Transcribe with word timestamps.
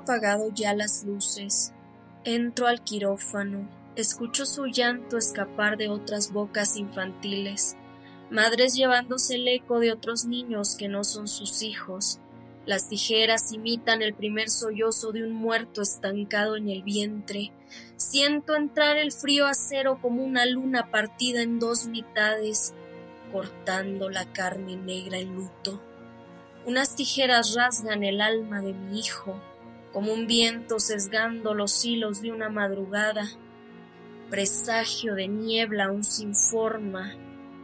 Apagado 0.00 0.50
ya 0.52 0.74
las 0.74 1.04
luces. 1.04 1.72
Entro 2.24 2.66
al 2.66 2.82
quirófano. 2.82 3.68
Escucho 3.96 4.46
su 4.46 4.66
llanto 4.66 5.16
escapar 5.16 5.76
de 5.76 5.88
otras 5.88 6.32
bocas 6.32 6.76
infantiles. 6.76 7.76
Madres 8.30 8.74
llevándose 8.74 9.36
el 9.36 9.48
eco 9.48 9.78
de 9.78 9.92
otros 9.92 10.24
niños 10.24 10.76
que 10.76 10.88
no 10.88 11.04
son 11.04 11.28
sus 11.28 11.62
hijos. 11.62 12.18
Las 12.66 12.88
tijeras 12.88 13.52
imitan 13.52 14.02
el 14.02 14.14
primer 14.14 14.48
sollozo 14.48 15.12
de 15.12 15.24
un 15.24 15.32
muerto 15.32 15.82
estancado 15.82 16.56
en 16.56 16.68
el 16.68 16.82
vientre. 16.82 17.52
Siento 17.96 18.54
entrar 18.54 18.96
el 18.96 19.12
frío 19.12 19.46
acero 19.46 20.00
como 20.00 20.22
una 20.22 20.46
luna 20.46 20.90
partida 20.90 21.42
en 21.42 21.58
dos 21.58 21.86
mitades, 21.86 22.74
cortando 23.32 24.08
la 24.08 24.32
carne 24.32 24.76
negra 24.76 25.18
en 25.18 25.34
luto. 25.34 25.82
Unas 26.66 26.94
tijeras 26.94 27.54
rasgan 27.54 28.04
el 28.04 28.20
alma 28.20 28.60
de 28.60 28.72
mi 28.72 29.00
hijo 29.00 29.40
como 29.92 30.12
un 30.12 30.26
viento 30.26 30.78
sesgando 30.78 31.54
los 31.54 31.84
hilos 31.84 32.22
de 32.22 32.32
una 32.32 32.48
madrugada, 32.48 33.28
presagio 34.30 35.14
de 35.14 35.28
niebla 35.28 35.86
aún 35.86 36.04
sin 36.04 36.34
forma, 36.34 37.12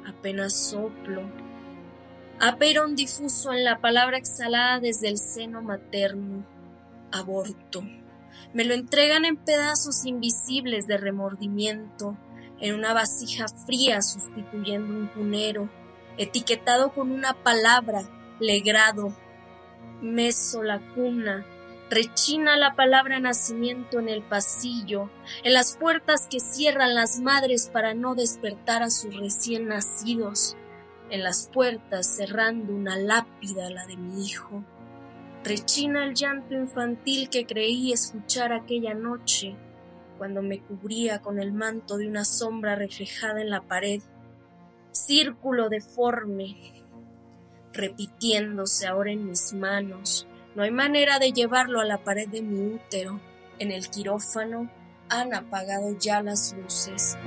apenas 0.07 0.71
soplo, 0.71 1.23
aperón 2.41 2.97
difuso 2.97 3.53
en 3.53 3.65
la 3.65 3.81
palabra 3.81 4.19
exhalada 4.19 4.81
desde 4.81 5.09
el 5.09 5.19
seno 5.19 5.63
materno, 5.63 6.45
aborto. 7.13 7.83
Me 8.53 8.65
lo 8.65 8.75
entregan 8.75 9.25
en 9.25 9.37
pedazos 9.37 10.05
invisibles 10.05 10.87
de 10.87 10.99
remordimiento, 10.99 12.17
en 12.61 12.75
una 12.75 12.93
vasija 12.93 13.47
fría 13.67 14.03
sustituyendo 14.03 14.93
un 14.95 15.07
cunero, 15.09 15.69
etiquetado 16.19 16.93
con 16.93 17.13
una 17.13 17.35
palabra, 17.35 18.01
legrado, 18.41 19.15
meso 20.01 20.63
la 20.63 20.81
cuna, 20.95 21.47
Rechina 21.89 22.57
la 22.57 22.75
palabra 22.75 23.21
nacimiento 23.21 24.01
en 24.01 24.09
el 24.09 24.21
pasillo, 24.23 25.09
en 25.45 25.53
las 25.53 25.77
puertas 25.77 26.27
que 26.29 26.41
cierran 26.41 26.97
las 26.97 27.21
madres 27.21 27.71
para 27.73 27.95
no 27.95 28.17
despertar 28.17 28.83
a 28.83 28.91
sus 28.91 29.17
recién 29.17 29.69
nacidos, 29.69 30.57
en 31.11 31.23
las 31.23 31.49
puertas 31.53 32.17
cerrando 32.17 32.73
una 32.73 32.99
lápida 32.99 33.71
la 33.71 33.87
de 33.87 33.97
mi 33.97 34.27
hijo. 34.27 34.65
Rechina 35.45 36.05
el 36.05 36.15
llanto 36.15 36.55
infantil 36.55 37.31
que 37.31 37.47
creí 37.47 37.93
escuchar 37.93 38.53
aquella 38.53 38.95
noche, 38.95 39.55
cuando 40.19 40.43
me 40.43 40.59
cubría 40.59 41.23
con 41.23 41.39
el 41.39 41.53
manto 41.53 41.99
de 41.99 42.09
una 42.09 42.25
sombra 42.25 42.75
reflejada 42.75 43.41
en 43.41 43.51
la 43.51 43.61
pared, 43.61 44.03
círculo 44.91 45.69
deforme, 45.69 46.57
repitiéndose 47.73 48.89
ahora 48.89 49.13
en 49.13 49.27
mis 49.27 49.53
manos, 49.53 50.27
no 50.57 50.63
hay 50.63 50.71
manera 50.71 51.19
de 51.19 51.33
llevarlo 51.33 51.81
a 51.81 51.85
la 51.85 51.99
pared 51.99 52.29
de 52.29 52.41
mi 52.41 52.75
útero. 52.75 53.21
En 53.59 53.71
el 53.71 53.91
quirófano 53.91 54.71
han 55.11 55.35
apagado 55.35 55.97
ya 55.99 56.23
las 56.23 56.55
luces. 56.55 57.19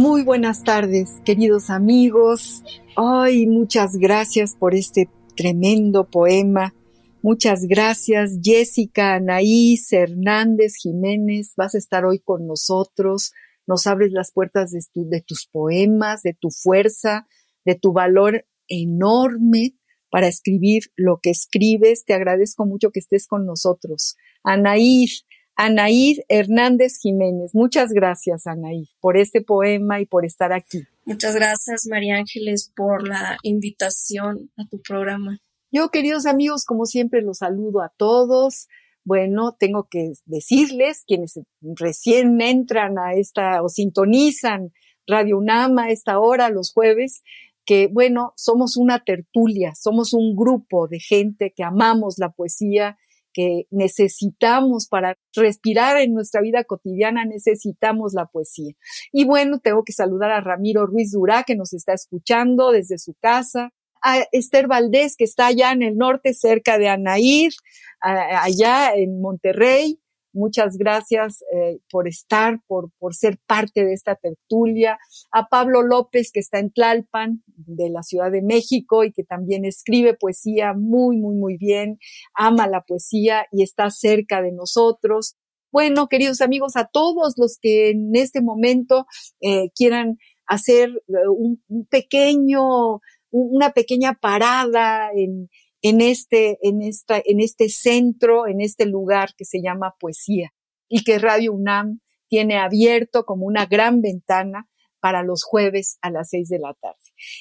Muy 0.00 0.22
buenas 0.22 0.64
tardes, 0.64 1.20
queridos 1.26 1.68
amigos. 1.68 2.64
Ay, 2.96 3.46
muchas 3.46 3.96
gracias 3.96 4.56
por 4.58 4.74
este 4.74 5.10
tremendo 5.36 6.08
poema. 6.08 6.74
Muchas 7.20 7.66
gracias, 7.66 8.38
Jessica, 8.42 9.16
Anaís, 9.16 9.92
Hernández, 9.92 10.76
Jiménez. 10.80 11.52
Vas 11.54 11.74
a 11.74 11.78
estar 11.78 12.06
hoy 12.06 12.18
con 12.18 12.46
nosotros. 12.46 13.32
Nos 13.66 13.86
abres 13.86 14.10
las 14.12 14.32
puertas 14.32 14.70
de, 14.72 15.20
tus 15.20 15.46
poemas, 15.52 16.22
de 16.22 16.32
tu 16.32 16.48
fuerza, 16.48 17.26
de 17.66 17.74
tu 17.74 17.92
valor 17.92 18.46
enorme 18.68 19.74
para 20.08 20.28
escribir 20.28 20.84
lo 20.96 21.20
que 21.22 21.28
escribes. 21.28 22.06
Te 22.06 22.14
agradezco 22.14 22.64
mucho 22.64 22.90
que 22.90 23.00
estés 23.00 23.26
con 23.26 23.44
nosotros. 23.44 24.16
Anaís, 24.44 25.26
Anaís 25.62 26.22
Hernández 26.28 26.96
Jiménez. 27.02 27.54
Muchas 27.54 27.92
gracias, 27.92 28.46
Anaís, 28.46 28.88
por 28.98 29.18
este 29.18 29.42
poema 29.42 30.00
y 30.00 30.06
por 30.06 30.24
estar 30.24 30.54
aquí. 30.54 30.84
Muchas 31.04 31.34
gracias, 31.34 31.86
María 31.86 32.16
Ángeles, 32.16 32.72
por 32.74 33.06
la 33.06 33.36
invitación 33.42 34.50
a 34.56 34.66
tu 34.70 34.80
programa. 34.80 35.36
Yo, 35.70 35.90
queridos 35.90 36.24
amigos, 36.24 36.64
como 36.64 36.86
siempre, 36.86 37.20
los 37.20 37.38
saludo 37.38 37.82
a 37.82 37.92
todos. 37.94 38.68
Bueno, 39.04 39.54
tengo 39.58 39.86
que 39.90 40.12
decirles, 40.24 41.04
quienes 41.06 41.38
recién 41.60 42.40
entran 42.40 42.98
a 42.98 43.12
esta 43.12 43.62
o 43.62 43.68
sintonizan 43.68 44.72
Radio 45.06 45.36
UNAM 45.36 45.78
a 45.78 45.90
esta 45.90 46.20
hora, 46.20 46.48
los 46.48 46.72
jueves, 46.72 47.22
que 47.66 47.86
bueno, 47.86 48.32
somos 48.34 48.78
una 48.78 49.04
tertulia, 49.04 49.74
somos 49.74 50.14
un 50.14 50.34
grupo 50.34 50.88
de 50.88 51.00
gente 51.00 51.52
que 51.54 51.64
amamos 51.64 52.14
la 52.16 52.30
poesía 52.30 52.96
que 53.32 53.66
necesitamos 53.70 54.86
para 54.88 55.16
respirar 55.34 55.98
en 55.98 56.14
nuestra 56.14 56.40
vida 56.40 56.64
cotidiana, 56.64 57.24
necesitamos 57.24 58.12
la 58.14 58.26
poesía. 58.26 58.72
Y 59.12 59.24
bueno, 59.24 59.58
tengo 59.60 59.84
que 59.84 59.92
saludar 59.92 60.30
a 60.30 60.40
Ramiro 60.40 60.86
Ruiz 60.86 61.12
Durá, 61.12 61.44
que 61.44 61.56
nos 61.56 61.72
está 61.72 61.92
escuchando 61.94 62.70
desde 62.70 62.98
su 62.98 63.14
casa, 63.20 63.72
a 64.02 64.24
Esther 64.32 64.66
Valdés, 64.66 65.16
que 65.16 65.24
está 65.24 65.46
allá 65.46 65.72
en 65.72 65.82
el 65.82 65.96
norte, 65.96 66.32
cerca 66.34 66.78
de 66.78 66.88
Anaír, 66.88 67.52
allá 68.00 68.94
en 68.94 69.20
Monterrey, 69.20 69.99
Muchas 70.32 70.76
gracias 70.76 71.42
eh, 71.52 71.80
por 71.90 72.06
estar, 72.06 72.60
por, 72.68 72.90
por 72.98 73.14
ser 73.14 73.38
parte 73.46 73.84
de 73.84 73.92
esta 73.92 74.14
tertulia. 74.14 74.98
A 75.32 75.48
Pablo 75.48 75.82
López, 75.82 76.30
que 76.32 76.40
está 76.40 76.60
en 76.60 76.70
Tlalpan, 76.70 77.42
de 77.46 77.90
la 77.90 78.02
Ciudad 78.02 78.30
de 78.30 78.42
México, 78.42 79.02
y 79.02 79.12
que 79.12 79.24
también 79.24 79.64
escribe 79.64 80.14
poesía 80.14 80.72
muy, 80.72 81.16
muy, 81.16 81.34
muy 81.34 81.56
bien, 81.56 81.98
ama 82.34 82.68
la 82.68 82.82
poesía 82.82 83.46
y 83.50 83.64
está 83.64 83.90
cerca 83.90 84.40
de 84.40 84.52
nosotros. 84.52 85.36
Bueno, 85.72 86.06
queridos 86.08 86.40
amigos, 86.40 86.76
a 86.76 86.86
todos 86.86 87.34
los 87.36 87.58
que 87.60 87.90
en 87.90 88.14
este 88.14 88.40
momento 88.40 89.06
eh, 89.40 89.70
quieran 89.74 90.18
hacer 90.46 90.90
eh, 91.08 91.28
un, 91.28 91.62
un 91.68 91.86
pequeño, 91.86 93.00
una 93.30 93.70
pequeña 93.70 94.14
parada 94.14 95.10
en, 95.14 95.48
en 95.82 96.00
este, 96.00 96.58
en 96.62 96.82
esta, 96.82 97.20
en 97.24 97.40
este 97.40 97.68
centro, 97.68 98.46
en 98.46 98.60
este 98.60 98.86
lugar 98.86 99.34
que 99.36 99.44
se 99.44 99.62
llama 99.62 99.94
poesía 99.98 100.52
y 100.88 101.04
que 101.04 101.18
Radio 101.18 101.52
UNAM 101.52 102.00
tiene 102.28 102.58
abierto 102.58 103.24
como 103.24 103.46
una 103.46 103.66
gran 103.66 104.00
ventana 104.02 104.68
para 105.00 105.22
los 105.22 105.42
jueves 105.42 105.98
a 106.02 106.10
las 106.10 106.28
seis 106.30 106.48
de 106.48 106.58
la 106.58 106.74
tarde. 106.74 106.96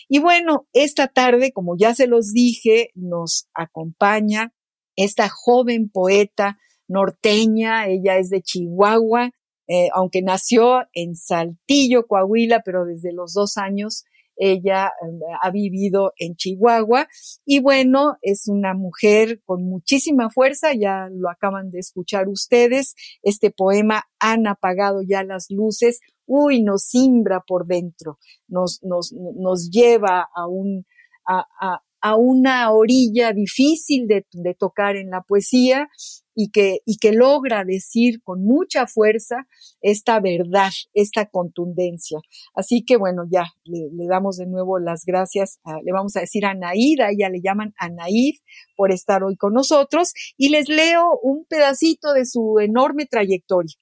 Y 0.08 0.20
bueno, 0.20 0.68
esta 0.74 1.08
tarde, 1.08 1.52
como 1.52 1.76
ya 1.78 1.94
se 1.94 2.08
los 2.08 2.32
dije, 2.32 2.92
nos 2.96 3.50
acompaña 3.54 4.54
esta 4.96 5.30
joven 5.30 5.90
poeta 5.90 6.58
norteña, 6.88 7.88
ella 7.88 8.18
es 8.18 8.30
de 8.30 8.42
Chihuahua, 8.42 9.32
eh, 9.68 9.90
aunque 9.94 10.22
nació 10.24 10.88
en 10.94 11.16
Saltillo, 11.16 12.08
Coahuila, 12.08 12.64
pero 12.66 12.86
desde 12.86 13.14
los 13.14 13.34
dos 13.34 13.58
años 13.58 14.04
ella 14.40 14.88
eh, 14.88 15.20
ha 15.42 15.52
vivido 15.52 16.14
en 16.18 16.36
Chihuahua. 16.36 17.08
Y 17.46 17.60
bueno, 17.60 18.18
es 18.22 18.48
una 18.48 18.74
mujer 18.74 19.42
con 19.46 19.64
muchísima 19.64 20.30
fuerza, 20.30 20.74
ya 20.74 21.10
lo 21.12 21.30
acaban 21.30 21.70
de 21.70 21.80
escuchar 21.80 22.28
ustedes, 22.28 22.96
este 23.22 23.52
poema 23.52 24.06
Han 24.20 24.48
apagado 24.48 25.02
ya 25.02 25.24
las 25.24 25.48
luces, 25.50 26.00
uy, 26.26 26.62
nos 26.62 26.84
simbra 26.84 27.44
por 27.46 27.66
dentro, 27.66 28.18
nos, 28.48 28.82
nos, 28.84 29.14
nos 29.14 29.70
lleva 29.70 30.28
a 30.34 30.48
un, 30.48 30.86
a, 31.28 31.82
a 32.02 32.16
una 32.16 32.72
orilla 32.72 33.34
difícil 33.34 34.08
de, 34.08 34.26
tocar 34.58 34.96
en 34.96 35.10
la 35.10 35.22
poesía 35.22 35.90
y 36.36 36.52
que, 36.52 36.80
y 36.86 36.98
que 36.98 37.12
logra 37.12 37.66
decir 37.66 38.22
con 38.24 38.44
mucha 38.46 38.88
fuerza 38.88 39.48
esta 39.82 40.20
verdad, 40.20 40.72
esta 40.94 41.26
contundencia. 41.26 42.20
Así 42.54 42.84
que 42.86 42.98
bueno, 42.98 43.24
ya 43.30 43.46
le, 43.66 43.90
damos 44.08 44.38
de 44.38 44.46
nuevo 44.46 44.80
las 44.80 45.04
gracias, 45.06 45.60
le 45.84 45.92
vamos 45.92 46.16
a 46.16 46.22
decir 46.22 46.46
a 46.46 46.54
Naida, 46.54 47.10
ella 47.12 47.30
le 47.30 47.42
llaman 47.42 47.74
a 47.78 47.90
Naid 47.90 48.36
por 48.76 48.92
estar 48.92 49.24
hoy 49.24 49.36
con 49.36 49.54
nosotros 49.54 50.14
y 50.38 50.50
les 50.50 50.70
leo 50.70 51.20
un 51.22 51.46
pedacito 51.46 52.14
de 52.14 52.26
su 52.26 52.60
enorme 52.60 53.06
trayectoria. 53.06 53.76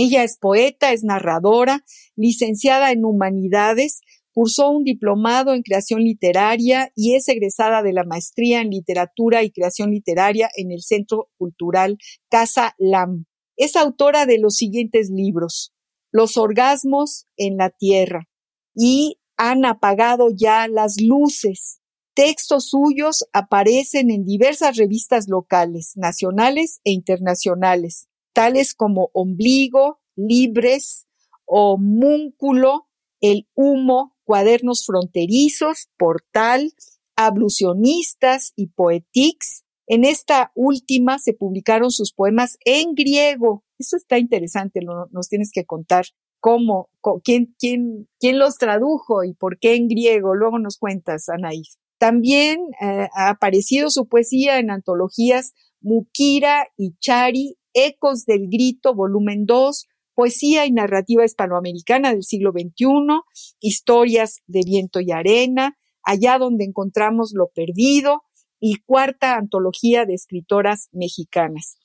Ella 0.00 0.22
es 0.22 0.38
poeta, 0.38 0.92
es 0.92 1.02
narradora, 1.02 1.84
licenciada 2.14 2.92
en 2.92 3.04
humanidades, 3.04 4.00
Cursó 4.38 4.70
un 4.70 4.84
diplomado 4.84 5.52
en 5.52 5.62
creación 5.62 6.04
literaria 6.04 6.92
y 6.94 7.16
es 7.16 7.26
egresada 7.28 7.82
de 7.82 7.92
la 7.92 8.04
maestría 8.04 8.60
en 8.60 8.70
literatura 8.70 9.42
y 9.42 9.50
creación 9.50 9.90
literaria 9.90 10.48
en 10.54 10.70
el 10.70 10.80
Centro 10.80 11.28
Cultural 11.36 11.98
Casa 12.30 12.76
Lam. 12.78 13.24
Es 13.56 13.74
autora 13.74 14.26
de 14.26 14.38
los 14.38 14.54
siguientes 14.54 15.10
libros: 15.10 15.72
Los 16.12 16.36
orgasmos 16.36 17.26
en 17.36 17.56
la 17.56 17.70
tierra 17.70 18.28
y 18.76 19.18
Han 19.36 19.64
apagado 19.64 20.28
ya 20.32 20.68
las 20.68 21.00
luces. 21.00 21.80
Textos 22.14 22.68
suyos 22.68 23.24
aparecen 23.32 24.08
en 24.08 24.22
diversas 24.22 24.76
revistas 24.76 25.26
locales, 25.26 25.94
nacionales 25.96 26.78
e 26.84 26.92
internacionales, 26.92 28.06
tales 28.32 28.72
como 28.72 29.10
Ombligo, 29.14 29.98
Libres, 30.14 31.08
Homúnculo, 31.44 32.86
El 33.20 33.48
Humo, 33.56 34.14
cuadernos 34.28 34.84
fronterizos, 34.84 35.88
portal, 35.96 36.74
ablucionistas 37.16 38.52
y 38.56 38.66
poetics. 38.66 39.62
En 39.86 40.04
esta 40.04 40.52
última 40.54 41.18
se 41.18 41.32
publicaron 41.32 41.90
sus 41.90 42.12
poemas 42.12 42.58
en 42.66 42.94
griego. 42.94 43.64
Eso 43.78 43.96
está 43.96 44.18
interesante, 44.18 44.80
nos 44.82 45.30
tienes 45.30 45.50
que 45.50 45.64
contar 45.64 46.04
cómo, 46.40 46.90
quién, 47.24 47.54
quién, 47.58 48.06
quién 48.20 48.38
los 48.38 48.58
tradujo 48.58 49.24
y 49.24 49.32
por 49.32 49.58
qué 49.58 49.76
en 49.76 49.88
griego. 49.88 50.34
Luego 50.34 50.58
nos 50.58 50.76
cuentas, 50.76 51.30
Anaís. 51.30 51.78
También 51.96 52.60
eh, 52.82 53.08
ha 53.14 53.30
aparecido 53.30 53.88
su 53.88 54.08
poesía 54.08 54.58
en 54.58 54.70
antologías 54.70 55.54
Mukira 55.80 56.66
y 56.76 56.92
Chari, 57.00 57.56
Ecos 57.72 58.26
del 58.26 58.48
Grito, 58.50 58.94
volumen 58.94 59.46
2, 59.46 59.86
poesía 60.18 60.66
y 60.66 60.72
narrativa 60.72 61.24
hispanoamericana 61.24 62.10
del 62.10 62.24
siglo 62.24 62.50
XXI, 62.50 63.20
historias 63.60 64.40
de 64.48 64.62
viento 64.66 64.98
y 64.98 65.12
arena, 65.12 65.78
allá 66.02 66.38
donde 66.38 66.64
encontramos 66.64 67.30
lo 67.36 67.50
perdido, 67.54 68.24
y 68.58 68.80
cuarta 68.84 69.36
antología 69.36 70.06
de 70.06 70.14
escritoras 70.14 70.88
mexicanas. 70.90 71.78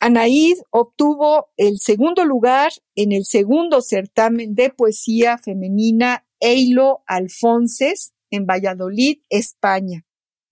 Anaíd 0.00 0.56
obtuvo 0.70 1.48
el 1.58 1.76
segundo 1.78 2.24
lugar 2.24 2.72
en 2.94 3.12
el 3.12 3.26
segundo 3.26 3.82
certamen 3.82 4.54
de 4.54 4.70
poesía 4.70 5.36
femenina 5.36 6.26
Eilo 6.40 7.02
Alfonses 7.06 8.14
en 8.30 8.46
Valladolid, 8.46 9.18
España. 9.28 10.05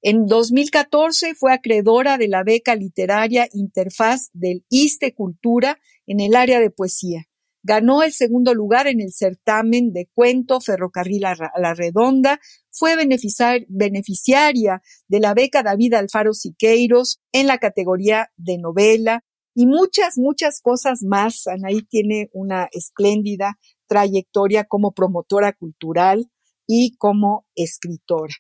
En 0.07 0.27
2014 0.27 1.35
fue 1.35 1.55
acreedora 1.55 2.19
de 2.19 2.29
la 2.29 2.43
beca 2.43 2.75
literaria 2.75 3.49
Interfaz 3.55 4.29
del 4.35 4.67
ISTE 4.69 5.15
Cultura 5.15 5.79
en 6.07 6.21
el 6.21 6.37
área 6.37 6.61
de 6.61 6.69
poesía. 6.69 7.25
Ganó 7.63 8.03
el 8.03 8.13
segundo 8.13 8.53
lugar 8.53 8.87
en 8.87 9.01
el 9.01 9.15
certamen 9.15 9.95
de 9.95 10.11
cuento 10.13 10.61
Ferrocarril 10.61 11.25
a 11.25 11.35
la 11.59 11.73
Redonda. 11.73 12.39
Fue 12.71 12.97
beneficiaria 12.99 14.83
de 15.09 15.21
la 15.21 15.33
beca 15.33 15.63
David 15.63 15.95
Alfaro 15.95 16.35
Siqueiros 16.35 17.23
en 17.33 17.47
la 17.47 17.57
categoría 17.57 18.29
de 18.37 18.59
novela 18.59 19.25
y 19.55 19.65
muchas, 19.65 20.19
muchas 20.19 20.61
cosas 20.61 21.03
más. 21.03 21.47
Anaí 21.47 21.81
tiene 21.81 22.29
una 22.35 22.69
espléndida 22.73 23.59
trayectoria 23.87 24.65
como 24.65 24.93
promotora 24.93 25.55
cultural 25.55 26.31
y 26.67 26.95
como 26.99 27.47
escritora. 27.55 28.35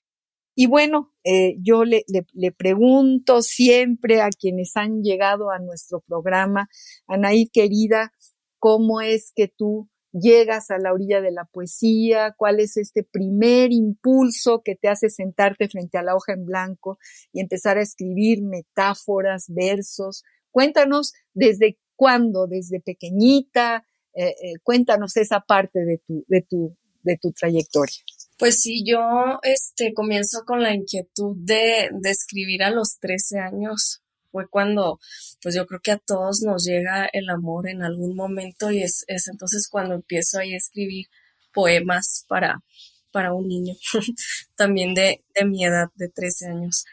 Y 0.54 0.66
bueno, 0.66 1.12
eh, 1.24 1.56
yo 1.60 1.84
le, 1.84 2.04
le, 2.06 2.26
le, 2.32 2.52
pregunto 2.52 3.42
siempre 3.42 4.20
a 4.20 4.30
quienes 4.30 4.76
han 4.76 5.02
llegado 5.02 5.50
a 5.50 5.58
nuestro 5.58 6.00
programa, 6.00 6.68
Anaí 7.08 7.48
querida, 7.48 8.12
¿cómo 8.58 9.00
es 9.00 9.32
que 9.34 9.48
tú 9.48 9.88
llegas 10.14 10.70
a 10.70 10.78
la 10.78 10.92
orilla 10.92 11.20
de 11.20 11.32
la 11.32 11.44
poesía? 11.44 12.34
¿Cuál 12.36 12.60
es 12.60 12.76
este 12.76 13.02
primer 13.02 13.72
impulso 13.72 14.62
que 14.62 14.76
te 14.76 14.88
hace 14.88 15.10
sentarte 15.10 15.68
frente 15.68 15.98
a 15.98 16.02
la 16.02 16.14
hoja 16.14 16.32
en 16.32 16.46
blanco 16.46 16.98
y 17.32 17.40
empezar 17.40 17.78
a 17.78 17.82
escribir 17.82 18.42
metáforas, 18.42 19.46
versos? 19.48 20.22
Cuéntanos 20.50 21.12
desde 21.32 21.78
cuándo, 21.96 22.46
desde 22.46 22.80
pequeñita, 22.80 23.84
eh, 24.14 24.28
eh, 24.28 24.54
cuéntanos 24.62 25.16
esa 25.16 25.40
parte 25.40 25.80
de 25.84 25.98
tu, 25.98 26.24
de 26.28 26.42
tu, 26.42 26.76
de 27.02 27.18
tu 27.20 27.32
trayectoria. 27.32 27.96
Pues 28.36 28.60
sí, 28.60 28.82
yo 28.84 29.38
este, 29.42 29.94
comienzo 29.94 30.44
con 30.44 30.62
la 30.62 30.74
inquietud 30.74 31.36
de, 31.36 31.90
escribir 32.04 32.64
a 32.64 32.70
los 32.70 32.98
13 33.00 33.38
años. 33.38 34.00
Fue 34.32 34.48
cuando, 34.48 34.98
pues 35.42 35.54
yo 35.54 35.64
creo 35.66 35.80
que 35.80 35.92
a 35.92 35.98
todos 35.98 36.42
nos 36.42 36.64
llega 36.64 37.08
el 37.12 37.30
amor 37.30 37.68
en 37.68 37.82
algún 37.82 38.16
momento 38.16 38.72
y 38.72 38.82
es, 38.82 39.04
es 39.06 39.28
entonces 39.28 39.68
cuando 39.70 39.94
empiezo 39.94 40.40
ahí 40.40 40.54
a 40.54 40.56
escribir 40.56 41.06
poemas 41.52 42.24
para, 42.28 42.64
para 43.12 43.32
un 43.32 43.46
niño, 43.46 43.74
también 44.56 44.94
de, 44.94 45.24
de 45.36 45.44
mi 45.44 45.64
edad, 45.64 45.90
de 45.94 46.08
13 46.08 46.48
años. 46.48 46.84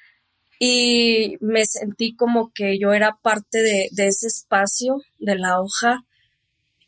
Y 0.59 1.37
me 1.41 1.65
sentí 1.65 2.15
como 2.15 2.51
que 2.53 2.77
yo 2.77 2.93
era 2.93 3.17
parte 3.23 3.63
de 3.91 4.07
ese 4.07 4.27
espacio 4.27 5.01
de 5.17 5.35
la 5.35 5.59
hoja 5.59 6.05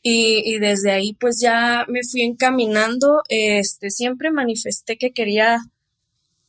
y, 0.04 0.60
desde 0.60 0.92
ahí 0.92 1.14
pues 1.14 1.40
ya 1.42 1.86
me 1.88 2.02
fui 2.04 2.24
encaminando. 2.24 3.22
Este, 3.30 3.90
siempre 3.90 4.32
manifesté 4.32 4.98
que 4.98 5.14
quería 5.14 5.60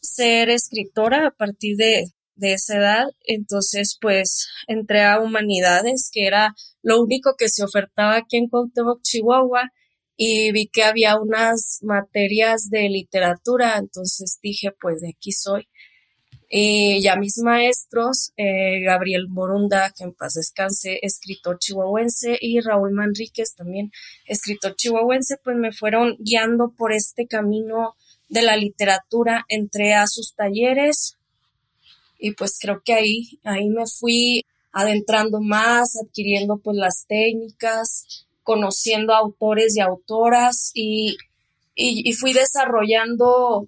ser 0.00 0.50
escritora 0.50 1.28
a 1.28 1.30
partir 1.30 1.76
de, 1.76 2.06
de 2.34 2.52
esa 2.54 2.76
edad. 2.78 3.06
Entonces 3.24 3.96
pues 4.00 4.48
entré 4.66 5.04
a 5.04 5.20
humanidades, 5.20 6.10
que 6.12 6.26
era 6.26 6.54
lo 6.82 7.00
único 7.00 7.36
que 7.38 7.48
se 7.48 7.64
ofertaba 7.64 8.16
aquí 8.16 8.36
en 8.36 8.48
Cuauhtémoc, 8.48 9.02
Chihuahua 9.02 9.70
y 10.16 10.52
vi 10.52 10.68
que 10.68 10.84
había 10.84 11.16
unas 11.18 11.80
materias 11.82 12.68
de 12.70 12.88
literatura, 12.88 13.76
entonces 13.78 14.38
dije, 14.42 14.70
pues 14.80 15.00
de 15.00 15.11
aquí 15.11 15.32
soy. 15.32 15.68
Y 16.56 17.02
ya 17.02 17.16
mis 17.16 17.38
maestros, 17.38 18.32
eh, 18.37 18.80
Gabriel 18.84 19.26
Morunda, 19.28 19.90
que 19.90 20.04
en 20.04 20.12
paz 20.12 20.34
descanse, 20.34 21.00
escritor 21.02 21.58
chihuahuense, 21.58 22.38
y 22.40 22.61
Raúl 22.61 22.92
Manríquez, 22.92 23.56
también 23.56 23.90
escritor 24.25 24.76
chihuahuense, 24.76 25.38
pues 25.42 25.56
me 25.56 25.73
fueron 25.73 26.16
guiando 26.20 26.68
por 26.68 26.92
este 26.92 27.26
camino 27.26 27.96
de 28.28 28.42
la 28.42 28.56
literatura. 28.56 29.44
Entré 29.49 29.94
a 29.94 30.06
sus 30.06 30.37
talleres 30.37 31.16
y 32.20 32.34
pues 32.34 32.56
creo 32.61 32.82
que 32.84 32.94
ahí, 32.94 33.40
ahí 33.42 33.68
me 33.68 33.87
fui 33.88 34.46
adentrando 34.70 35.40
más, 35.40 35.96
adquiriendo 36.00 36.58
pues 36.58 36.76
las 36.76 37.04
técnicas, 37.08 38.26
conociendo 38.44 39.12
autores 39.12 39.76
y 39.76 39.80
autoras 39.80 40.70
y, 40.73 41.16
y, 41.75 42.12
fui 42.12 42.32
desarrollando 42.32 43.66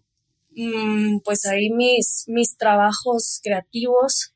pues 1.25 1.45
ahí 1.45 1.71
mis, 1.71 2.25
mis 2.29 2.57
trabajos 2.57 3.41
creativos 3.43 4.33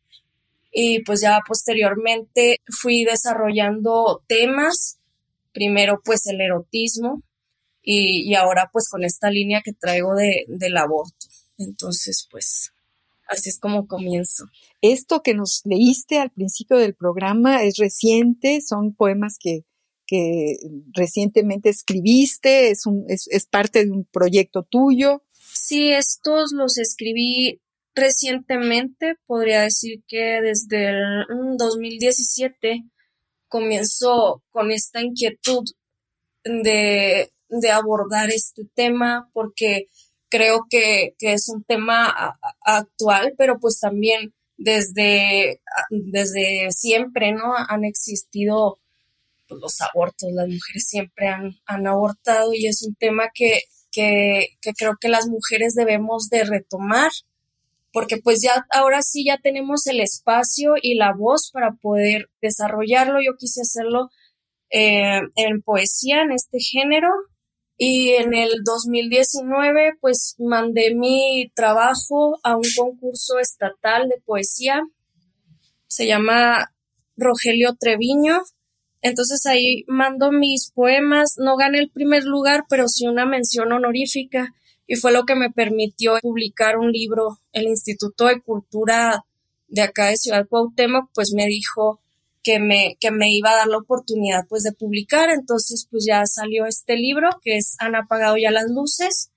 y 0.71 1.03
pues 1.03 1.23
ya 1.23 1.41
posteriormente 1.47 2.59
fui 2.69 3.05
desarrollando 3.05 4.23
temas, 4.29 4.99
primero 5.53 6.01
pues 6.05 6.27
el 6.27 6.41
erotismo 6.41 7.23
y, 7.83 8.29
y 8.31 8.35
ahora 8.35 8.69
pues 8.73 8.89
con 8.89 9.03
esta 9.03 9.31
línea 9.31 9.63
que 9.65 9.73
traigo 9.73 10.15
de, 10.15 10.45
del 10.49 10.77
aborto. 10.77 11.27
Entonces 11.57 12.29
pues 12.31 12.73
así 13.27 13.49
es 13.49 13.59
como 13.59 13.87
comienzo. 13.87 14.45
Esto 14.83 15.23
que 15.23 15.35
nos 15.35 15.63
leíste 15.65 16.19
al 16.19 16.31
principio 16.31 16.77
del 16.77 16.95
programa 16.95 17.65
es 17.65 17.79
reciente, 17.79 18.61
son 18.61 18.95
poemas 18.95 19.37
que, 19.41 19.65
que 20.07 20.59
recientemente 20.93 21.71
escribiste, 21.71 22.71
es, 22.71 22.85
un, 22.85 23.05
es, 23.09 23.27
es 23.31 23.47
parte 23.47 23.85
de 23.85 23.91
un 23.91 24.05
proyecto 24.05 24.65
tuyo. 24.65 25.23
Sí, 25.53 25.91
estos 25.91 26.53
los 26.53 26.79
escribí 26.79 27.61
recientemente, 27.95 29.17
podría 29.27 29.63
decir 29.63 30.03
que 30.07 30.41
desde 30.41 30.91
el 30.91 31.27
2017 31.57 32.77
mm, 32.77 32.91
comienzo 33.49 34.43
con 34.51 34.71
esta 34.71 35.01
inquietud 35.03 35.65
de, 36.45 37.31
de 37.49 37.71
abordar 37.71 38.31
este 38.31 38.63
tema 38.75 39.29
porque 39.33 39.89
creo 40.31 40.67
que, 40.71 41.15
es 41.19 41.49
un 41.49 41.65
tema 41.65 42.39
actual, 42.63 43.35
pero 43.37 43.59
pues 43.59 43.81
también 43.81 44.33
desde, 44.57 45.61
desde 45.91 46.71
siempre, 46.71 47.33
¿no? 47.33 47.55
Han 47.69 47.85
existido 47.85 48.79
pues, 49.49 49.61
los 49.61 49.81
abortos, 49.81 50.31
las 50.33 50.49
mujeres 50.49 50.87
siempre 50.89 51.29
han, 51.29 51.57
han 51.67 51.87
abortado 51.87 52.55
y 52.55 52.67
es 52.67 52.83
un 52.83 52.95
tema 52.95 53.31
que, 53.35 53.63
que, 53.91 54.49
creo 54.77 54.97
que 55.01 55.09
las 55.09 55.27
mujeres 55.29 55.75
debemos 55.75 56.29
de 56.29 56.45
retomar, 56.45 57.11
porque 57.93 58.19
pues 58.19 58.41
ya 58.43 58.67
ahora 58.73 59.03
sí 59.03 59.25
ya 59.25 59.39
tenemos 59.39 59.87
el 59.87 60.01
espacio 60.01 60.75
y 60.81 60.95
la 60.95 61.13
voz 61.13 61.51
para 61.53 61.73
poder 61.73 62.31
desarrollarlo. 62.41 63.21
Yo 63.21 63.37
quise 63.37 63.63
hacerlo 63.63 64.11
eh, 64.71 65.21
en 65.37 65.63
poesía, 65.63 66.23
en 66.23 66.33
este 66.33 66.59
género, 66.61 67.09
y 67.83 68.11
en 68.11 68.35
el 68.35 68.63
2019 68.63 69.95
pues 70.03 70.37
mandé 70.39 70.95
mi 70.95 71.51
trabajo 71.55 72.39
a 72.43 72.55
un 72.55 72.67
concurso 72.77 73.39
estatal 73.39 74.07
de 74.11 74.21
poesía, 74.21 74.83
se 75.87 76.07
llama 76.07 76.75
Rogelio 77.17 77.75
Treviño, 77.81 78.43
entonces 79.03 79.47
ahí 79.47 79.85
mando 79.89 80.31
mis 80.31 80.71
poemas, 80.73 81.35
no 81.39 81.57
gané 81.57 81.79
el 81.79 81.91
primer 81.91 82.25
lugar, 82.25 82.65
pero 82.69 82.89
sí 82.89 83.07
una 83.07 83.25
mención 83.25 83.73
honorífica 83.73 84.55
y 84.87 84.97
fue 84.97 85.13
lo 85.13 85.25
que 85.25 85.37
me 85.37 85.51
permitió 85.51 86.19
publicar 86.21 86.77
un 86.77 86.91
libro. 86.91 87.39
El 87.53 87.69
Instituto 87.69 88.27
de 88.27 88.41
Cultura 88.41 89.25
de 89.69 89.83
acá 89.83 90.09
de 90.09 90.17
Ciudad 90.17 90.49
Cuauhtémoc 90.49 91.11
pues 91.15 91.33
me 91.33 91.47
dijo 91.47 92.01
que 92.43 92.59
me, 92.59 92.97
que 92.99 93.13
me 93.13 93.33
iba 93.33 93.53
a 93.53 93.57
dar 93.57 93.69
la 93.69 93.79
oportunidad 93.79 94.49
pues 94.49 94.65
de 94.65 94.73
publicar. 94.73 95.31
Entonces 95.31 95.87
pues 95.89 96.05
ya 96.07 96.27
salió 96.27 96.67
este 96.67 96.97
libro 96.97 97.31
que 97.41 97.57
es 97.57 97.77
Han 97.79 97.95
apagado 97.95 98.37
ya 98.37 98.51
las 98.51 98.69
luces. 98.69 99.31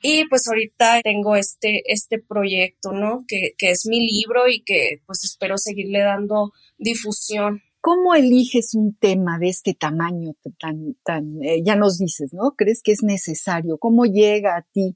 Y 0.00 0.26
pues 0.28 0.48
ahorita 0.48 1.02
tengo 1.02 1.36
este, 1.36 1.82
este 1.84 2.18
proyecto, 2.18 2.92
¿no? 2.92 3.24
Que, 3.28 3.52
que 3.56 3.70
es 3.70 3.86
mi 3.86 4.00
libro 4.00 4.48
y 4.48 4.62
que 4.62 5.02
pues 5.06 5.22
espero 5.22 5.58
seguirle 5.58 6.00
dando 6.00 6.52
difusión. 6.78 7.62
¿Cómo 7.82 8.14
eliges 8.14 8.76
un 8.76 8.94
tema 8.94 9.40
de 9.40 9.48
este 9.48 9.74
tamaño 9.74 10.34
tan, 10.60 10.94
tan, 11.04 11.42
eh, 11.42 11.64
ya 11.64 11.74
nos 11.74 11.98
dices, 11.98 12.32
¿no? 12.32 12.52
¿Crees 12.56 12.80
que 12.80 12.92
es 12.92 13.02
necesario? 13.02 13.76
¿Cómo 13.76 14.04
llega 14.04 14.56
a 14.56 14.62
ti 14.72 14.94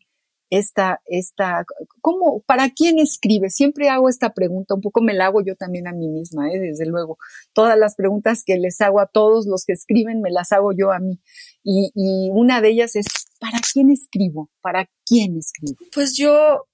esta, 0.50 1.00
esta, 1.07 1.64
¿cómo, 2.00 2.43
para 2.47 2.71
quién 2.71 3.00
escribe? 3.00 3.50
Siempre 3.50 3.88
hago 3.88 4.09
esta 4.09 4.33
pregunta, 4.33 4.76
un 4.76 4.83
poco 4.83 5.02
me 5.02 5.14
la 5.14 5.26
hago 5.26 5.43
yo 5.45 5.57
también 5.57 5.88
a 5.88 5.93
mí 5.93 6.07
misma, 6.07 6.49
¿eh? 6.52 6.61
desde 6.61 6.87
luego. 6.87 7.19
Todas 7.52 7.76
las 7.76 7.97
preguntas 7.97 8.45
que 8.47 8.57
les 8.57 8.81
hago 8.81 9.00
a 9.00 9.09
todos 9.09 9.47
los 9.47 9.64
que 9.64 9.73
escriben, 9.73 10.21
me 10.21 10.31
las 10.31 10.52
hago 10.52 10.71
yo 10.73 10.93
a 10.93 11.00
mí. 11.00 11.19
Y, 11.64 11.90
y 11.93 12.31
una 12.31 12.61
de 12.61 12.69
ellas 12.69 12.95
es, 12.95 13.07
¿para 13.40 13.59
quién 13.73 13.90
escribo? 13.90 14.49
¿Para 14.61 14.88
quién 15.05 15.37
escribo? 15.37 15.76
Pues 15.93 16.16
yo, 16.16 16.69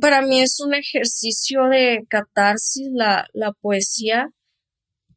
para 0.00 0.22
mí 0.22 0.40
es 0.40 0.60
un 0.60 0.74
ejercicio 0.74 1.64
de 1.64 2.06
catarsis, 2.08 2.88
la, 2.92 3.26
la 3.32 3.52
poesía, 3.52 4.30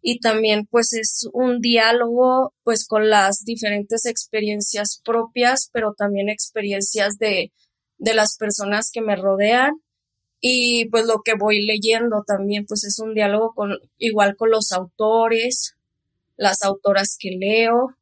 y 0.01 0.19
también 0.19 0.65
pues 0.65 0.93
es 0.93 1.27
un 1.33 1.59
diálogo 1.59 2.53
pues 2.63 2.87
con 2.87 3.09
las 3.09 3.43
diferentes 3.43 4.05
experiencias 4.05 5.01
propias, 5.03 5.69
pero 5.73 5.93
también 5.93 6.29
experiencias 6.29 7.17
de, 7.17 7.51
de 7.97 8.13
las 8.13 8.37
personas 8.37 8.91
que 8.91 9.01
me 9.01 9.15
rodean. 9.15 9.81
Y 10.41 10.85
pues 10.89 11.05
lo 11.05 11.21
que 11.23 11.33
voy 11.37 11.65
leyendo 11.65 12.23
también 12.25 12.65
pues 12.65 12.85
es 12.85 12.99
un 12.99 13.13
diálogo 13.13 13.53
con 13.53 13.77
igual 13.97 14.37
con 14.37 14.51
los 14.51 14.71
autores, 14.71 15.75
las 16.37 16.63
autoras 16.63 17.17
que 17.19 17.31
leo, 17.31 17.97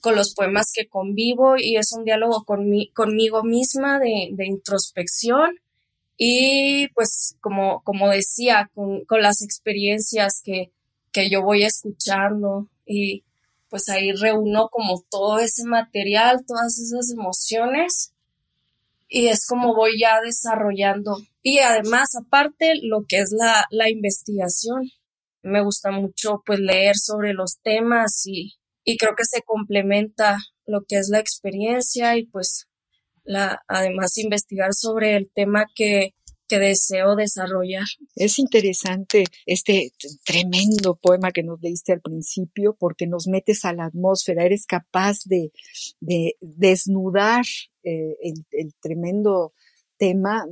con 0.00 0.16
los 0.16 0.34
poemas 0.34 0.72
que 0.74 0.88
convivo 0.88 1.56
y 1.58 1.76
es 1.76 1.92
un 1.92 2.04
diálogo 2.04 2.44
con 2.44 2.70
conmigo 2.94 3.44
misma 3.44 3.98
de, 3.98 4.30
de, 4.32 4.46
introspección. 4.46 5.60
Y 6.16 6.88
pues 6.94 7.36
como, 7.40 7.82
como 7.82 8.08
decía, 8.08 8.70
con, 8.74 9.04
con 9.04 9.20
las 9.20 9.42
experiencias 9.42 10.40
que, 10.42 10.72
que 11.18 11.30
yo 11.30 11.42
voy 11.42 11.64
escuchando 11.64 12.68
y 12.86 13.24
pues 13.68 13.88
ahí 13.88 14.12
reúno 14.12 14.68
como 14.68 15.02
todo 15.10 15.40
ese 15.40 15.64
material, 15.64 16.44
todas 16.46 16.78
esas 16.78 17.10
emociones 17.10 18.12
y 19.08 19.26
es 19.28 19.46
como 19.46 19.74
voy 19.74 19.98
ya 20.00 20.20
desarrollando. 20.20 21.16
Y 21.42 21.58
además, 21.58 22.14
aparte, 22.14 22.74
lo 22.82 23.04
que 23.08 23.18
es 23.18 23.32
la, 23.36 23.66
la 23.70 23.90
investigación. 23.90 24.90
Me 25.42 25.62
gusta 25.62 25.90
mucho 25.90 26.42
pues 26.46 26.60
leer 26.60 26.96
sobre 26.96 27.32
los 27.32 27.58
temas 27.62 28.24
y, 28.26 28.54
y 28.84 28.96
creo 28.96 29.14
que 29.16 29.24
se 29.24 29.42
complementa 29.42 30.38
lo 30.66 30.84
que 30.86 30.98
es 30.98 31.08
la 31.08 31.18
experiencia 31.18 32.16
y 32.16 32.26
pues 32.26 32.68
la, 33.24 33.62
además 33.66 34.18
investigar 34.18 34.72
sobre 34.72 35.16
el 35.16 35.30
tema 35.34 35.66
que, 35.74 36.14
que 36.48 36.58
deseo 36.58 37.14
desarrollar. 37.14 37.84
Es 38.16 38.38
interesante 38.38 39.24
este 39.46 39.92
tremendo 40.24 40.96
poema 40.96 41.30
que 41.30 41.42
nos 41.42 41.60
leíste 41.60 41.92
al 41.92 42.00
principio 42.00 42.76
porque 42.78 43.06
nos 43.06 43.28
metes 43.28 43.64
a 43.64 43.72
la 43.72 43.86
atmósfera, 43.86 44.44
eres 44.44 44.66
capaz 44.66 45.18
de, 45.24 45.52
de 46.00 46.36
desnudar 46.40 47.44
eh, 47.84 48.16
el, 48.50 48.74
tremendo 48.80 49.52
tema 49.98 50.44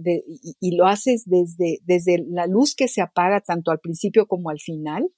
y, 0.61 0.77
lo 0.77 0.87
haces 0.87 1.25
desde, 1.27 1.81
desde 1.85 2.25
la 2.29 2.47
luz 2.47 2.75
que 2.75 2.89
se 2.89 3.01
apaga 3.01 3.41
tanto 3.41 3.71
al 3.71 3.79
principio 3.79 4.27
como 4.27 4.51
al 4.51 4.59
final, 4.59 5.09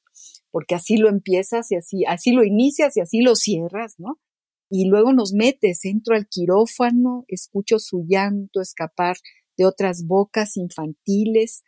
porque 0.51 0.75
así 0.75 0.97
lo 0.97 1.09
empiezas 1.09 1.71
y 1.71 1.77
así, 1.77 2.05
así 2.07 2.33
lo 2.33 2.45
inicias 2.45 2.97
y 2.97 3.01
así 3.01 3.21
lo 3.21 3.37
cierras, 3.37 3.95
¿no? 3.99 4.19
Y 4.71 4.87
luego 4.87 5.13
nos 5.13 5.33
metes, 5.33 5.85
entro 5.85 6.15
al 6.15 6.29
quirófano, 6.29 7.25
escucho 7.29 7.79
su 7.79 8.05
llanto 8.07 8.61
escapar 8.61 9.17
de 9.59 9.67
otras 9.67 10.07
bocas 10.07 10.57
infantiles, 10.57 11.63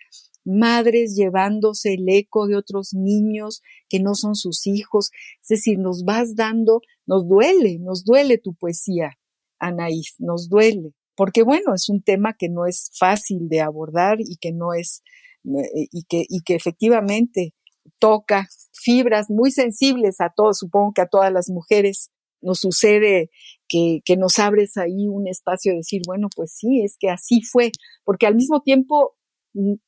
madres 0.44 1.14
llevándose 1.16 1.94
el 1.94 2.08
eco 2.08 2.46
de 2.46 2.56
otros 2.56 2.94
niños 2.94 3.60
que 3.88 4.00
no 4.00 4.14
son 4.14 4.34
sus 4.34 4.66
hijos. 4.66 5.10
Es 5.42 5.48
decir, 5.48 5.78
nos 5.78 6.04
vas 6.04 6.34
dando, 6.34 6.80
nos 7.04 7.28
duele, 7.28 7.78
nos 7.80 8.04
duele 8.04 8.38
tu 8.38 8.54
poesía, 8.54 9.18
Anaís, 9.58 10.14
nos 10.18 10.48
duele. 10.48 10.94
Porque 11.16 11.42
bueno, 11.42 11.74
es 11.74 11.88
un 11.90 12.00
tema 12.02 12.32
que 12.32 12.48
no 12.48 12.64
es 12.64 12.90
fácil 12.98 13.48
de 13.48 13.60
abordar 13.60 14.20
y 14.20 14.36
que 14.36 14.52
no 14.52 14.72
es, 14.72 15.02
eh, 15.44 15.88
y 15.90 16.04
que, 16.04 16.24
y 16.26 16.40
que 16.40 16.54
efectivamente 16.54 17.54
toca 17.98 18.48
fibras 18.72 19.28
muy 19.28 19.50
sensibles 19.50 20.20
a 20.20 20.32
todos, 20.34 20.58
supongo 20.58 20.92
que 20.94 21.02
a 21.02 21.08
todas 21.08 21.32
las 21.32 21.50
mujeres 21.50 22.10
nos 22.40 22.60
sucede 22.60 23.30
que, 23.70 24.00
que, 24.04 24.16
nos 24.16 24.38
abres 24.38 24.76
ahí 24.76 25.06
un 25.08 25.28
espacio 25.28 25.72
de 25.72 25.78
decir, 25.78 26.02
bueno, 26.06 26.28
pues 26.34 26.52
sí, 26.52 26.82
es 26.82 26.96
que 26.98 27.08
así 27.08 27.40
fue, 27.40 27.70
porque 28.04 28.26
al 28.26 28.34
mismo 28.34 28.60
tiempo 28.60 29.14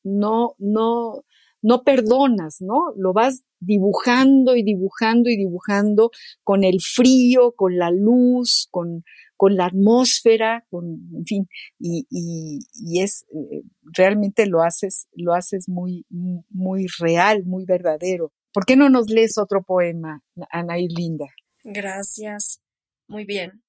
no, 0.03 0.55
no, 0.57 1.23
no 1.61 1.83
perdonas, 1.83 2.61
¿no? 2.61 2.93
Lo 2.95 3.13
vas 3.13 3.43
dibujando 3.59 4.55
y 4.55 4.63
dibujando 4.63 5.29
y 5.29 5.37
dibujando 5.37 6.11
con 6.43 6.63
el 6.63 6.79
frío, 6.81 7.51
con 7.51 7.77
la 7.77 7.91
luz, 7.91 8.67
con, 8.71 9.03
con 9.37 9.55
la 9.55 9.65
atmósfera, 9.65 10.65
con, 10.69 10.85
en 11.13 11.25
fin, 11.25 11.47
y, 11.79 12.07
y, 12.09 12.59
y 12.73 13.01
es, 13.01 13.25
eh, 13.33 13.63
realmente 13.83 14.45
lo 14.45 14.61
haces, 14.61 15.07
lo 15.13 15.33
haces 15.33 15.67
muy, 15.67 16.05
muy 16.09 16.87
real, 16.99 17.43
muy 17.45 17.65
verdadero. 17.65 18.31
¿Por 18.53 18.65
qué 18.65 18.75
no 18.75 18.89
nos 18.89 19.09
lees 19.09 19.37
otro 19.37 19.63
poema, 19.63 20.21
Ana 20.51 20.79
y 20.79 20.87
Linda? 20.87 21.25
Gracias. 21.63 22.62
Muy 23.07 23.25
bien. 23.25 23.63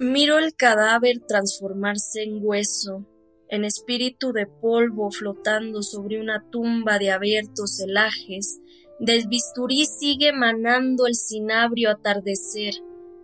Miro 0.00 0.38
el 0.38 0.54
cadáver 0.54 1.16
transformarse 1.26 2.22
en 2.22 2.38
hueso, 2.40 3.04
en 3.48 3.64
espíritu 3.64 4.32
de 4.32 4.46
polvo 4.46 5.10
flotando 5.10 5.82
sobre 5.82 6.20
una 6.20 6.44
tumba 6.50 6.98
de 6.98 7.10
abiertos 7.10 7.78
celajes. 7.78 8.60
Del 9.00 9.26
bisturí 9.26 9.86
sigue 9.86 10.32
manando 10.32 11.06
el 11.06 11.14
cinabrio 11.14 11.90
atardecer. 11.90 12.74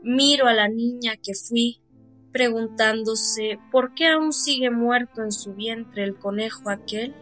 Miro 0.02 0.46
a 0.46 0.54
la 0.54 0.68
niña 0.68 1.12
que 1.22 1.34
fui, 1.34 1.80
preguntándose 2.32 3.58
por 3.70 3.94
qué 3.94 4.08
aún 4.08 4.32
sigue 4.32 4.70
muerto 4.70 5.22
en 5.22 5.30
su 5.30 5.54
vientre 5.54 6.02
el 6.02 6.18
conejo 6.18 6.70
aquel, 6.70 7.14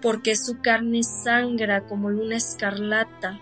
por 0.00 0.22
qué 0.22 0.36
su 0.36 0.60
carne 0.60 1.02
sangra 1.02 1.86
como 1.88 2.10
luna 2.10 2.36
escarlata, 2.36 3.40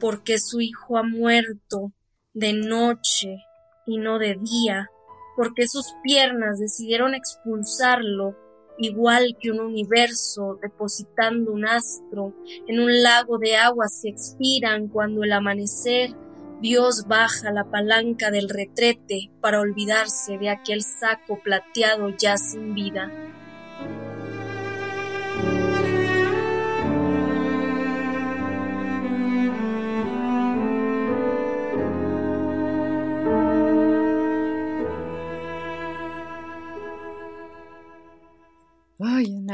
porque 0.00 0.40
su 0.40 0.60
hijo 0.60 0.98
ha 0.98 1.04
muerto 1.04 1.92
de 2.34 2.52
noche 2.52 3.44
y 3.86 3.98
no 3.98 4.18
de 4.18 4.38
día, 4.40 4.90
porque 5.36 5.66
sus 5.66 5.94
piernas 6.02 6.58
decidieron 6.58 7.14
expulsarlo 7.14 8.36
igual 8.78 9.36
que 9.38 9.50
un 9.50 9.60
universo 9.60 10.58
depositando 10.62 11.52
un 11.52 11.66
astro 11.66 12.34
en 12.66 12.80
un 12.80 13.02
lago 13.02 13.38
de 13.38 13.56
aguas 13.56 14.00
que 14.02 14.10
expiran 14.10 14.88
cuando 14.88 15.24
el 15.24 15.32
amanecer 15.32 16.16
Dios 16.60 17.06
baja 17.08 17.50
la 17.50 17.64
palanca 17.64 18.30
del 18.30 18.48
retrete 18.48 19.32
para 19.40 19.60
olvidarse 19.60 20.38
de 20.38 20.48
aquel 20.48 20.82
saco 20.82 21.40
plateado 21.42 22.10
ya 22.16 22.36
sin 22.36 22.74
vida. 22.74 23.10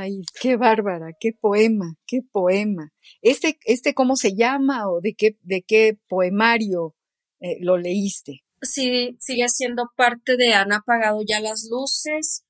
Ay, 0.01 0.23
qué 0.41 0.57
bárbara, 0.57 1.09
qué 1.19 1.33
poema, 1.33 1.97
qué 2.07 2.21
poema. 2.23 2.93
Este, 3.21 3.59
este, 3.65 3.95
¿cómo 3.95 4.15
se 4.15 4.37
llama 4.37 4.89
o 4.89 5.01
de 5.01 5.15
qué, 5.15 5.37
de 5.43 5.65
qué 5.67 5.99
poemario 6.09 6.95
eh, 7.41 7.57
lo 7.61 7.77
leíste? 7.77 8.45
Sí, 8.63 9.17
sigue 9.19 9.49
siendo 9.49 9.91
parte 9.97 10.37
de 10.37 10.55
Han 10.55 10.73
apagado 10.73 11.23
ya 11.27 11.41
las 11.41 11.69
luces. 11.69 12.45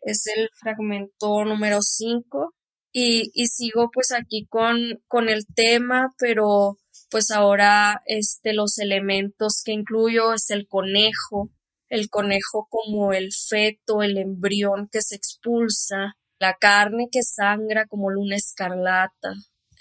Es 0.00 0.28
el 0.28 0.48
fragmento 0.54 1.44
número 1.44 1.82
5. 1.82 2.54
Y, 2.92 3.32
y 3.34 3.48
sigo 3.48 3.90
pues 3.92 4.12
aquí 4.12 4.46
con, 4.48 5.02
con 5.08 5.28
el 5.28 5.44
tema, 5.46 6.14
pero 6.18 6.78
pues 7.10 7.32
ahora 7.32 8.02
este, 8.06 8.52
los 8.52 8.78
elementos 8.78 9.62
que 9.64 9.72
incluyo 9.72 10.34
es 10.34 10.50
el 10.50 10.68
conejo, 10.68 11.50
el 11.88 12.08
conejo 12.10 12.68
como 12.70 13.12
el 13.12 13.32
feto, 13.32 14.02
el 14.02 14.18
embrión 14.18 14.88
que 14.92 15.02
se 15.02 15.16
expulsa, 15.16 16.16
la 16.42 16.54
carne 16.54 17.08
que 17.08 17.22
sangra 17.22 17.86
como 17.86 18.10
luna 18.10 18.34
escarlata. 18.34 19.34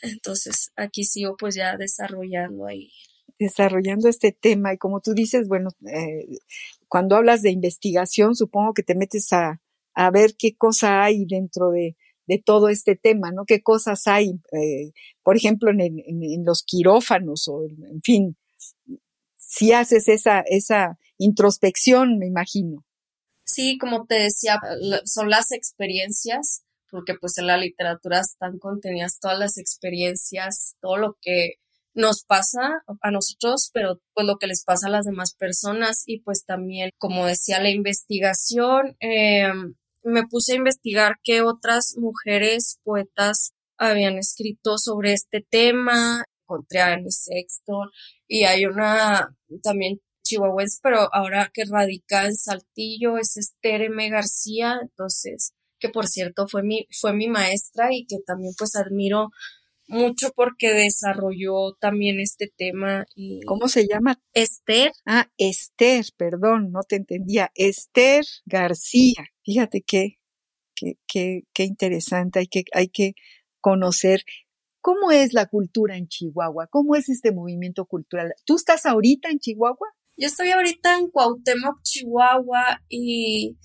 Entonces 0.03 0.71
aquí 0.75 1.03
sigo 1.03 1.35
pues 1.35 1.55
ya 1.55 1.75
desarrollando 1.75 2.67
ahí. 2.67 2.91
Desarrollando 3.39 4.07
este 4.07 4.31
tema 4.31 4.71
y 4.71 4.77
como 4.77 5.01
tú 5.01 5.15
dices, 5.15 5.47
bueno, 5.47 5.69
eh, 5.91 6.27
cuando 6.87 7.15
hablas 7.15 7.41
de 7.41 7.49
investigación, 7.49 8.35
supongo 8.35 8.75
que 8.75 8.83
te 8.83 8.93
metes 8.93 9.33
a, 9.33 9.59
a 9.95 10.11
ver 10.11 10.35
qué 10.37 10.55
cosa 10.55 11.03
hay 11.03 11.25
dentro 11.25 11.71
de, 11.71 11.97
de 12.27 12.37
todo 12.37 12.69
este 12.69 12.95
tema, 12.95 13.31
¿no? 13.31 13.45
¿Qué 13.45 13.63
cosas 13.63 14.05
hay, 14.05 14.39
eh, 14.51 14.91
por 15.23 15.37
ejemplo, 15.37 15.71
en, 15.71 15.81
en, 15.81 16.45
los 16.45 16.61
quirófanos 16.63 17.47
o, 17.47 17.63
en 17.63 18.01
fin, 18.03 18.37
si 19.37 19.71
haces 19.71 20.07
esa, 20.07 20.41
esa 20.41 20.99
introspección, 21.17 22.19
me 22.19 22.27
imagino. 22.27 22.85
Sí, 23.53 23.77
como 23.77 24.05
te 24.05 24.15
decía, 24.15 24.59
son 25.05 25.29
las 25.29 25.51
experiencias, 25.51 26.63
porque 26.89 27.15
pues 27.19 27.37
en 27.37 27.47
la 27.47 27.57
literatura 27.57 28.21
están 28.21 28.59
contenidas 28.59 29.19
todas 29.19 29.37
las 29.37 29.57
experiencias, 29.57 30.75
todo 30.81 30.97
lo 30.97 31.17
que 31.21 31.55
nos 31.93 32.23
pasa 32.23 32.83
a 33.01 33.11
nosotros, 33.11 33.69
pero 33.73 33.99
pues 34.13 34.25
lo 34.25 34.37
que 34.37 34.47
les 34.47 34.63
pasa 34.63 34.87
a 34.87 34.91
las 34.91 35.05
demás 35.05 35.33
personas. 35.35 36.03
Y 36.05 36.21
pues 36.21 36.45
también, 36.45 36.91
como 36.97 37.25
decía, 37.25 37.61
la 37.61 37.69
investigación, 37.69 38.95
eh, 39.01 39.51
me 40.03 40.25
puse 40.27 40.53
a 40.53 40.57
investigar 40.57 41.17
qué 41.23 41.41
otras 41.41 41.95
mujeres 41.97 42.79
poetas 42.83 43.51
habían 43.77 44.17
escrito 44.17 44.77
sobre 44.77 45.11
este 45.11 45.45
tema, 45.49 46.23
encontré 46.43 46.79
a 46.79 46.93
Annie 46.93 47.11
Sexton 47.11 47.89
y 48.27 48.43
hay 48.45 48.65
una 48.65 49.35
también 49.61 49.99
chihuahuense, 50.31 50.79
pero 50.81 51.13
ahora 51.13 51.51
que 51.53 51.65
radica 51.65 52.25
en 52.25 52.35
Saltillo 52.35 53.17
es 53.17 53.37
Esther 53.37 53.83
M. 53.83 54.09
García, 54.09 54.79
entonces, 54.81 55.53
que 55.79 55.89
por 55.89 56.07
cierto 56.07 56.47
fue 56.47 56.63
mi, 56.63 56.87
fue 56.99 57.13
mi 57.13 57.27
maestra 57.27 57.89
y 57.91 58.05
que 58.05 58.17
también 58.25 58.53
pues 58.57 58.75
admiro 58.75 59.29
mucho 59.87 60.31
porque 60.35 60.73
desarrolló 60.73 61.73
también 61.79 62.19
este 62.19 62.51
tema. 62.55 63.05
Y 63.15 63.41
¿Cómo 63.41 63.67
se 63.67 63.87
llama? 63.87 64.21
Esther. 64.33 64.93
Ah, 65.05 65.29
Esther, 65.37 66.05
perdón, 66.17 66.71
no 66.71 66.81
te 66.87 66.95
entendía. 66.95 67.51
Esther 67.55 68.23
García. 68.45 69.25
Fíjate 69.43 69.83
qué, 69.85 70.19
qué, 70.75 70.93
qué, 71.07 71.41
qué 71.53 71.63
interesante, 71.65 72.39
hay 72.39 72.47
que, 72.47 72.63
hay 72.73 72.87
que 72.87 73.13
conocer. 73.59 74.23
¿Cómo 74.79 75.11
es 75.11 75.33
la 75.33 75.45
cultura 75.45 75.97
en 75.97 76.07
Chihuahua? 76.07 76.67
¿Cómo 76.67 76.95
es 76.95 77.09
este 77.09 77.31
movimiento 77.31 77.85
cultural? 77.85 78.33
¿Tú 78.45 78.55
estás 78.55 78.85
ahorita 78.85 79.29
en 79.29 79.39
Chihuahua? 79.39 79.89
Yo 80.17 80.27
estoy 80.27 80.51
ahorita 80.51 80.97
en 80.97 81.09
Cuauhtémoc, 81.09 81.81
Chihuahua 81.83 82.81
y 82.89 83.57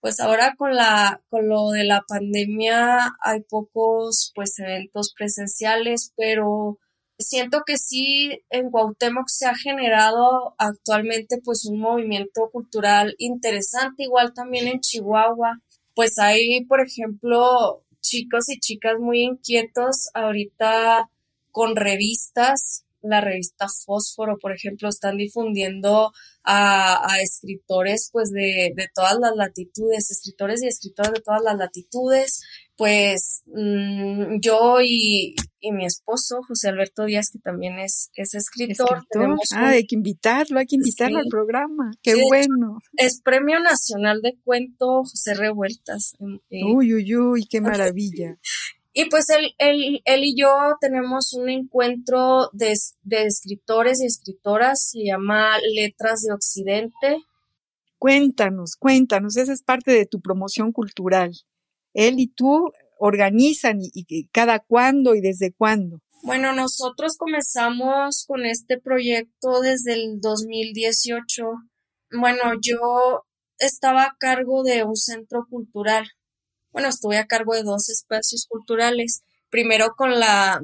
pues 0.00 0.18
ahora 0.20 0.54
con 0.56 0.74
la 0.74 1.22
con 1.28 1.48
lo 1.48 1.70
de 1.70 1.84
la 1.84 2.02
pandemia 2.08 3.12
hay 3.22 3.42
pocos 3.42 4.32
pues 4.34 4.58
eventos 4.58 5.12
presenciales, 5.16 6.12
pero 6.16 6.78
siento 7.18 7.62
que 7.66 7.76
sí 7.76 8.42
en 8.50 8.70
Cuauhtémoc 8.70 9.28
se 9.28 9.46
ha 9.46 9.54
generado 9.54 10.54
actualmente 10.58 11.38
pues 11.44 11.66
un 11.66 11.78
movimiento 11.80 12.50
cultural 12.50 13.14
interesante, 13.18 14.04
igual 14.04 14.32
también 14.34 14.68
en 14.68 14.80
Chihuahua. 14.80 15.60
Pues 15.94 16.18
hay, 16.18 16.64
por 16.64 16.80
ejemplo, 16.80 17.84
chicos 18.00 18.48
y 18.48 18.58
chicas 18.58 18.98
muy 18.98 19.22
inquietos 19.22 20.10
ahorita 20.14 21.10
con 21.50 21.76
revistas 21.76 22.84
la 23.02 23.20
revista 23.20 23.66
Fósforo, 23.84 24.38
por 24.38 24.52
ejemplo, 24.52 24.88
están 24.88 25.16
difundiendo 25.16 26.12
a, 26.44 27.16
escritores 27.22 28.10
pues 28.12 28.30
de, 28.30 28.72
todas 28.94 29.18
las 29.20 29.36
latitudes, 29.36 30.10
escritores 30.10 30.62
y 30.62 30.68
escritoras 30.68 31.12
de 31.12 31.20
todas 31.20 31.42
las 31.42 31.56
latitudes. 31.56 32.42
Pues 32.76 33.42
mm, 33.46 34.40
yo 34.40 34.78
y, 34.82 35.34
mi 35.70 35.84
esposo, 35.84 36.40
José 36.48 36.70
Alberto 36.70 37.04
Díaz, 37.04 37.30
que 37.30 37.38
también 37.38 37.78
es, 37.78 38.10
es 38.14 38.34
escritor. 38.34 39.04
Ah, 39.54 39.68
hay 39.68 39.86
que 39.86 39.96
invitarlo, 39.96 40.58
hay 40.58 40.66
que 40.66 40.76
invitarlo 40.76 41.18
al 41.18 41.26
programa. 41.28 41.90
Qué 42.02 42.14
bueno. 42.14 42.78
Es 42.96 43.20
Premio 43.20 43.60
Nacional 43.60 44.22
de 44.22 44.38
Cuento 44.42 45.02
José 45.04 45.34
Revueltas. 45.34 46.14
Uy, 46.18 46.94
uy, 46.94 47.16
uy, 47.16 47.46
qué 47.46 47.60
maravilla. 47.60 48.38
Y 48.92 49.08
pues 49.08 49.30
él, 49.30 49.54
él, 49.58 50.00
él 50.04 50.24
y 50.24 50.34
yo 50.36 50.48
tenemos 50.80 51.32
un 51.34 51.48
encuentro 51.48 52.50
de, 52.52 52.74
de 53.02 53.24
escritores 53.24 54.02
y 54.02 54.06
escritoras, 54.06 54.90
se 54.90 55.04
llama 55.04 55.58
Letras 55.74 56.22
de 56.22 56.34
Occidente. 56.34 57.24
Cuéntanos, 57.98 58.76
cuéntanos, 58.76 59.36
esa 59.36 59.52
es 59.52 59.62
parte 59.62 59.92
de 59.92 60.06
tu 60.06 60.20
promoción 60.20 60.72
cultural. 60.72 61.32
Él 61.94 62.18
y 62.18 62.28
tú 62.28 62.72
organizan 62.98 63.78
y, 63.80 64.28
cada 64.28 64.58
cuándo 64.58 65.14
y 65.14 65.20
desde 65.20 65.52
cuándo. 65.52 66.00
Bueno, 66.22 66.52
nosotros 66.52 67.16
comenzamos 67.16 68.24
con 68.26 68.44
este 68.44 68.78
proyecto 68.78 69.60
desde 69.60 69.94
el 69.94 70.20
2018. 70.20 71.44
Bueno, 72.12 72.42
yo 72.60 73.24
estaba 73.58 74.02
a 74.02 74.16
cargo 74.18 74.62
de 74.64 74.84
un 74.84 74.96
centro 74.96 75.46
cultural 75.48 76.06
bueno, 76.72 76.88
estuve 76.88 77.18
a 77.18 77.26
cargo 77.26 77.54
de 77.54 77.62
dos 77.62 77.88
espacios 77.88 78.46
culturales. 78.48 79.22
Primero 79.48 79.94
con 79.96 80.18
la, 80.20 80.62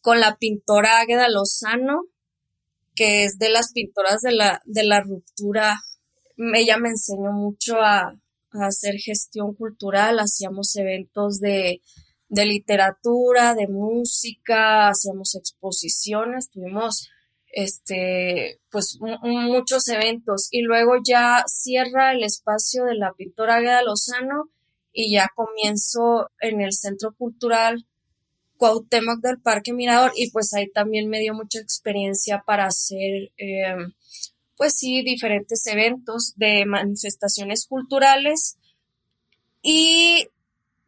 con 0.00 0.20
la 0.20 0.36
pintora 0.36 1.00
Águeda 1.00 1.28
Lozano, 1.28 2.02
que 2.94 3.24
es 3.24 3.38
de 3.38 3.50
las 3.50 3.72
pintoras 3.72 4.22
de 4.22 4.32
la, 4.32 4.62
de 4.64 4.84
la 4.84 5.00
ruptura. 5.00 5.80
Ella 6.36 6.78
me 6.78 6.90
enseñó 6.90 7.32
mucho 7.32 7.80
a, 7.80 8.14
hacer 8.52 8.94
gestión 8.98 9.52
cultural, 9.54 10.20
hacíamos 10.20 10.76
eventos 10.76 11.40
de, 11.40 11.82
de 12.28 12.46
literatura, 12.46 13.54
de 13.54 13.66
música, 13.66 14.90
hacíamos 14.90 15.34
exposiciones, 15.34 16.50
tuvimos 16.50 17.08
este, 17.50 18.60
pues 18.70 18.98
muchos 19.22 19.88
eventos 19.88 20.46
y 20.52 20.62
luego 20.62 20.94
ya 21.04 21.42
cierra 21.46 22.12
el 22.12 22.22
espacio 22.22 22.84
de 22.84 22.94
la 22.94 23.12
pintora 23.12 23.56
Águeda 23.56 23.82
Lozano 23.82 24.50
y 24.94 25.12
ya 25.12 25.28
comienzo 25.34 26.30
en 26.40 26.60
el 26.60 26.72
Centro 26.72 27.14
Cultural 27.14 27.84
Cuauhtémoc 28.56 29.20
del 29.20 29.40
Parque 29.40 29.72
Mirador 29.72 30.12
y 30.14 30.30
pues 30.30 30.54
ahí 30.54 30.70
también 30.70 31.08
me 31.08 31.18
dio 31.18 31.34
mucha 31.34 31.58
experiencia 31.58 32.44
para 32.46 32.66
hacer 32.66 33.32
em, 33.36 33.92
pues 34.56 34.76
sí 34.76 35.02
diferentes 35.02 35.66
eventos 35.66 36.34
de 36.36 36.64
manifestaciones 36.64 37.66
culturales. 37.66 38.56
Y 39.60 40.28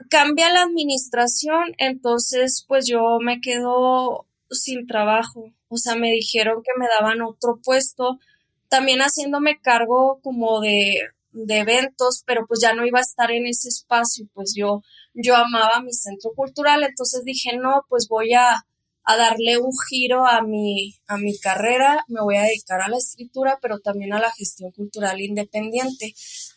cambia 0.09 0.53
la 0.53 0.63
administración 0.63 1.75
entonces 1.79 2.65
pues 2.69 2.87
yo 2.87 3.19
me 3.21 3.41
quedo 3.41 4.27
sin 4.51 4.87
trabajo. 4.87 5.53
O 5.69 5.77
sea 5.77 5.97
me 5.97 6.13
dijeron 6.13 6.63
que 6.63 6.79
me 6.79 6.87
daban 6.87 7.21
otro 7.23 7.61
puesto 7.63 8.21
también 8.69 9.01
haciéndome 9.01 9.61
cargo 9.61 10.21
como 10.23 10.61
de 10.61 11.01
de 11.45 11.59
eventos, 11.59 12.23
pero 12.27 12.47
pues 12.47 12.61
ya 12.63 12.73
no 12.73 12.87
iba 12.87 12.99
a 12.99 13.03
estar 13.03 13.31
en 13.31 13.47
ese 13.47 13.69
espacio, 13.69 14.27
pues 14.33 14.55
yo, 14.57 14.83
yo 15.15 15.37
amaba 15.37 15.83
mi 15.83 15.93
centro 15.93 16.31
cultural, 16.35 16.83
entonces 16.83 17.25
dije, 17.25 17.57
no, 17.57 17.85
pues 17.89 18.09
voy 18.09 18.33
a, 18.35 18.65
a 19.05 19.17
darle 19.17 19.59
un 19.59 19.71
giro 19.89 20.27
a 20.27 20.43
mi, 20.43 20.97
a 21.07 21.17
mi 21.17 21.39
carrera, 21.39 22.05
me 22.09 22.21
voy 22.21 22.37
a 22.37 22.43
dedicar 22.43 22.81
a 22.81 22.89
la 22.89 22.97
escritura, 22.97 23.59
pero 23.63 23.79
también 23.79 24.13
a 24.13 24.19
la 24.19 24.33
gestión 24.33 24.73
cultural 24.73 25.21
independiente. 25.21 26.13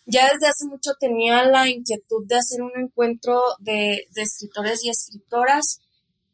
Ya 0.05 0.27
desde 0.31 0.47
hace 0.47 0.65
mucho 0.65 0.91
tenía 0.99 1.45
la 1.45 1.69
inquietud 1.69 2.25
de 2.25 2.37
hacer 2.37 2.63
un 2.63 2.71
encuentro 2.75 3.39
de, 3.59 4.07
escritores 4.15 4.83
y 4.83 4.89
escritoras 4.89 5.79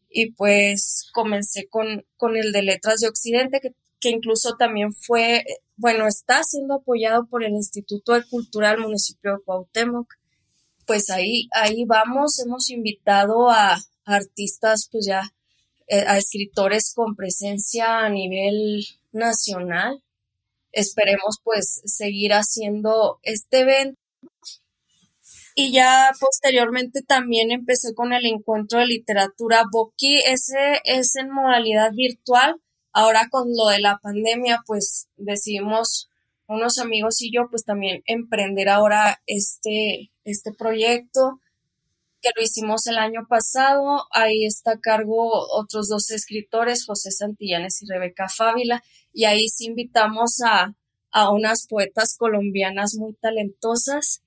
y 0.09 0.31
pues 0.31 1.09
comencé 1.13 1.67
con, 1.67 2.05
con 2.15 2.37
el 2.37 2.53
de 2.53 2.61
Letras 2.61 3.01
de 3.01 3.09
Occidente, 3.09 3.59
que, 3.59 3.71
que 3.99 4.09
incluso 4.09 4.55
también 4.55 4.93
fue 4.93 5.43
bueno, 5.77 6.07
está 6.07 6.41
siendo 6.43 6.75
apoyado 6.75 7.25
por 7.27 7.43
el 7.43 7.53
Instituto 7.53 8.13
Cultural 8.29 8.79
Municipio 8.79 9.33
de 9.33 9.43
Cuauhtémoc. 9.43 10.07
Pues 10.85 11.09
ahí, 11.09 11.47
ahí 11.51 11.83
vamos, 11.85 12.39
hemos 12.39 12.69
invitado 12.69 13.49
a, 13.49 13.77
artistas, 14.05 14.87
pues 14.91 15.07
ya, 15.07 15.33
eh, 15.87 16.03
a 16.07 16.17
escritores 16.17 16.93
con 16.93 17.15
presencia 17.15 17.99
a 17.99 18.09
nivel 18.09 18.85
nacional. 19.11 20.01
Esperemos 20.71 21.39
pues 21.43 21.81
seguir 21.85 22.33
haciendo 22.33 23.19
este 23.23 23.61
evento. 23.61 23.99
Y 25.55 25.71
ya 25.71 26.11
posteriormente 26.19 27.01
también 27.01 27.49
empecé 27.51 27.95
con 27.95 28.13
el 28.13 28.25
encuentro 28.25 28.79
de 28.79 28.87
literatura 28.87 29.63
Boki. 29.71 30.19
Ese 30.25 30.81
es 30.83 31.15
en 31.15 31.31
modalidad 31.31 31.91
virtual. 31.93 32.61
Ahora 32.97 33.27
con 33.29 33.49
lo 33.53 33.67
de 33.67 33.81
la 33.81 33.97
pandemia, 33.97 34.63
pues 34.65 35.09
decidimos 35.17 36.09
unos 36.47 36.77
amigos 36.77 37.21
y 37.21 37.29
yo, 37.29 37.49
pues 37.49 37.65
también 37.65 38.01
emprender 38.05 38.69
ahora 38.69 39.21
este, 39.25 40.11
este 40.23 40.53
proyecto 40.53 41.41
que 42.21 42.29
lo 42.33 42.41
hicimos 42.41 42.87
el 42.87 42.97
año 42.97 43.27
pasado. 43.27 44.05
Ahí 44.11 44.45
está 44.45 44.71
a 44.71 44.79
cargo 44.79 45.29
otros 45.51 45.89
dos 45.89 46.09
escritores, 46.09 46.85
José 46.85 47.11
Santillanes 47.11 47.81
y 47.81 47.85
Rebeca 47.85 48.29
Fávila, 48.29 48.81
y 49.11 49.25
ahí 49.25 49.49
sí 49.49 49.65
invitamos 49.65 50.39
a, 50.45 50.73
a 51.11 51.31
unas 51.33 51.67
poetas 51.67 52.15
colombianas 52.17 52.95
muy 52.95 53.13
talentosas. 53.15 54.21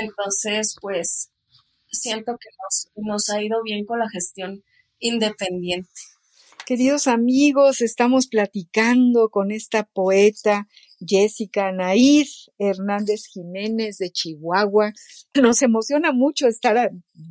Entonces, 0.00 0.76
pues 0.80 1.32
siento 1.90 2.38
que 2.38 2.50
nos, 2.62 2.88
nos 3.04 3.30
ha 3.30 3.42
ido 3.42 3.64
bien 3.64 3.84
con 3.84 3.98
la 3.98 4.08
gestión 4.08 4.62
independiente. 5.00 5.90
Queridos 6.66 7.06
amigos, 7.06 7.80
estamos 7.80 8.26
platicando 8.26 9.30
con 9.30 9.52
esta 9.52 9.84
poeta 9.84 10.66
Jessica 10.98 11.70
Nair 11.70 12.26
Hernández 12.58 13.26
Jiménez 13.32 13.98
de 13.98 14.10
Chihuahua. 14.10 14.92
Nos 15.40 15.62
emociona 15.62 16.10
mucho 16.10 16.48
estar 16.48 16.76
a 16.76 16.90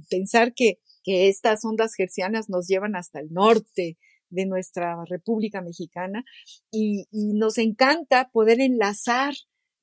pensar 0.09 0.53
que, 0.53 0.79
que 1.03 1.27
estas 1.27 1.65
ondas 1.65 1.95
gercianas 1.95 2.49
nos 2.49 2.67
llevan 2.67 2.95
hasta 2.95 3.19
el 3.19 3.33
norte 3.33 3.97
de 4.29 4.45
nuestra 4.45 5.03
República 5.03 5.59
Mexicana 5.61 6.23
y 6.71 7.05
nos 7.11 7.57
encanta 7.57 8.29
poder 8.31 8.61
enlazar 8.61 9.33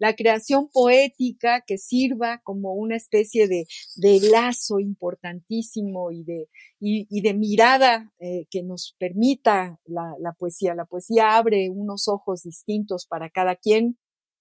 la 0.03 0.17
creación 0.17 0.69
poética 0.69 1.62
que 1.65 1.79
sirva 1.79 2.41
como 2.43 2.75
una 2.75 2.97
especie 2.97 3.47
de, 3.47 3.67
de 3.95 4.19
lazo 4.33 4.81
importantísimo 4.81 6.11
y 6.11 6.25
de, 6.25 6.49
y, 6.81 7.21
de 7.21 7.35
mirada 7.35 8.12
eh, 8.19 8.47
que 8.51 8.65
nos 8.65 8.97
permita 8.99 9.79
la, 9.85 10.17
la 10.19 10.33
poesía. 10.33 10.75
La 10.75 10.87
poesía 10.87 11.37
abre 11.37 11.71
unos 11.71 12.09
ojos 12.09 12.43
distintos 12.43 13.07
para 13.07 13.31
cada 13.31 13.55
quien 13.55 13.97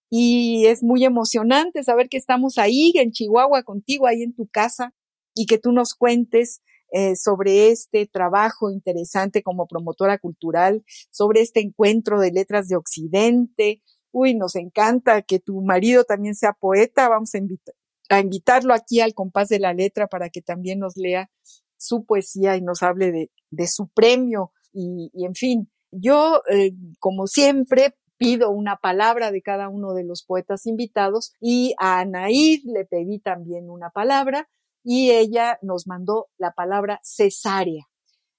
y 0.09 0.65
es 0.65 0.81
muy 0.81 1.05
emocionante 1.05 1.83
saber 1.83 2.09
que 2.09 2.17
estamos 2.17 2.57
ahí 2.57 2.93
en 2.95 3.11
Chihuahua 3.11 3.61
contigo, 3.61 4.07
ahí 4.07 4.23
en 4.23 4.33
tu 4.33 4.47
casa, 4.47 4.95
y 5.35 5.45
que 5.45 5.59
tú 5.59 5.71
nos 5.73 5.93
cuentes 5.93 6.63
eh, 6.91 7.15
sobre 7.15 7.69
este 7.69 8.07
trabajo 8.07 8.71
interesante 8.71 9.43
como 9.43 9.67
promotora 9.67 10.17
cultural, 10.17 10.83
sobre 11.11 11.41
este 11.41 11.59
encuentro 11.59 12.19
de 12.19 12.31
letras 12.31 12.67
de 12.67 12.77
Occidente, 12.77 13.83
uy, 14.11 14.35
nos 14.35 14.55
encanta 14.55 15.21
que 15.21 15.39
tu 15.39 15.61
marido 15.61 16.03
también 16.03 16.35
sea 16.35 16.53
poeta, 16.53 17.09
vamos 17.09 17.31
a, 17.33 18.19
invitarlo 18.19 18.73
aquí 18.73 18.99
al 18.99 19.13
compás 19.13 19.49
de 19.49 19.59
la 19.59 19.73
letra 19.73 20.07
para 20.07 20.29
que 20.29 20.41
también 20.41 20.79
nos 20.79 20.97
lea 20.97 21.29
su 21.77 22.05
poesía 22.05 22.57
y 22.57 22.61
nos 22.61 22.83
hable 22.83 23.29
de, 23.49 23.67
su 23.67 23.87
premio 23.89 24.51
y, 24.73 25.11
en 25.25 25.35
fin, 25.35 25.71
yo, 25.91 26.41
eh, 26.49 26.73
como 26.99 27.27
siempre, 27.27 27.95
pido 28.17 28.51
una 28.51 28.77
palabra 28.77 29.31
de 29.31 29.41
cada 29.41 29.67
uno 29.67 29.93
de 29.93 30.03
los 30.03 30.23
poetas 30.23 30.67
invitados 30.67 31.33
y 31.39 31.73
a 31.79 31.99
Anaíd 32.01 32.61
le 32.65 32.85
pedí 32.85 33.19
también 33.19 33.69
una 33.69 33.89
palabra 33.89 34.47
y 34.83 35.11
ella 35.11 35.57
nos 35.61 35.87
mandó 35.87 36.27
la 36.37 36.51
palabra 36.51 36.99
cesárea. 37.03 37.87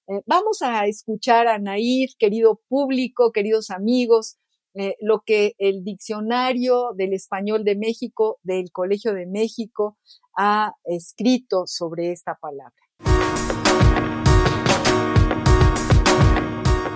Eh, 0.08 0.22
vamos 0.26 0.62
a 0.62 0.86
escuchar 0.86 1.48
a 1.48 1.54
Anaíd, 1.54 2.10
querido 2.18 2.60
público, 2.68 3.32
queridos 3.32 3.70
amigos, 3.70 4.36
eh, 4.74 4.96
lo 5.00 5.20
que 5.20 5.54
el 5.58 5.84
diccionario 5.84 6.92
del 6.94 7.12
español 7.12 7.62
de 7.62 7.76
México, 7.76 8.38
del 8.42 8.70
Colegio 8.72 9.12
de 9.12 9.26
México, 9.26 9.98
ha 10.36 10.74
escrito 10.84 11.64
sobre 11.66 12.10
esta 12.10 12.36
palabra. 12.36 12.72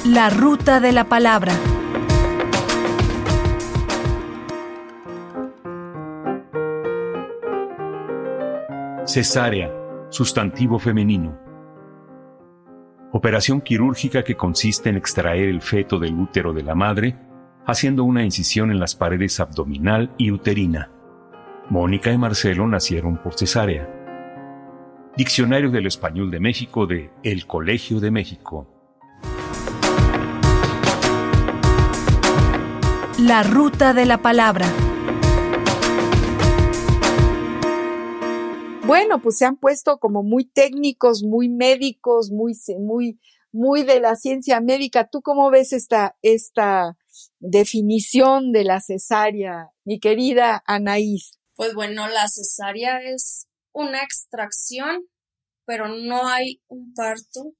La 0.06 0.30
ruta 0.30 0.80
de 0.80 0.92
la 0.92 1.04
palabra. 1.04 1.52
Cesárea, 9.04 9.70
sustantivo 10.10 10.78
femenino. 10.78 11.38
Operación 13.12 13.60
quirúrgica 13.60 14.24
que 14.24 14.36
consiste 14.36 14.88
en 14.88 14.96
extraer 14.96 15.48
el 15.48 15.60
feto 15.60 15.98
del 15.98 16.14
útero 16.14 16.52
de 16.52 16.62
la 16.62 16.74
madre 16.74 17.25
haciendo 17.66 18.04
una 18.04 18.22
incisión 18.22 18.70
en 18.70 18.78
las 18.78 18.94
paredes 18.94 19.40
abdominal 19.40 20.14
y 20.16 20.30
uterina. 20.30 20.90
Mónica 21.68 22.12
y 22.12 22.18
Marcelo 22.18 22.66
nacieron 22.68 23.20
por 23.20 23.34
cesárea. 23.34 23.92
Diccionario 25.16 25.70
del 25.70 25.86
Español 25.86 26.30
de 26.30 26.38
México 26.38 26.86
de 26.86 27.10
El 27.24 27.46
Colegio 27.46 27.98
de 27.98 28.10
México. 28.12 28.68
La 33.18 33.42
ruta 33.42 33.94
de 33.94 34.06
la 34.06 34.18
palabra. 34.18 34.66
Bueno, 38.86 39.20
pues 39.20 39.38
se 39.38 39.44
han 39.44 39.56
puesto 39.56 39.98
como 39.98 40.22
muy 40.22 40.44
técnicos, 40.44 41.24
muy 41.24 41.48
médicos, 41.48 42.30
muy, 42.30 42.52
muy, 42.78 43.18
muy 43.50 43.82
de 43.82 43.98
la 43.98 44.14
ciencia 44.14 44.60
médica. 44.60 45.08
¿Tú 45.10 45.22
cómo 45.22 45.50
ves 45.50 45.72
esta, 45.72 46.14
esta 46.22 46.96
definición 47.38 48.52
de 48.52 48.64
la 48.64 48.80
cesárea, 48.80 49.70
mi 49.84 49.98
querida 50.00 50.62
Anaís? 50.66 51.38
Pues 51.54 51.74
bueno, 51.74 52.08
la 52.08 52.28
cesárea 52.28 53.00
es 53.02 53.46
una 53.72 54.02
extracción, 54.02 55.06
pero 55.64 55.88
no 55.88 56.28
hay 56.28 56.62
un 56.68 56.92
parto, 56.94 57.52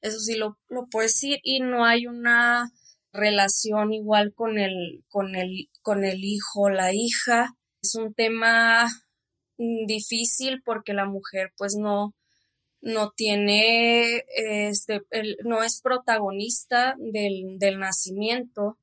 eso 0.00 0.18
sí 0.18 0.36
lo, 0.36 0.58
lo 0.68 0.86
puedo 0.90 1.06
decir, 1.06 1.38
y 1.42 1.60
no 1.60 1.84
hay 1.84 2.06
una 2.06 2.70
relación 3.12 3.92
igual 3.92 4.32
con 4.34 4.58
el, 4.58 5.04
con 5.08 5.34
el, 5.34 5.70
con 5.82 6.04
el 6.04 6.22
hijo, 6.22 6.68
la 6.70 6.92
hija. 6.92 7.56
Es 7.82 7.94
un 7.94 8.14
tema 8.14 8.86
difícil 9.56 10.62
porque 10.64 10.92
la 10.92 11.06
mujer 11.06 11.52
pues 11.56 11.76
no, 11.76 12.14
no 12.80 13.10
tiene, 13.16 14.24
este, 14.36 15.02
no 15.44 15.62
es 15.62 15.80
protagonista 15.80 16.94
del, 16.98 17.58
del 17.58 17.78
nacimiento 17.78 18.78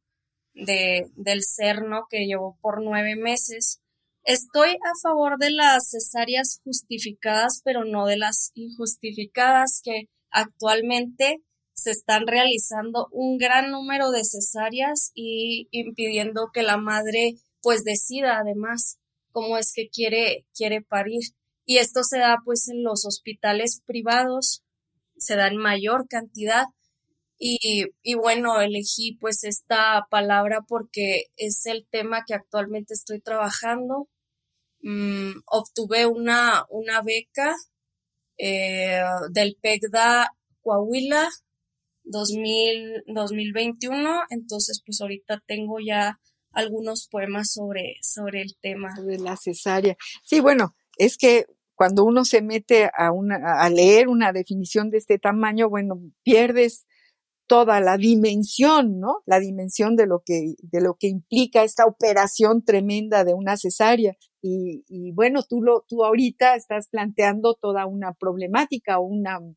de, 0.54 1.06
del 1.16 1.44
cerno 1.44 2.08
que 2.10 2.26
llevó 2.26 2.58
por 2.62 2.84
nueve 2.84 3.16
meses. 3.16 3.82
Estoy 4.24 4.70
a 4.72 4.92
favor 5.02 5.38
de 5.38 5.52
las 5.52 5.90
cesáreas 5.90 6.62
justificadas, 6.64 7.62
pero 7.64 7.84
no 7.84 8.06
de 8.06 8.18
las 8.18 8.52
injustificadas, 8.54 9.82
que 9.84 10.10
actualmente 10.30 11.44
se 11.74 11.92
están 11.92 12.28
realizando 12.28 13.08
un 13.12 13.38
gran 13.38 13.72
número 13.72 14.12
de 14.12 14.24
cesáreas 14.24 15.12
y 15.14 15.68
impidiendo 15.72 16.50
que 16.54 16.64
la 16.64 16.78
madre 16.78 17.34
pues 17.62 17.84
decida 17.84 18.38
además 18.40 19.00
cómo 19.32 19.58
es 19.58 19.74
que 19.74 19.90
quiere, 19.90 20.46
quiere 20.56 20.82
parir. 20.82 21.22
Y 21.66 21.78
esto 21.78 22.04
se 22.04 22.20
da 22.20 22.38
pues 22.46 22.68
en 22.70 22.84
los 22.84 23.06
hospitales 23.06 23.82
privados, 23.86 24.64
se 25.18 25.36
da 25.36 25.48
en 25.48 25.58
mayor 25.58 26.08
cantidad 26.08 26.66
y, 27.46 28.16
bueno, 28.16 28.62
elegí 28.62 29.18
pues 29.20 29.44
esta 29.44 30.08
palabra 30.10 30.62
porque 30.66 31.26
es 31.36 31.66
el 31.66 31.86
tema 31.92 32.24
que 32.26 32.34
actualmente 32.34 32.94
estoy 32.94 33.20
trabajando. 33.20 34.08
Mm, 34.82 35.42
obtuve 35.48 36.06
una, 36.06 36.66
una 36.70 37.02
beca 37.02 37.54
eh, 38.38 39.04
del 39.32 39.58
PECDA 39.62 40.30
Coahuila 40.62 41.30
2000, 42.06 43.04
2021, 43.08 44.22
entonces 44.30 44.82
pues 44.86 45.02
ahorita 45.02 45.42
tengo 45.46 45.80
ya 45.86 46.20
algunos 46.52 47.10
poemas 47.10 47.52
sobre, 47.52 47.96
sobre 48.02 48.42
el 48.42 48.56
tema. 48.62 48.90
La 49.20 49.36
cesárea. 49.36 49.98
Sí, 50.24 50.40
bueno, 50.40 50.76
es 50.98 51.18
que 51.18 51.46
cuando 51.76 52.06
uno 52.06 52.24
se 52.24 52.42
mete 52.42 52.90
a, 52.98 53.12
una, 53.12 53.62
a 53.62 53.70
leer 53.70 54.08
una 54.08 54.32
definición 54.32 54.90
de 54.90 55.00
este 55.00 55.20
tamaño, 55.20 55.70
bueno, 55.70 56.00
pierdes 56.24 56.86
toda 57.48 57.80
la 57.82 57.98
dimensión, 57.98 59.00
¿no? 59.00 59.22
La 59.26 59.40
dimensión 59.40 59.96
de 59.96 60.08
lo 60.08 60.22
que, 60.26 60.56
de 60.62 60.82
lo 60.82 60.96
que 60.96 61.08
implica 61.08 61.64
esta 61.64 61.86
operación 61.86 62.64
tremenda 62.64 63.24
de 63.24 63.34
una 63.34 63.58
cesárea. 63.58 64.16
Y, 64.42 65.12
bueno, 65.14 65.42
tú 65.48 65.62
lo, 65.62 65.86
tú 65.88 66.04
ahorita 66.04 66.56
estás 66.56 66.90
planteando 66.90 67.56
toda 67.56 67.86
una 67.86 68.14
problemática, 68.14 69.00
una, 69.00 69.40
un, 69.40 69.56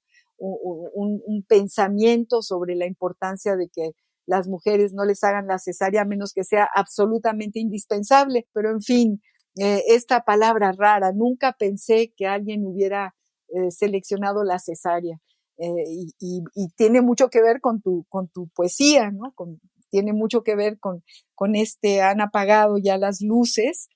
un, 1.24 1.42
pensamiento 1.48 2.40
sobre 2.40 2.76
la 2.76 2.86
importancia 2.86 3.56
de 3.56 3.68
que 3.68 3.92
las 4.26 4.46
mujeres 4.46 4.92
no 4.92 5.04
les 5.04 5.24
hagan 5.24 5.48
la 5.48 5.58
cesárea 5.58 6.02
a 6.02 6.04
menos 6.04 6.32
que 6.32 6.44
sea 6.44 6.68
absolutamente 6.72 7.58
indispensable. 7.58 8.46
Pero 8.52 8.70
en 8.70 8.80
fin, 8.80 9.20
eh, 9.56 9.82
esta 9.88 10.20
palabra 10.20 10.72
rara, 10.72 11.12
nunca 11.12 11.56
pensé 11.58 12.12
que 12.16 12.26
alguien 12.26 12.64
hubiera 12.64 13.14
eh, 13.48 13.70
seleccionado 13.70 14.44
la 14.44 14.58
cesárea. 14.58 15.18
Eh, 15.58 15.84
y, 16.18 16.42
y, 16.54 16.68
tiene 16.76 17.00
mucho 17.00 17.28
que 17.28 17.40
ver 17.40 17.60
con 17.60 17.80
tu, 17.80 18.04
con 18.08 18.28
tu 18.28 18.48
poesía, 18.48 19.10
¿no? 19.10 19.32
Con, 19.34 19.60
tiene 19.90 20.12
mucho 20.12 20.42
que 20.42 20.54
ver 20.54 20.78
con, 20.78 21.02
con 21.34 21.56
este 21.56 22.02
han 22.02 22.20
apagado 22.20 22.76
ya 22.78 22.98
las 22.98 23.22
luces 23.22 23.88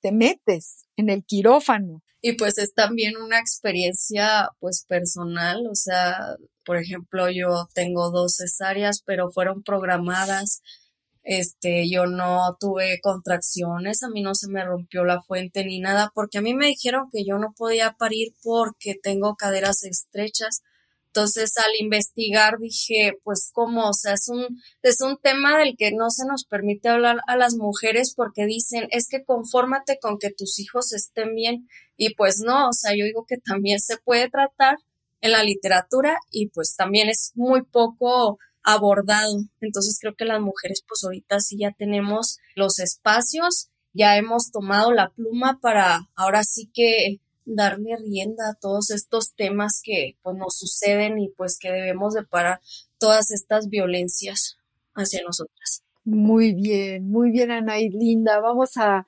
te 0.00 0.12
metes 0.12 0.86
en 0.96 1.10
el 1.10 1.24
quirófano. 1.24 2.02
Y 2.20 2.34
pues 2.34 2.58
es 2.58 2.74
también 2.74 3.16
una 3.16 3.38
experiencia 3.38 4.48
pues 4.60 4.84
personal, 4.88 5.66
o 5.70 5.74
sea, 5.74 6.36
por 6.64 6.78
ejemplo, 6.78 7.28
yo 7.30 7.68
tengo 7.74 8.10
dos 8.10 8.36
cesáreas, 8.36 9.02
pero 9.04 9.30
fueron 9.30 9.62
programadas. 9.62 10.62
Este, 11.22 11.88
yo 11.90 12.06
no 12.06 12.56
tuve 12.60 13.00
contracciones, 13.02 14.02
a 14.02 14.10
mí 14.10 14.22
no 14.22 14.34
se 14.34 14.48
me 14.48 14.64
rompió 14.64 15.04
la 15.04 15.22
fuente 15.22 15.64
ni 15.64 15.80
nada, 15.80 16.10
porque 16.14 16.38
a 16.38 16.42
mí 16.42 16.54
me 16.54 16.66
dijeron 16.66 17.08
que 17.10 17.24
yo 17.24 17.38
no 17.38 17.54
podía 17.56 17.92
parir 17.98 18.34
porque 18.42 18.94
tengo 19.02 19.34
caderas 19.36 19.84
estrechas. 19.84 20.62
Entonces, 21.16 21.52
al 21.58 21.70
investigar 21.78 22.58
dije, 22.58 23.12
pues 23.22 23.52
cómo, 23.54 23.90
o 23.90 23.92
sea, 23.92 24.14
es 24.14 24.28
un, 24.28 24.60
es 24.82 25.00
un 25.00 25.16
tema 25.16 25.56
del 25.58 25.76
que 25.78 25.92
no 25.92 26.10
se 26.10 26.26
nos 26.26 26.44
permite 26.44 26.88
hablar 26.88 27.18
a 27.28 27.36
las 27.36 27.54
mujeres 27.54 28.14
porque 28.16 28.46
dicen, 28.46 28.88
es 28.90 29.06
que 29.08 29.22
confórmate 29.24 30.00
con 30.00 30.18
que 30.18 30.32
tus 30.32 30.58
hijos 30.58 30.92
estén 30.92 31.36
bien. 31.36 31.68
Y 31.96 32.16
pues 32.16 32.40
no, 32.44 32.68
o 32.68 32.72
sea, 32.72 32.96
yo 32.96 33.04
digo 33.04 33.24
que 33.28 33.36
también 33.36 33.78
se 33.78 33.96
puede 33.96 34.28
tratar 34.28 34.78
en 35.20 35.30
la 35.30 35.44
literatura 35.44 36.16
y 36.32 36.48
pues 36.48 36.74
también 36.74 37.08
es 37.08 37.30
muy 37.36 37.62
poco 37.62 38.38
abordado. 38.64 39.36
Entonces 39.60 39.96
creo 40.00 40.16
que 40.16 40.24
las 40.24 40.40
mujeres 40.40 40.82
pues 40.88 41.04
ahorita 41.04 41.38
sí 41.38 41.58
ya 41.60 41.70
tenemos 41.78 42.38
los 42.56 42.80
espacios, 42.80 43.68
ya 43.92 44.16
hemos 44.16 44.50
tomado 44.50 44.90
la 44.90 45.10
pluma 45.10 45.60
para 45.62 46.08
ahora 46.16 46.42
sí 46.42 46.68
que 46.74 47.20
darle 47.44 47.96
rienda 47.96 48.50
a 48.50 48.54
todos 48.54 48.90
estos 48.90 49.34
temas 49.34 49.80
que 49.82 50.16
pues 50.22 50.36
nos 50.36 50.56
suceden 50.58 51.18
y 51.18 51.28
pues 51.30 51.58
que 51.58 51.70
debemos 51.70 52.14
de 52.14 52.24
parar 52.24 52.60
todas 52.98 53.30
estas 53.30 53.68
violencias 53.68 54.56
hacia 54.94 55.22
nosotras. 55.22 55.82
Muy 56.04 56.54
bien, 56.54 57.08
muy 57.10 57.30
bien 57.30 57.50
Anaí, 57.50 57.88
linda. 57.90 58.40
Vamos 58.40 58.76
a 58.76 59.06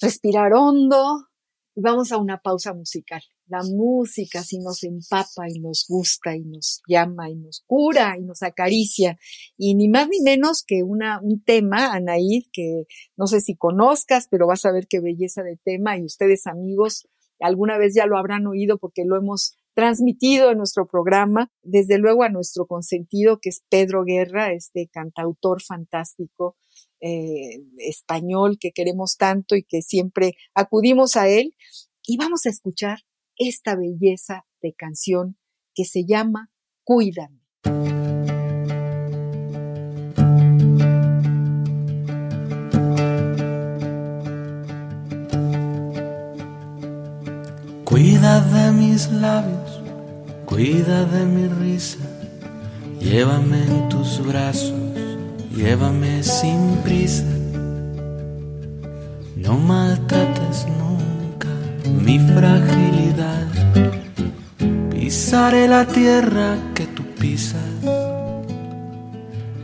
respirar 0.00 0.52
hondo 0.52 1.28
y 1.74 1.80
vamos 1.80 2.12
a 2.12 2.18
una 2.18 2.38
pausa 2.38 2.72
musical 2.72 3.22
la 3.46 3.62
música 3.62 4.42
si 4.42 4.58
nos 4.58 4.82
empapa 4.84 5.48
y 5.48 5.60
nos 5.60 5.86
gusta 5.88 6.34
y 6.34 6.40
nos 6.40 6.82
llama 6.88 7.30
y 7.30 7.36
nos 7.36 7.62
cura 7.66 8.16
y 8.18 8.22
nos 8.22 8.42
acaricia. 8.42 9.18
Y 9.56 9.74
ni 9.74 9.88
más 9.88 10.08
ni 10.08 10.20
menos 10.20 10.62
que 10.66 10.82
una, 10.82 11.20
un 11.20 11.42
tema, 11.42 11.92
Anaid, 11.92 12.44
que 12.52 12.84
no 13.16 13.26
sé 13.26 13.40
si 13.40 13.56
conozcas, 13.56 14.28
pero 14.30 14.46
vas 14.46 14.64
a 14.64 14.72
ver 14.72 14.86
qué 14.88 15.00
belleza 15.00 15.42
de 15.42 15.58
tema 15.62 15.98
y 15.98 16.04
ustedes 16.04 16.46
amigos 16.46 17.06
alguna 17.44 17.76
vez 17.76 17.94
ya 17.94 18.06
lo 18.06 18.16
habrán 18.16 18.46
oído 18.46 18.78
porque 18.78 19.04
lo 19.04 19.16
hemos 19.16 19.56
transmitido 19.74 20.50
en 20.50 20.58
nuestro 20.58 20.86
programa, 20.86 21.50
desde 21.62 21.98
luego 21.98 22.22
a 22.22 22.30
nuestro 22.30 22.66
consentido, 22.66 23.38
que 23.40 23.50
es 23.50 23.62
Pedro 23.68 24.04
Guerra, 24.04 24.52
este 24.52 24.88
cantautor 24.90 25.62
fantástico 25.62 26.56
eh, 27.00 27.60
español 27.78 28.56
que 28.58 28.72
queremos 28.72 29.16
tanto 29.18 29.56
y 29.56 29.64
que 29.64 29.82
siempre 29.82 30.36
acudimos 30.54 31.16
a 31.16 31.28
él. 31.28 31.54
Y 32.06 32.16
vamos 32.16 32.46
a 32.46 32.50
escuchar 32.50 33.00
esta 33.36 33.76
belleza 33.76 34.46
de 34.62 34.72
canción 34.72 35.36
que 35.74 35.84
se 35.84 36.04
llama 36.06 36.50
Cuídame. 36.82 37.43
Cuida 48.24 48.40
de 48.40 48.72
mis 48.72 49.10
labios, 49.12 49.80
cuida 50.46 51.04
de 51.04 51.26
mi 51.26 51.46
risa, 51.46 51.98
llévame 52.98 53.62
en 53.64 53.90
tus 53.90 54.26
brazos, 54.26 54.72
llévame 55.54 56.22
sin 56.22 56.78
prisa, 56.82 57.26
no 59.36 59.58
maltrates 59.58 60.64
mi 61.84 62.18
fragilidad. 62.18 63.46
Pisaré 64.90 65.68
la 65.68 65.84
tierra 65.84 66.56
que 66.74 66.86
tú 66.86 67.02
pisas. 67.20 67.60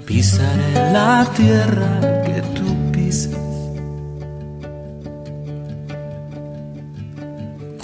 Pisaré 0.05 0.93
la 0.93 1.27
tierra 1.35 2.23
que 2.27 2.43
tú 2.55 2.93
pisas. 2.93 3.50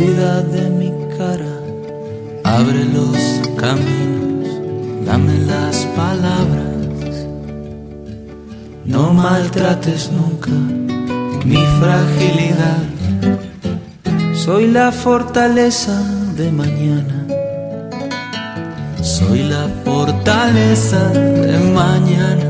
cuida 0.00 0.42
de 0.42 0.70
mi 0.70 0.90
cara. 1.18 1.54
Abre 2.44 2.84
los 2.96 3.18
caminos, 3.56 4.48
dame 5.04 5.36
las 5.52 5.76
palabras. 6.02 7.14
No 8.86 9.12
maltrates 9.12 10.10
nunca 10.10 10.56
mi 11.44 11.62
fragilidad. 11.80 12.84
Soy 14.34 14.68
la 14.68 14.90
fortaleza 14.90 15.96
de 16.34 16.50
mañana. 16.50 17.26
Soy 19.02 19.42
la 19.42 19.68
fortaleza 19.84 21.02
de 21.10 21.58
mañana. 21.80 22.49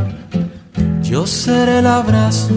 Yo 1.11 1.27
seré 1.27 1.79
el 1.79 1.87
abrazo 1.87 2.55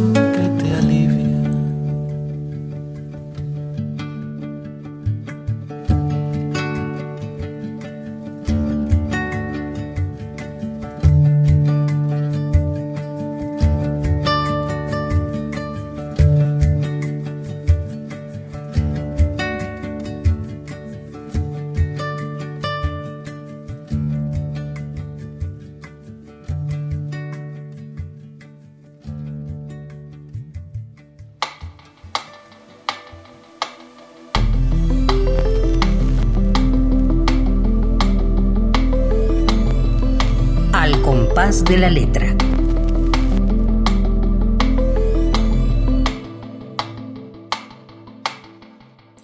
de 41.74 41.80
la 41.80 41.90
letra. 41.90 42.36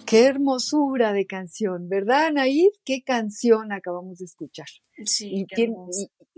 Qué 0.05 0.25
hermosura 0.25 1.13
de 1.13 1.25
canción, 1.25 1.87
¿verdad, 1.87 2.25
Anaid? 2.25 2.71
Qué 2.83 3.03
canción 3.03 3.71
acabamos 3.71 4.17
de 4.17 4.25
escuchar. 4.25 4.67
Sí, 5.05 5.45
y, 5.55 5.69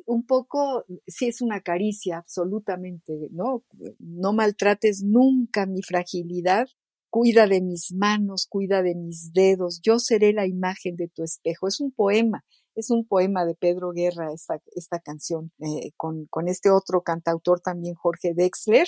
un 0.06 0.24
poco, 0.28 0.86
sí 1.08 1.30
es 1.30 1.42
una 1.42 1.62
caricia, 1.62 2.20
absolutamente, 2.20 3.30
¿no? 3.32 3.64
No 3.98 4.34
maltrates 4.34 5.02
nunca 5.04 5.66
mi 5.66 5.82
fragilidad, 5.82 6.68
cuida 7.10 7.48
de 7.48 7.62
mis 7.62 7.92
manos, 7.92 8.46
cuida 8.48 8.84
de 8.84 8.94
mis 8.94 9.34
dedos, 9.34 9.82
yo 9.82 9.98
seré 9.98 10.32
la 10.34 10.46
imagen 10.46 10.96
de 10.96 11.08
tu 11.08 11.24
espejo. 11.24 11.68
Es 11.68 11.80
un 11.80 11.92
poema, 11.92 12.46
es 12.76 12.90
un 12.90 13.06
poema 13.06 13.46
de 13.46 13.56
Pedro 13.56 13.92
Guerra, 13.92 14.32
esta, 14.34 14.62
esta 14.76 15.00
canción, 15.00 15.52
eh, 15.60 15.92
con, 15.98 16.26
con, 16.28 16.48
este 16.48 16.70
otro 16.70 17.02
cantautor 17.02 17.60
también, 17.60 17.96
Jorge 17.96 18.34
Dexler. 18.34 18.88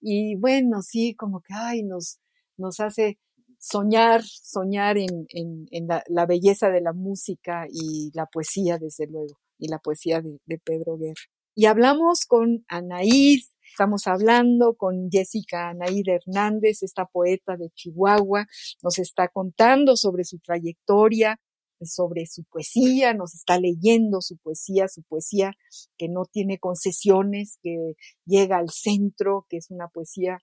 Y 0.00 0.36
bueno, 0.36 0.82
sí, 0.82 1.14
como 1.14 1.40
que, 1.40 1.54
ay, 1.54 1.82
nos, 1.82 2.18
nos 2.56 2.80
hace 2.80 3.18
soñar, 3.58 4.22
soñar 4.24 4.98
en, 4.98 5.26
en, 5.30 5.66
en 5.70 5.88
la, 6.08 6.26
belleza 6.26 6.70
de 6.70 6.80
la 6.80 6.92
música 6.92 7.66
y 7.70 8.10
la 8.14 8.26
poesía, 8.26 8.78
desde 8.78 9.06
luego 9.06 9.38
y 9.58 9.68
la 9.68 9.78
poesía 9.78 10.22
de, 10.22 10.58
Pedro 10.58 10.96
Guerra. 10.96 11.20
Y 11.54 11.66
hablamos 11.66 12.24
con 12.26 12.64
Anaís, 12.68 13.52
estamos 13.68 14.06
hablando 14.06 14.74
con 14.76 15.10
Jessica 15.10 15.70
Anaíd 15.70 16.08
Hernández, 16.08 16.84
esta 16.84 17.06
poeta 17.06 17.56
de 17.56 17.70
Chihuahua, 17.70 18.46
nos 18.82 18.98
está 19.00 19.28
contando 19.28 19.96
sobre 19.96 20.24
su 20.24 20.38
trayectoria, 20.38 21.40
sobre 21.86 22.26
su 22.26 22.44
poesía, 22.44 23.14
nos 23.14 23.34
está 23.34 23.58
leyendo 23.58 24.20
su 24.20 24.36
poesía, 24.36 24.88
su 24.88 25.02
poesía 25.02 25.52
que 25.96 26.08
no 26.08 26.24
tiene 26.24 26.58
concesiones, 26.58 27.58
que 27.62 27.94
llega 28.24 28.58
al 28.58 28.70
centro, 28.70 29.46
que 29.48 29.58
es 29.58 29.70
una 29.70 29.88
poesía 29.88 30.38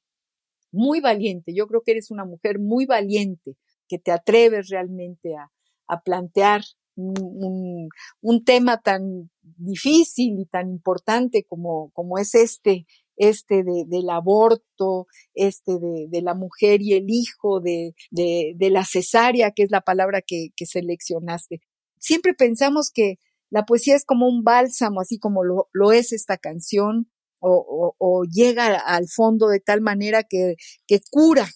muy 0.71 1.01
valiente. 1.01 1.53
Yo 1.55 1.67
creo 1.67 1.81
que 1.81 1.91
eres 1.91 2.11
una 2.11 2.25
mujer 2.25 2.59
muy 2.59 2.85
valiente, 2.85 3.55
que 3.87 3.99
te 3.99 4.11
atreves 4.11 4.69
realmente 4.69 5.35
a, 5.35 5.51
a 5.87 6.01
plantear 6.01 6.61
un, 6.95 7.89
un, 8.21 8.43
tema 8.45 8.81
tan 8.81 9.29
difícil 9.41 10.39
y 10.39 10.45
tan 10.45 10.69
importante 10.69 11.43
como, 11.43 11.91
como 11.91 12.17
es 12.17 12.35
este, 12.35 12.85
este 13.17 13.63
de, 13.63 13.85
del 13.87 14.09
aborto, 14.09 15.07
este 15.33 15.79
de, 15.79 16.07
de, 16.09 16.21
la 16.21 16.33
mujer 16.33 16.81
y 16.81 16.93
el 16.93 17.05
hijo, 17.09 17.59
de, 17.59 17.93
de, 18.11 18.69
la 18.69 18.85
cesárea, 18.85 19.51
que 19.51 19.63
es 19.63 19.71
la 19.71 19.81
palabra 19.81 20.21
que, 20.21 20.49
que 20.55 20.65
seleccionaste. 20.65 21.61
Siempre 21.99 22.33
pensamos 22.33 22.91
que 22.93 23.19
la 23.49 23.65
poesía 23.65 23.95
es 23.95 24.05
como 24.05 24.27
un 24.27 24.43
bálsamo, 24.43 25.01
así 25.01 25.19
como 25.19 25.43
lo, 25.43 25.69
lo 25.71 25.91
es 25.91 26.11
esta 26.11 26.37
canción, 26.37 27.09
o, 27.39 27.51
o, 27.51 27.95
o, 27.99 28.23
llega 28.23 28.75
al 28.77 29.07
fondo 29.07 29.49
de 29.49 29.59
tal 29.59 29.81
manera 29.81 30.23
que, 30.23 30.55
que 30.87 30.99
cura, 31.11 31.47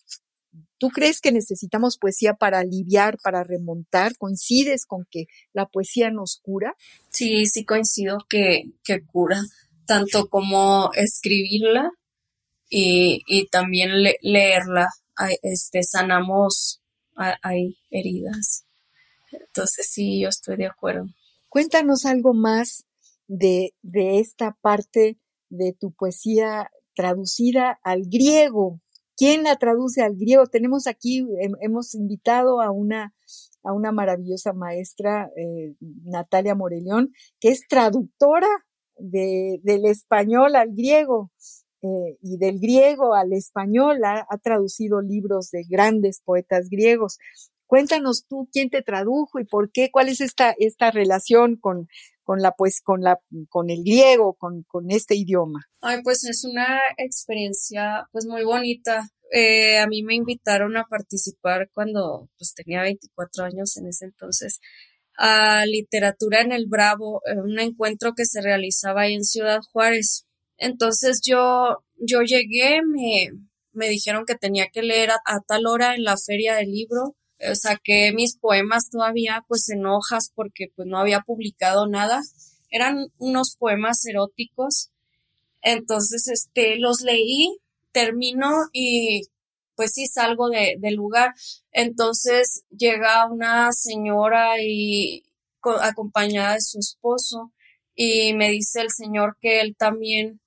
¿Tú 0.79 0.89
crees 0.89 1.19
que 1.19 1.33
necesitamos 1.33 1.97
poesía 1.97 2.35
para 2.35 2.59
aliviar, 2.59 3.17
para 3.21 3.43
remontar? 3.43 4.15
¿Coincides 4.17 4.85
con 4.85 5.05
que 5.11 5.25
la 5.51 5.65
poesía 5.67 6.09
nos 6.09 6.39
cura? 6.41 6.75
Sí, 7.09 7.45
sí 7.47 7.65
coincido 7.65 8.17
que, 8.29 8.63
que 8.85 9.05
cura, 9.05 9.41
tanto 9.89 10.29
como 10.29 10.91
escribirla 10.93 11.91
y, 12.69 13.23
y 13.25 13.47
también 13.47 13.89
leerla. 14.21 14.87
este, 15.41 15.81
sanamos, 15.81 16.79
hay 17.15 17.75
heridas. 17.89 18.65
Entonces 19.31 19.89
sí, 19.89 20.21
yo 20.21 20.29
estoy 20.29 20.57
de 20.57 20.67
acuerdo. 20.67 21.07
Cuéntanos 21.49 22.05
algo 22.05 22.35
más 22.35 22.85
de, 23.27 23.73
de 23.81 24.19
esta 24.19 24.55
parte 24.61 25.17
de 25.49 25.73
tu 25.73 25.91
poesía 25.91 26.69
traducida 26.93 27.79
al 27.83 28.03
griego. 28.05 28.79
¿Quién 29.17 29.41
la 29.41 29.55
traduce 29.55 30.03
al 30.03 30.15
griego? 30.15 30.45
Tenemos 30.45 30.85
aquí, 30.85 31.25
hemos 31.61 31.95
invitado 31.95 32.61
a 32.61 32.69
una, 32.69 33.15
a 33.63 33.73
una 33.73 33.91
maravillosa 33.91 34.53
maestra, 34.53 35.31
eh, 35.35 35.73
Natalia 35.79 36.53
Morelión, 36.53 37.11
que 37.39 37.49
es 37.49 37.67
traductora 37.67 38.47
de, 38.99 39.59
del 39.63 39.85
español 39.85 40.55
al 40.55 40.69
griego. 40.73 41.31
Eh, 41.81 42.17
y 42.21 42.37
del 42.37 42.59
griego 42.59 43.13
al 43.13 43.31
español 43.31 44.03
ha, 44.03 44.25
traducido 44.43 45.01
libros 45.01 45.49
de 45.49 45.63
grandes 45.63 46.21
poetas 46.23 46.67
griegos. 46.69 47.17
Cuéntanos 47.67 48.25
tú 48.27 48.49
quién 48.51 48.69
te 48.69 48.81
tradujo 48.81 49.39
y 49.39 49.45
por 49.45 49.71
qué, 49.71 49.89
cuál 49.89 50.09
es 50.09 50.19
esta, 50.19 50.53
esta 50.57 50.91
relación 50.91 51.55
con, 51.55 51.87
con 52.23 52.41
la 52.41 52.51
pues 52.51 52.81
con 52.81 53.01
la 53.01 53.19
con 53.47 53.69
el 53.69 53.83
griego, 53.83 54.33
con, 54.33 54.63
con 54.63 54.91
este 54.91 55.15
idioma. 55.15 55.65
Ay, 55.81 56.01
pues 56.03 56.25
es 56.25 56.43
una 56.43 56.79
experiencia 56.97 58.07
pues 58.11 58.25
muy 58.25 58.43
bonita. 58.43 59.09
Eh, 59.31 59.79
a 59.79 59.87
mí 59.87 60.03
me 60.03 60.15
invitaron 60.15 60.75
a 60.75 60.85
participar 60.85 61.69
cuando 61.73 62.29
pues 62.37 62.53
tenía 62.53 62.81
24 62.81 63.45
años 63.45 63.77
en 63.77 63.87
ese 63.87 64.05
entonces 64.05 64.59
a 65.19 65.65
literatura 65.65 66.41
en 66.41 66.53
el 66.53 66.67
Bravo, 66.67 67.21
un 67.35 67.59
encuentro 67.59 68.13
que 68.15 68.25
se 68.25 68.41
realizaba 68.41 69.01
ahí 69.01 69.15
en 69.15 69.23
Ciudad 69.25 69.59
Juárez. 69.71 70.25
Entonces 70.57 71.21
yo 71.23 71.83
yo 71.97 72.21
llegué, 72.21 72.79
me, 72.85 73.29
me 73.73 73.89
dijeron 73.89 74.25
que 74.25 74.35
tenía 74.35 74.67
que 74.71 74.81
leer 74.81 75.11
a, 75.11 75.41
tal 75.45 75.67
hora 75.67 75.95
en 75.95 76.03
la 76.03 76.15
feria 76.17 76.55
del 76.55 76.71
libro 76.71 77.15
saqué 77.53 78.11
mis 78.13 78.37
poemas 78.37 78.89
todavía 78.89 79.43
pues 79.47 79.69
en 79.69 79.85
hojas 79.85 80.31
porque 80.35 80.67
pues 80.75 80.87
no 80.87 80.97
había 80.97 81.21
publicado 81.21 81.87
nada. 81.87 82.21
Eran 82.69 83.07
unos 83.17 83.55
poemas 83.57 84.05
eróticos. 84.05 84.91
Entonces, 85.61 86.27
este, 86.27 86.77
los 86.77 87.01
leí, 87.01 87.57
termino 87.91 88.49
y 88.71 89.23
pues 89.79 89.93
sí 89.93 90.07
salgo 90.07 90.49
de, 90.49 90.75
del 90.77 90.95
lugar. 90.95 91.33
Entonces 91.71 92.65
llega 92.69 93.25
una 93.31 93.71
señora 93.71 94.61
y 94.61 95.23
acompañada 95.81 96.55
de 96.55 96.59
su 96.59 96.79
esposo 96.79 97.53
y 97.95 98.33
me 98.33 98.49
dice 98.49 98.81
el 98.81 98.89
señor 98.89 99.37
que 99.39 99.61
él 99.61 99.77
también 99.77 100.41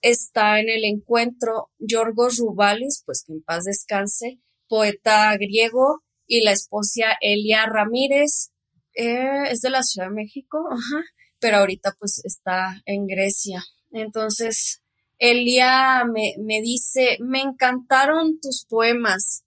está 0.00 0.60
en 0.60 0.70
el 0.70 0.84
encuentro. 0.84 1.72
Yorgos 1.78 2.38
Rubalis, 2.38 3.02
pues 3.04 3.24
que 3.26 3.34
en 3.34 3.42
paz 3.42 3.64
descanse, 3.64 4.40
poeta 4.66 5.36
griego, 5.36 6.02
y 6.26 6.42
la 6.42 6.52
esposa 6.52 7.18
Elia 7.20 7.66
Ramírez 7.66 8.50
eh, 8.94 9.42
es 9.50 9.60
de 9.60 9.68
la 9.68 9.82
Ciudad 9.82 10.08
de 10.08 10.14
México, 10.14 10.56
ajá, 10.70 11.04
pero 11.38 11.58
ahorita 11.58 11.94
pues 11.98 12.24
está 12.24 12.80
en 12.86 13.06
Grecia. 13.06 13.62
Entonces, 13.92 14.80
Elia 15.18 16.04
me, 16.04 16.34
me 16.38 16.60
dice, 16.60 17.18
me 17.20 17.40
encantaron 17.40 18.40
tus 18.40 18.64
poemas. 18.68 19.44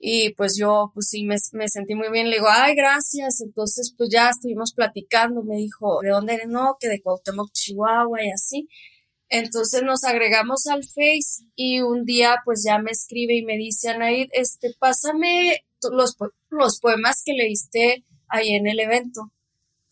Y 0.00 0.32
pues 0.34 0.56
yo, 0.56 0.92
pues 0.94 1.08
sí, 1.08 1.24
me, 1.24 1.36
me, 1.52 1.68
sentí 1.68 1.94
muy 1.94 2.10
bien. 2.10 2.30
Le 2.30 2.36
digo, 2.36 2.48
ay, 2.48 2.74
gracias. 2.74 3.40
Entonces, 3.40 3.92
pues 3.96 4.10
ya 4.12 4.30
estuvimos 4.30 4.72
platicando. 4.72 5.42
Me 5.42 5.56
dijo, 5.56 6.00
¿de 6.02 6.10
dónde 6.10 6.34
eres? 6.34 6.48
No, 6.48 6.76
que 6.78 6.88
de 6.88 7.00
Cuauhtémoc, 7.00 7.50
Chihuahua 7.52 8.24
y 8.24 8.30
así. 8.30 8.68
Entonces 9.30 9.82
nos 9.82 10.04
agregamos 10.04 10.66
al 10.68 10.84
Face 10.84 11.44
y 11.54 11.82
un 11.82 12.04
día 12.04 12.36
pues 12.44 12.64
ya 12.66 12.78
me 12.78 12.90
escribe 12.90 13.36
y 13.36 13.44
me 13.44 13.58
dice, 13.58 13.90
Anaid, 13.90 14.30
este, 14.32 14.74
pásame 14.78 15.66
los, 15.92 16.16
los 16.48 16.80
poemas 16.80 17.22
que 17.24 17.34
leíste 17.34 18.06
ahí 18.28 18.54
en 18.54 18.66
el 18.66 18.80
evento. 18.80 19.32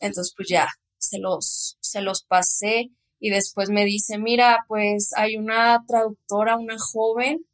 Entonces, 0.00 0.32
pues 0.36 0.48
ya, 0.48 0.68
se 0.98 1.18
los, 1.18 1.76
se 1.80 2.00
los 2.00 2.22
pasé 2.22 2.90
y 3.18 3.30
después 3.30 3.70
me 3.70 3.84
dice, 3.84 4.18
mira, 4.18 4.64
pues 4.68 5.12
hay 5.16 5.36
una 5.36 5.82
traductora, 5.86 6.56
una 6.56 6.76
joven, 6.78 7.46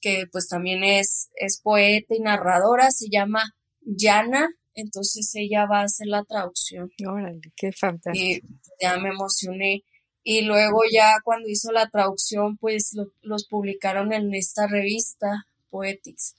que 0.00 0.26
pues 0.30 0.48
también 0.48 0.84
es, 0.84 1.28
es 1.34 1.60
poeta 1.60 2.14
y 2.14 2.20
narradora, 2.20 2.90
se 2.90 3.08
llama 3.10 3.54
Yana, 3.80 4.48
entonces 4.74 5.30
ella 5.34 5.66
va 5.66 5.80
a 5.80 5.84
hacer 5.84 6.06
la 6.06 6.24
traducción. 6.24 6.90
Órale, 7.06 7.40
qué 7.56 7.72
fantástico. 7.72 8.46
Y 8.46 8.82
ya 8.82 8.96
me 8.98 9.08
emocioné. 9.08 9.82
Y 10.22 10.42
luego 10.42 10.82
ya 10.92 11.16
cuando 11.24 11.48
hizo 11.48 11.72
la 11.72 11.88
traducción, 11.88 12.56
pues 12.58 12.94
los 13.22 13.46
publicaron 13.48 14.12
en 14.12 14.32
esta 14.34 14.66
revista, 14.68 15.46
Poetics 15.70 16.36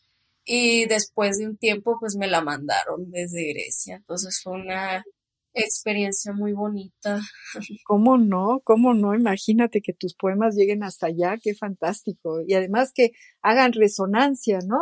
y 0.51 0.87
después 0.87 1.37
de 1.37 1.45
un 1.45 1.57
tiempo 1.57 1.97
pues 1.99 2.15
me 2.15 2.27
la 2.27 2.41
mandaron 2.41 3.11
desde 3.11 3.53
Grecia. 3.53 3.97
Entonces 3.97 4.41
fue 4.43 4.53
una 4.53 5.05
experiencia 5.61 6.33
muy 6.33 6.53
bonita. 6.53 7.19
¿Cómo 7.85 8.17
no? 8.17 8.61
¿Cómo 8.63 8.93
no? 8.93 9.15
Imagínate 9.15 9.81
que 9.81 9.93
tus 9.93 10.15
poemas 10.15 10.55
lleguen 10.55 10.83
hasta 10.83 11.07
allá, 11.07 11.37
qué 11.41 11.53
fantástico. 11.55 12.41
Y 12.45 12.53
además 12.53 12.91
que 12.93 13.11
hagan 13.41 13.73
resonancia, 13.73 14.59
¿no? 14.65 14.77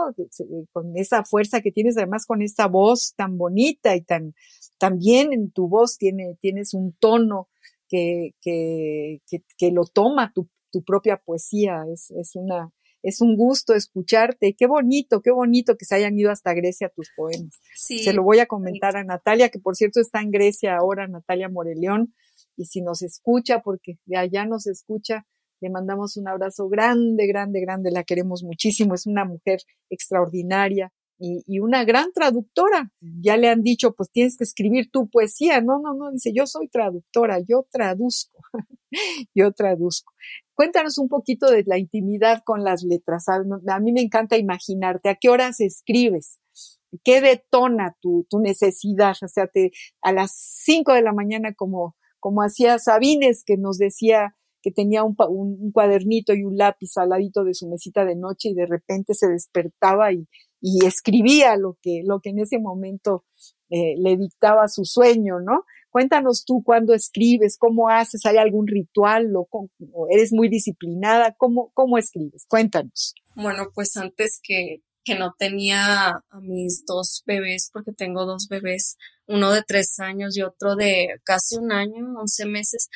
Con 0.72 0.98
esa 0.98 1.24
fuerza 1.24 1.62
que 1.62 1.72
tienes, 1.72 1.98
además 1.98 2.26
con 2.26 2.42
esta 2.42 2.68
voz 2.68 3.14
tan 3.16 3.38
bonita 3.38 3.96
y 3.96 4.02
tan, 4.02 4.34
también 4.78 5.34
en 5.34 5.52
tu 5.52 5.68
voz 5.68 5.98
tiene, 5.98 6.38
tienes 6.42 6.74
un 6.74 6.94
tono 6.94 7.50
que, 7.88 8.32
que, 8.42 9.22
que, 9.58 9.72
lo 9.72 9.86
toma 9.86 10.32
tu, 10.34 10.50
tu 10.72 10.84
propia 10.84 11.18
poesía. 11.18 11.84
Es, 11.92 12.12
es 12.12 12.36
una, 12.36 12.72
es 13.08 13.22
un 13.22 13.38
gusto 13.38 13.74
escucharte. 13.74 14.54
Qué 14.58 14.68
bonito, 14.68 15.22
qué 15.22 15.32
bonito 15.32 15.78
que 15.78 15.86
se 15.86 15.96
hayan 15.96 16.20
ido 16.20 16.30
hasta 16.30 16.54
Grecia 16.54 16.90
tus 16.90 17.10
poemas. 17.16 17.58
Se 17.74 18.12
lo 18.12 18.22
voy 18.22 18.40
a 18.40 18.48
comentar 18.48 18.98
a 18.98 19.04
Natalia, 19.06 19.48
que 19.48 19.60
por 19.60 19.78
cierto 19.78 20.02
está 20.02 20.20
en 20.20 20.30
Grecia 20.30 20.76
ahora, 20.76 21.08
Natalia 21.08 21.48
Moreleón. 21.48 22.14
y 22.58 22.66
si 22.66 22.82
nos 22.82 23.04
escucha, 23.04 23.62
porque 23.62 23.98
de 24.06 24.18
allá 24.18 24.46
nos 24.46 24.68
escucha, 24.68 25.26
le 25.62 25.70
mandamos 25.70 26.18
un 26.18 26.28
abrazo 26.28 26.68
grande, 26.68 27.28
grande, 27.28 27.62
grande, 27.62 27.92
la 27.92 28.04
queremos 28.04 28.44
muchísimo, 28.44 28.94
es 28.94 29.08
una 29.08 29.24
mujer 29.24 29.62
extraordinaria, 29.90 30.92
y, 31.20 31.60
una 31.60 31.84
gran 31.84 32.12
traductora. 32.14 32.92
Ya 33.02 33.38
le 33.38 33.50
han 33.50 33.62
dicho, 33.62 33.94
pues 33.94 34.12
tienes 34.12 34.38
que 34.38 34.44
escribir 34.44 34.90
tu 34.92 35.10
poesía. 35.10 35.62
No, 35.62 35.80
no, 35.80 35.94
no, 35.94 36.12
dice, 36.12 36.32
yo 36.34 36.46
soy 36.46 36.68
traductora, 36.68 37.40
yo 37.40 37.66
traduzco, 37.72 38.40
yo 39.36 39.52
traduzco. 39.54 40.14
Cuéntanos 40.54 40.98
un 40.98 41.08
poquito 41.08 41.48
de 41.48 41.64
la 41.66 41.78
intimidad 41.78 42.42
con 42.44 42.64
las 42.64 42.84
letras. 42.84 43.26
A 43.30 43.80
mí 43.80 43.92
me 43.92 44.02
encanta 44.02 44.38
imaginarte, 44.38 45.10
¿a 45.10 45.16
qué 45.16 45.30
horas 45.30 45.60
escribes? 45.60 46.40
¿Qué 47.04 47.22
detona 47.22 47.96
tu, 48.00 48.26
tu 48.30 48.40
necesidad? 48.40 49.16
O 49.22 49.28
sea, 49.28 49.48
te, 49.48 49.72
a 50.02 50.14
las 50.14 50.32
cinco 50.34 50.94
de 50.94 51.02
la 51.02 51.14
mañana, 51.14 51.54
como, 51.54 51.96
como 52.20 52.42
hacía 52.42 52.80
Sabines, 52.80 53.44
que 53.44 53.58
nos 53.58 53.78
decía, 53.78 54.36
que 54.64 54.72
tenía 54.72 55.04
un, 55.04 55.16
un, 55.30 55.72
cuadernito 55.72 56.34
y 56.34 56.44
un 56.44 56.58
lápiz 56.58 56.98
al 56.98 57.10
ladito 57.10 57.44
de 57.44 57.54
su 57.54 57.70
mesita 57.70 58.06
de 58.06 58.16
noche 58.16 58.50
y 58.50 58.54
de 58.54 58.66
repente 58.66 59.14
se 59.14 59.28
despertaba 59.28 60.12
y, 60.12 60.28
y 60.62 60.86
escribía 60.86 61.56
lo 61.56 61.78
que, 61.82 62.02
lo 62.06 62.20
que 62.20 62.30
en 62.30 62.40
ese 62.40 62.60
momento 62.60 63.26
eh, 63.70 63.96
le 63.98 64.18
dictaba 64.18 64.68
su 64.68 64.86
sueño, 64.86 65.40
¿no? 65.40 65.66
Cuéntanos 65.90 66.46
tú 66.46 66.64
cuándo 66.64 66.94
escribes, 66.94 67.58
cómo 67.58 67.90
haces, 67.90 68.26
¿hay 68.26 68.38
algún 68.38 68.68
ritual 68.68 69.34
o, 69.36 69.48
eres 70.10 70.32
muy 70.34 70.50
disciplinada? 70.50 71.36
¿Cómo, 71.38 71.72
¿Cómo 71.74 71.98
escribes? 71.98 72.46
Cuéntanos. 72.48 73.16
Bueno, 73.36 73.72
pues 73.74 73.96
antes 73.98 74.40
que, 74.44 74.84
que 75.04 75.16
no 75.16 75.34
tenía 75.38 76.24
a 76.30 76.40
mis 76.42 76.86
dos 76.86 77.24
bebés, 77.26 77.70
porque 77.74 77.94
tengo 77.94 78.26
dos 78.26 78.48
bebés, 78.50 78.98
uno 79.28 79.52
de 79.52 79.64
tres 79.64 80.00
años 80.00 80.38
y 80.38 80.44
otro 80.44 80.76
de 80.76 81.20
casi 81.24 81.58
un 81.58 81.72
año, 81.72 82.20
once 82.20 82.46
meses, 82.46 82.90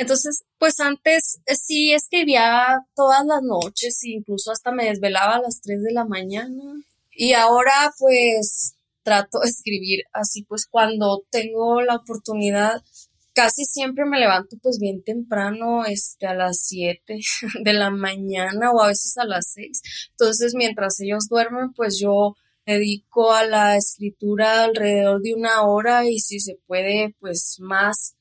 entonces, 0.00 0.44
pues 0.58 0.80
antes 0.80 1.42
eh, 1.44 1.54
sí 1.54 1.92
escribía 1.92 2.86
todas 2.94 3.22
las 3.26 3.42
noches, 3.42 4.02
incluso 4.04 4.50
hasta 4.50 4.72
me 4.72 4.86
desvelaba 4.86 5.36
a 5.36 5.42
las 5.42 5.60
3 5.60 5.82
de 5.82 5.92
la 5.92 6.06
mañana. 6.06 6.80
Y 7.22 7.34
ahora 7.34 7.92
pues 7.98 8.76
trato 9.02 9.40
de 9.40 9.50
escribir 9.50 10.04
así 10.10 10.42
pues 10.44 10.66
cuando 10.66 11.22
tengo 11.28 11.82
la 11.82 11.96
oportunidad, 11.96 12.82
casi 13.34 13.66
siempre 13.66 14.06
me 14.06 14.18
levanto 14.18 14.56
pues 14.62 14.78
bien 14.78 15.02
temprano, 15.02 15.84
este, 15.84 16.26
a 16.26 16.32
las 16.32 16.60
7 16.62 17.18
de 17.62 17.72
la 17.74 17.90
mañana 17.90 18.70
o 18.72 18.80
a 18.80 18.86
veces 18.86 19.18
a 19.18 19.26
las 19.26 19.52
6. 19.52 19.82
Entonces 20.12 20.54
mientras 20.54 20.98
ellos 21.00 21.28
duermen 21.28 21.74
pues 21.74 22.00
yo 22.00 22.36
dedico 22.64 23.32
a 23.32 23.44
la 23.44 23.76
escritura 23.76 24.64
alrededor 24.64 25.20
de 25.20 25.34
una 25.34 25.66
hora 25.66 26.08
y 26.08 26.20
si 26.20 26.40
se 26.40 26.58
puede 26.66 27.14
pues 27.20 27.58
más. 27.60 28.14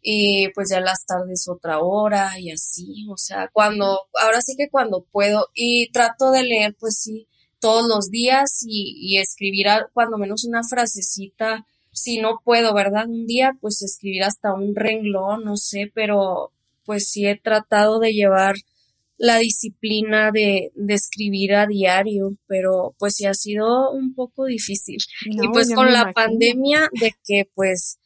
Y 0.00 0.48
pues 0.54 0.70
ya 0.70 0.78
las 0.78 1.04
tardes 1.06 1.48
otra 1.48 1.80
hora 1.80 2.38
y 2.38 2.52
así, 2.52 3.04
o 3.10 3.16
sea, 3.16 3.50
cuando, 3.52 3.98
ahora 4.22 4.40
sí 4.42 4.54
que 4.56 4.68
cuando 4.70 5.04
puedo. 5.10 5.48
Y 5.54 5.90
trato 5.90 6.30
de 6.30 6.44
leer 6.44 6.76
pues 6.78 7.00
sí 7.00 7.26
todos 7.64 7.88
los 7.88 8.10
días 8.10 8.62
y, 8.68 9.16
escribir 9.16 9.68
cuando 9.94 10.18
menos 10.18 10.44
una 10.44 10.62
frasecita, 10.62 11.64
si 11.92 12.20
no 12.20 12.42
puedo, 12.44 12.74
¿verdad? 12.74 13.08
Un 13.08 13.26
día 13.26 13.56
pues 13.58 13.80
escribir 13.80 14.24
hasta 14.24 14.52
un 14.52 14.74
renglón, 14.74 15.44
no 15.44 15.56
sé, 15.56 15.90
pero 15.94 16.52
pues 16.84 17.08
sí 17.08 17.26
he 17.26 17.40
tratado 17.40 18.00
de 18.00 18.12
llevar 18.12 18.56
la 19.16 19.38
disciplina 19.38 20.30
de, 20.30 20.72
de, 20.74 20.92
escribir 20.92 21.54
a 21.54 21.66
diario, 21.66 22.36
pero 22.46 22.94
pues 22.98 23.14
sí 23.14 23.24
ha 23.24 23.32
sido 23.32 23.90
un 23.92 24.14
poco 24.14 24.44
difícil. 24.44 24.98
y 25.24 25.48
pues 25.48 25.74
con 25.74 25.90
la 25.90 26.12
pandemia 26.12 26.90
de 27.00 27.14
que 27.26 27.48
pues 27.54 27.98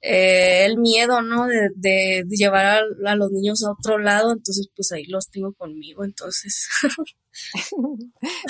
eh, 0.00 0.64
el 0.66 0.78
miedo, 0.78 1.22
¿no? 1.22 1.46
De, 1.74 2.24
llevar 2.28 2.82
a, 3.04 3.16
los 3.16 3.32
niños 3.32 3.64
a 3.64 3.72
otro 3.72 3.98
lado, 3.98 4.32
entonces 4.32 4.68
pues 4.74 4.92
ahí 4.92 5.04
los 5.06 5.30
tengo 5.30 5.52
conmigo, 5.54 6.04
entonces. 6.04 6.68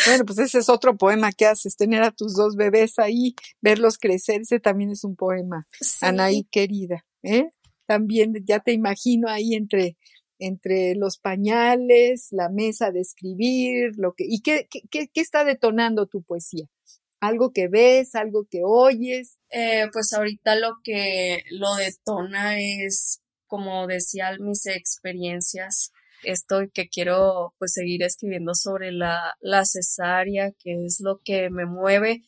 bueno, 0.07 0.25
pues 0.27 0.39
ese 0.39 0.59
es 0.59 0.69
otro 0.69 0.97
poema 0.97 1.33
que 1.33 1.47
haces, 1.47 1.77
tener 1.77 2.03
a 2.03 2.11
tus 2.11 2.35
dos 2.35 2.57
bebés 2.57 2.99
ahí, 2.99 3.35
verlos 3.61 3.99
crecer, 3.99 4.43
ese 4.43 4.61
también 4.61 4.91
es 4.91 5.05
un 5.05 5.17
poema, 5.17 5.67
Anaí 6.01 6.45
querida, 6.51 7.05
¿eh? 7.23 7.51
También 7.87 8.35
ya 8.45 8.61
te 8.61 8.73
imagino 8.73 9.29
ahí 9.29 9.55
entre 9.55 9.97
entre 10.39 10.95
los 10.95 11.19
pañales, 11.19 12.29
la 12.31 12.51
mesa 12.51 12.91
de 12.91 13.01
escribir, 13.01 13.93
lo 13.97 14.13
que, 14.13 14.25
¿y 14.29 14.41
qué, 14.43 14.69
qué, 14.91 15.09
qué 15.09 15.21
está 15.21 15.45
detonando 15.45 16.07
tu 16.07 16.23
poesía? 16.23 16.67
Algo 17.21 17.53
que 17.53 17.69
ves, 17.69 18.15
algo 18.15 18.47
que 18.51 18.61
oyes. 18.65 19.39
Eh, 19.51 19.87
pues 19.93 20.13
ahorita 20.13 20.57
lo 20.57 20.77
que 20.83 21.43
lo 21.51 21.75
detona 21.77 22.59
es, 22.61 23.21
como 23.47 23.87
decía, 23.87 24.37
mis 24.39 24.67
experiencias. 24.67 25.93
Esto 26.23 26.61
que 26.73 26.89
quiero 26.89 27.55
pues 27.59 27.73
seguir 27.75 28.03
escribiendo 28.03 28.55
sobre 28.55 28.91
la, 28.93 29.35
la 29.41 29.65
cesárea, 29.65 30.53
que 30.59 30.85
es 30.87 31.01
lo 31.01 31.21
que 31.25 31.51
me 31.51 31.67
mueve. 31.67 32.23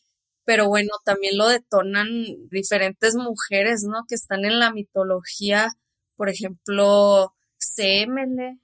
Pero 0.45 0.67
bueno, 0.67 0.89
también 1.05 1.37
lo 1.37 1.47
detonan 1.47 2.07
diferentes 2.49 3.15
mujeres, 3.15 3.83
¿no? 3.87 4.05
Que 4.07 4.15
están 4.15 4.45
en 4.45 4.59
la 4.59 4.71
mitología, 4.73 5.73
por 6.15 6.29
ejemplo, 6.29 7.33
Semele, 7.57 8.59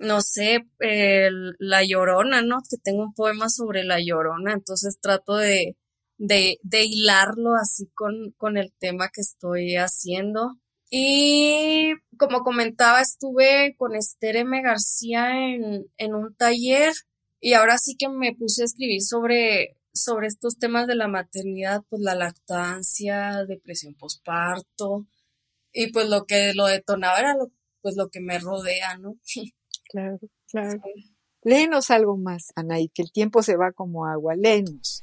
no 0.00 0.22
sé, 0.22 0.66
La 1.58 1.84
Llorona, 1.84 2.42
¿no? 2.42 2.58
Que 2.68 2.78
tengo 2.78 3.02
un 3.04 3.14
poema 3.14 3.48
sobre 3.48 3.84
La 3.84 4.00
Llorona, 4.00 4.52
entonces 4.54 4.98
trato 5.00 5.36
de, 5.36 5.76
de, 6.18 6.58
hilarlo 6.84 7.54
así 7.54 7.90
con, 7.94 8.32
con 8.36 8.56
el 8.56 8.72
tema 8.78 9.10
que 9.12 9.20
estoy 9.20 9.76
haciendo. 9.76 10.56
Y 10.90 11.92
como 12.18 12.42
comentaba, 12.42 13.00
estuve 13.00 13.76
con 13.78 13.94
Esther 13.94 14.36
M. 14.36 14.62
García 14.62 15.30
en, 15.54 15.86
en 15.98 16.14
un 16.14 16.34
taller 16.34 16.92
y 17.40 17.52
ahora 17.54 17.78
sí 17.78 17.96
que 17.96 18.08
me 18.08 18.34
puse 18.34 18.62
a 18.62 18.64
escribir 18.66 19.02
sobre, 19.02 19.76
sobre 19.92 20.26
estos 20.28 20.58
temas 20.58 20.86
de 20.86 20.96
la 20.96 21.08
maternidad, 21.08 21.82
pues 21.88 22.02
la 22.02 22.14
lactancia, 22.14 23.44
depresión 23.46 23.94
postparto 23.94 25.06
y 25.72 25.92
pues 25.92 26.08
lo 26.08 26.24
que 26.26 26.52
lo 26.54 26.66
detonaba 26.66 27.18
era 27.18 27.34
lo, 27.34 27.50
pues 27.82 27.96
lo 27.96 28.08
que 28.08 28.20
me 28.20 28.38
rodea, 28.38 28.96
¿no? 28.98 29.16
Claro, 29.90 30.18
claro. 30.48 30.80
Léenos 31.42 31.90
algo 31.90 32.16
más, 32.16 32.52
Anaí, 32.54 32.88
que 32.88 33.02
el 33.02 33.12
tiempo 33.12 33.42
se 33.42 33.56
va 33.56 33.72
como 33.72 34.06
agua. 34.06 34.36
Léenos. 34.36 35.02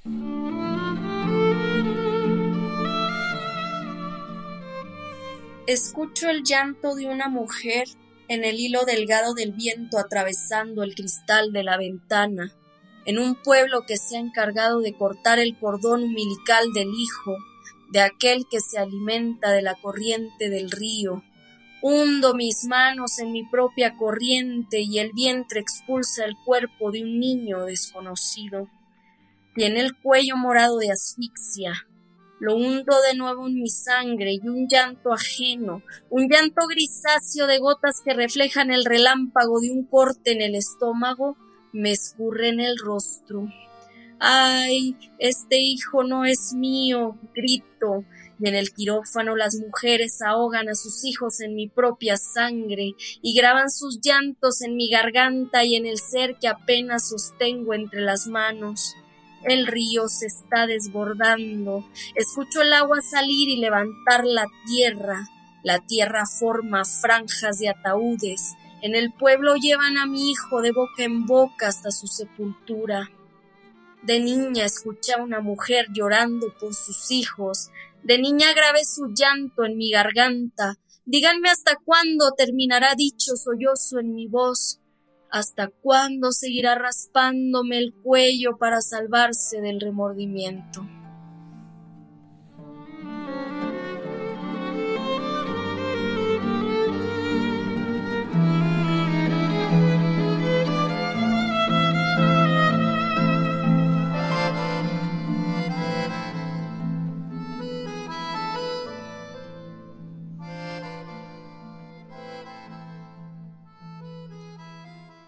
Escucho 5.66 6.30
el 6.30 6.44
llanto 6.44 6.96
de 6.96 7.08
una 7.08 7.28
mujer 7.28 7.88
en 8.30 8.46
el 8.46 8.60
hilo 8.60 8.86
delgado 8.86 9.34
del 9.34 9.52
viento 9.52 9.98
atravesando 9.98 10.84
el 10.84 10.96
cristal 10.96 11.52
de 11.52 11.64
la 11.64 11.78
ventana, 11.78 12.54
en 13.06 13.20
un 13.20 13.36
pueblo 13.36 13.82
que 13.86 13.98
se 13.98 14.16
ha 14.16 14.20
encargado 14.20 14.80
de 14.80 14.94
cortar 14.94 15.40
el 15.40 15.58
cordón 15.58 16.04
umbilical 16.04 16.72
del 16.74 16.90
hijo, 16.94 17.36
de 17.92 18.02
aquel 18.02 18.46
que 18.50 18.62
se 18.62 18.78
alimenta 18.78 19.52
de 19.52 19.62
la 19.62 19.76
corriente 19.76 20.50
del 20.50 20.72
río, 20.72 21.24
Hundo 21.90 22.34
mis 22.34 22.66
manos 22.66 23.18
en 23.18 23.32
mi 23.32 23.46
propia 23.46 23.96
corriente 23.96 24.82
y 24.82 25.00
el 25.00 25.14
vientre 25.14 25.62
expulsa 25.62 26.26
el 26.26 26.36
cuerpo 26.44 26.92
de 26.92 27.02
un 27.02 27.18
niño 27.18 27.64
desconocido. 27.64 28.68
Tiene 29.56 29.80
el 29.80 29.96
cuello 29.96 30.36
morado 30.36 30.80
de 30.80 30.92
asfixia. 30.92 31.88
Lo 32.42 32.58
hundo 32.58 32.94
de 33.10 33.18
nuevo 33.18 33.48
en 33.48 33.54
mi 33.62 33.70
sangre 33.70 34.34
y 34.34 34.46
un 34.50 34.68
llanto 34.68 35.14
ajeno, 35.14 35.82
un 36.10 36.28
llanto 36.28 36.68
grisáceo 36.68 37.48
de 37.48 37.60
gotas 37.60 38.02
que 38.04 38.14
reflejan 38.14 38.70
el 38.70 38.84
relámpago 38.84 39.62
de 39.62 39.72
un 39.72 39.86
corte 39.86 40.34
en 40.34 40.42
el 40.42 40.56
estómago, 40.56 41.38
me 41.72 41.94
escurre 41.94 42.50
en 42.50 42.60
el 42.60 42.78
rostro. 42.78 43.48
Ay, 44.20 44.98
este 45.20 45.62
hijo 45.62 46.04
no 46.04 46.26
es 46.26 46.54
mío, 46.54 47.18
grito, 47.34 48.04
y 48.04 48.17
en 48.40 48.56
el 48.56 48.72
quirófano 48.72 49.36
las 49.36 49.56
mujeres 49.56 50.22
ahogan 50.22 50.70
a 50.70 50.76
sus 50.76 51.04
hijos 51.06 51.40
en 51.42 51.56
mi 51.56 51.68
propia 51.68 52.18
sangre 52.18 52.96
y 53.22 53.36
graban 53.36 53.70
sus 53.70 54.00
llantos 54.02 54.62
en 54.62 54.76
mi 54.76 54.90
garganta 54.90 55.64
y 55.64 55.76
en 55.76 55.86
el 55.86 55.98
ser 55.98 56.38
que 56.40 56.48
apenas 56.48 57.10
sostengo 57.10 57.74
entre 57.74 58.02
las 58.02 58.28
manos. 58.28 58.96
El 59.44 59.68
río 59.68 60.08
se 60.08 60.28
está 60.28 60.68
desbordando. 60.68 61.88
Escucho 62.16 62.62
el 62.62 62.74
agua 62.74 63.02
salir 63.02 63.50
y 63.50 63.58
levantar 63.58 64.26
la 64.26 64.46
tierra. 64.66 65.28
La 65.64 65.80
tierra 65.80 66.24
forma 66.26 66.84
franjas 66.86 67.60
de 67.60 67.70
ataúdes. 67.70 68.56
En 68.82 68.96
el 68.96 69.12
pueblo 69.12 69.56
llevan 69.56 69.98
a 69.98 70.06
mi 70.06 70.32
hijo 70.32 70.62
de 70.62 70.72
boca 70.72 71.04
en 71.04 71.26
boca 71.26 71.68
hasta 71.68 71.92
su 71.92 72.08
sepultura. 72.08 73.10
De 74.04 74.20
niña 74.20 74.66
escuché 74.66 75.14
a 75.14 75.24
una 75.24 75.42
mujer 75.42 75.88
llorando 75.94 76.54
por 76.60 76.74
sus 76.74 77.12
hijos, 77.12 77.70
de 78.04 78.20
niña 78.20 78.54
grabé 78.54 78.86
su 78.86 79.14
llanto 79.14 79.66
en 79.66 79.78
mi 79.78 79.92
garganta. 79.92 80.78
Díganme 81.06 81.50
hasta 81.50 81.76
cuándo 81.84 82.32
terminará 82.38 82.96
dicho 82.96 83.36
sollozo 83.36 84.00
en 84.00 84.14
mi 84.14 84.28
voz. 84.28 84.80
¿Hasta 85.30 85.68
cuándo 85.68 86.32
seguirá 86.32 86.76
raspándome 86.76 87.78
el 87.78 87.94
cuello 87.94 88.58
para 88.58 88.82
salvarse 88.82 89.60
del 89.60 89.82
remordimiento? 89.82 90.86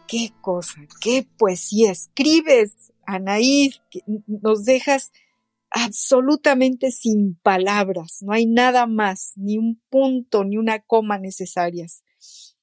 Qué 0.10 0.34
cosa, 0.42 0.82
qué 1.02 1.26
poesía 1.38 1.92
escribes, 1.92 2.92
Anaís, 3.06 3.82
nos 4.26 4.66
dejas 4.66 5.12
absolutamente 5.70 6.92
sin 6.92 7.36
palabras, 7.36 8.18
no 8.22 8.34
hay 8.34 8.48
nada 8.48 8.88
más, 8.88 9.34
ni 9.36 9.58
un 9.58 9.82
punto, 9.90 10.44
ni 10.44 10.58
una 10.58 10.80
coma 10.80 11.20
necesarias. 11.20 12.04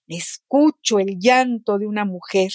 Escucho 0.08 0.98
el 0.98 1.18
llanto 1.18 1.78
de 1.78 1.86
una 1.86 2.04
mujer 2.04 2.50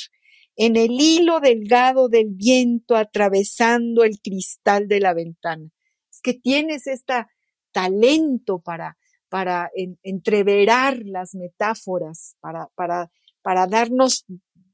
en 0.55 0.75
el 0.75 0.91
hilo 0.99 1.39
delgado 1.39 2.09
del 2.09 2.27
viento 2.29 2.95
atravesando 2.95 4.03
el 4.03 4.19
cristal 4.21 4.87
de 4.87 4.99
la 4.99 5.13
ventana. 5.13 5.69
Es 6.11 6.21
que 6.21 6.33
tienes 6.33 6.87
este 6.87 7.25
talento 7.71 8.59
para, 8.59 8.97
para 9.29 9.71
entreverar 10.03 10.99
las 11.05 11.33
metáforas, 11.35 12.35
para, 12.41 12.67
para, 12.75 13.09
para 13.41 13.67
darnos, 13.67 14.25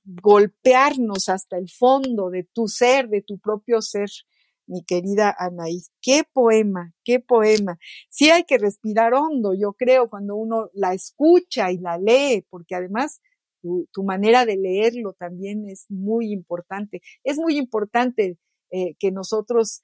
golpearnos 0.08 1.28
hasta 1.28 1.58
el 1.58 1.70
fondo 1.70 2.30
de 2.30 2.44
tu 2.44 2.68
ser, 2.68 3.10
de 3.10 3.22
tu 3.22 3.38
propio 3.40 3.82
ser 3.82 4.10
mi 4.66 4.84
querida 4.84 5.36
Anaís. 5.38 5.92
Qué 6.02 6.24
poema, 6.32 6.94
qué 7.04 7.20
poema. 7.20 7.78
Sí 8.10 8.30
hay 8.30 8.44
que 8.44 8.58
respirar 8.58 9.14
hondo, 9.14 9.54
yo 9.54 9.74
creo, 9.74 10.10
cuando 10.10 10.36
uno 10.36 10.70
la 10.74 10.94
escucha 10.94 11.72
y 11.72 11.78
la 11.78 11.98
lee, 11.98 12.46
porque 12.50 12.76
además 12.76 13.22
tu, 13.62 14.04
manera 14.04 14.46
de 14.46 14.58
leerlo 14.58 15.14
también 15.14 15.70
es 15.70 15.86
muy 15.90 16.32
importante. 16.32 17.02
Es 17.24 17.38
muy 17.38 17.58
importante 17.58 18.38
eh, 18.72 18.96
que 19.00 19.12
nosotros 19.12 19.82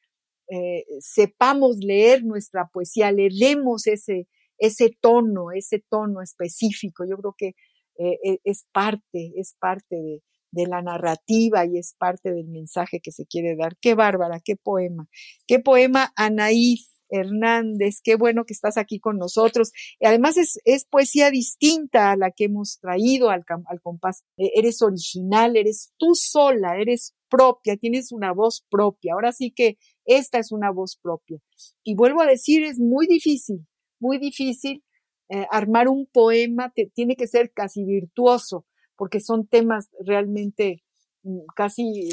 eh, 0.49 0.85
sepamos 0.99 1.77
leer 1.77 2.23
nuestra 2.23 2.67
poesía, 2.67 3.11
leemos 3.11 3.87
ese, 3.87 4.27
ese 4.57 4.95
tono, 5.01 5.51
ese 5.51 5.83
tono 5.89 6.21
específico. 6.21 7.05
Yo 7.05 7.17
creo 7.17 7.35
que 7.37 7.55
eh, 7.97 8.17
e, 8.23 8.39
es 8.43 8.65
parte, 8.71 9.33
es 9.35 9.55
parte 9.59 9.95
de, 9.95 10.23
de 10.53 10.67
la 10.67 10.81
narrativa 10.81 11.65
y 11.65 11.77
es 11.77 11.95
parte 11.97 12.31
del 12.31 12.47
mensaje 12.47 12.99
que 13.01 13.11
se 13.11 13.25
quiere 13.25 13.55
dar. 13.55 13.75
Qué 13.81 13.95
bárbara, 13.95 14.39
qué 14.43 14.55
poema. 14.55 15.07
Qué 15.47 15.59
poema, 15.59 16.13
Anaís 16.15 16.93
Hernández, 17.09 18.01
qué 18.03 18.15
bueno 18.15 18.45
que 18.45 18.53
estás 18.53 18.77
aquí 18.77 18.99
con 18.99 19.17
nosotros. 19.17 19.71
Y 19.99 20.05
además 20.05 20.37
es, 20.37 20.59
es, 20.65 20.85
poesía 20.85 21.31
distinta 21.31 22.11
a 22.11 22.17
la 22.17 22.31
que 22.31 22.45
hemos 22.45 22.79
traído 22.79 23.29
al, 23.29 23.43
al 23.65 23.81
compás. 23.81 24.23
E, 24.37 24.51
eres 24.55 24.81
original, 24.81 25.55
eres 25.55 25.91
tú 25.97 26.15
sola, 26.15 26.77
eres 26.79 27.15
propia, 27.29 27.77
tienes 27.77 28.11
una 28.11 28.31
voz 28.31 28.65
propia. 28.69 29.13
Ahora 29.13 29.31
sí 29.31 29.51
que 29.51 29.77
esta 30.05 30.39
es 30.39 30.51
una 30.51 30.71
voz 30.71 30.97
propia. 31.01 31.39
Y 31.83 31.95
vuelvo 31.95 32.21
a 32.21 32.27
decir, 32.27 32.63
es 32.63 32.79
muy 32.79 33.07
difícil, 33.07 33.65
muy 33.99 34.17
difícil 34.19 34.83
eh, 35.29 35.45
armar 35.51 35.87
un 35.87 36.05
poema, 36.05 36.71
te, 36.75 36.91
tiene 36.93 37.15
que 37.15 37.27
ser 37.27 37.51
casi 37.51 37.83
virtuoso 37.85 38.65
porque 38.95 39.19
son 39.19 39.47
temas 39.47 39.89
realmente 39.99 40.83
mm, 41.23 41.39
casi, 41.55 42.09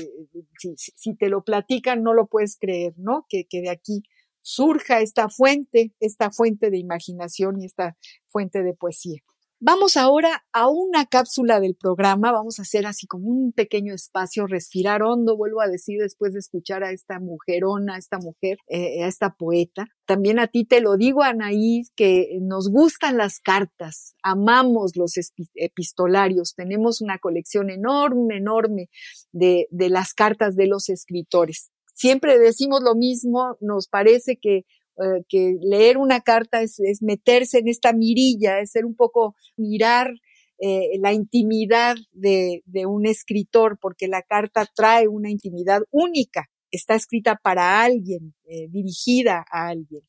si, 0.77 1.15
te 1.15 1.29
lo 1.29 1.43
platican, 1.45 2.03
no 2.03 2.15
lo 2.15 2.27
puedes 2.27 2.57
creer, 2.59 2.95
¿no? 2.97 3.27
Que, 3.29 3.45
que 3.45 3.61
de 3.61 3.71
aquí 3.71 4.03
surja 4.41 5.01
esta 5.01 5.29
fuente, 5.29 5.93
esta 6.01 6.31
fuente 6.31 6.71
de 6.71 6.79
imaginación 6.79 7.61
y 7.61 7.67
esta 7.67 7.97
fuente 8.27 8.63
de 8.63 8.75
poesía. 8.75 9.21
Vamos 9.63 9.99
ahora 9.99 10.43
a 10.55 10.71
una 10.71 11.05
cápsula 11.05 11.61
del 11.61 11.75
programa, 11.75 12.33
vamos 12.33 12.59
a 12.59 12.63
hacer 12.63 12.87
así 12.87 13.07
como 13.07 13.29
un 13.29 13.53
pequeño 13.53 13.93
espacio, 13.93 14.47
respirar 14.47 15.03
hondo, 15.03 15.37
vuelvo 15.37 15.61
a 15.61 15.69
decir 15.69 16.01
después 16.01 16.33
de 16.33 16.39
escuchar 16.39 16.83
a 16.83 16.93
esta 16.93 17.21
mujerona, 17.21 17.97
a 17.97 17.99
esta 17.99 18.19
mujer, 18.19 18.57
eh, 18.69 19.05
a 19.05 19.07
esta 19.07 19.35
poeta. 19.35 19.85
También 20.07 20.39
a 20.39 20.47
ti 20.47 20.65
te 20.65 20.81
lo 20.81 20.97
digo, 20.97 21.23
Anaís, 21.23 21.91
que 21.95 22.39
nos 22.41 22.71
gustan 22.71 23.19
las 23.19 23.39
cartas, 23.39 24.15
amamos 24.23 24.97
los 24.97 25.13
epistolarios, 25.55 26.55
tenemos 26.55 27.03
una 27.03 27.19
colección 27.19 27.69
enorme, 27.69 28.39
enorme 28.39 28.89
de 29.31 29.69
las 29.91 30.15
cartas 30.15 30.57
de 30.57 30.69
los 30.69 30.89
escritores. 30.89 31.71
Siempre 31.93 32.39
decimos 32.39 32.81
lo 32.83 32.95
mismo, 32.95 33.59
nos 33.61 33.87
parece 33.87 34.39
que 34.41 34.65
eh, 35.03 35.25
que 35.29 35.57
leer 35.63 35.97
una 35.97 36.21
carta 36.21 36.61
es, 36.61 36.79
meterse 37.01 37.59
en 37.59 37.69
esta 37.69 37.93
mirilla, 37.93 38.61
es 38.61 38.73
ser 38.73 38.85
un 38.85 38.95
poco 38.95 39.35
mirar 39.57 40.13
eh, 40.59 40.99
la 41.01 41.13
intimidad 41.15 41.97
de, 42.13 42.63
un 42.87 43.07
escritor, 43.07 43.79
porque 43.81 44.09
la 44.09 44.23
carta 44.23 44.67
trae 44.75 45.09
una 45.09 45.31
intimidad 45.31 45.81
única, 45.91 46.51
está 46.71 46.95
escrita 46.97 47.37
para 47.43 47.83
alguien, 47.83 48.35
eh, 48.45 48.69
dirigida 48.69 49.45
a 49.51 49.69
alguien. 49.69 50.03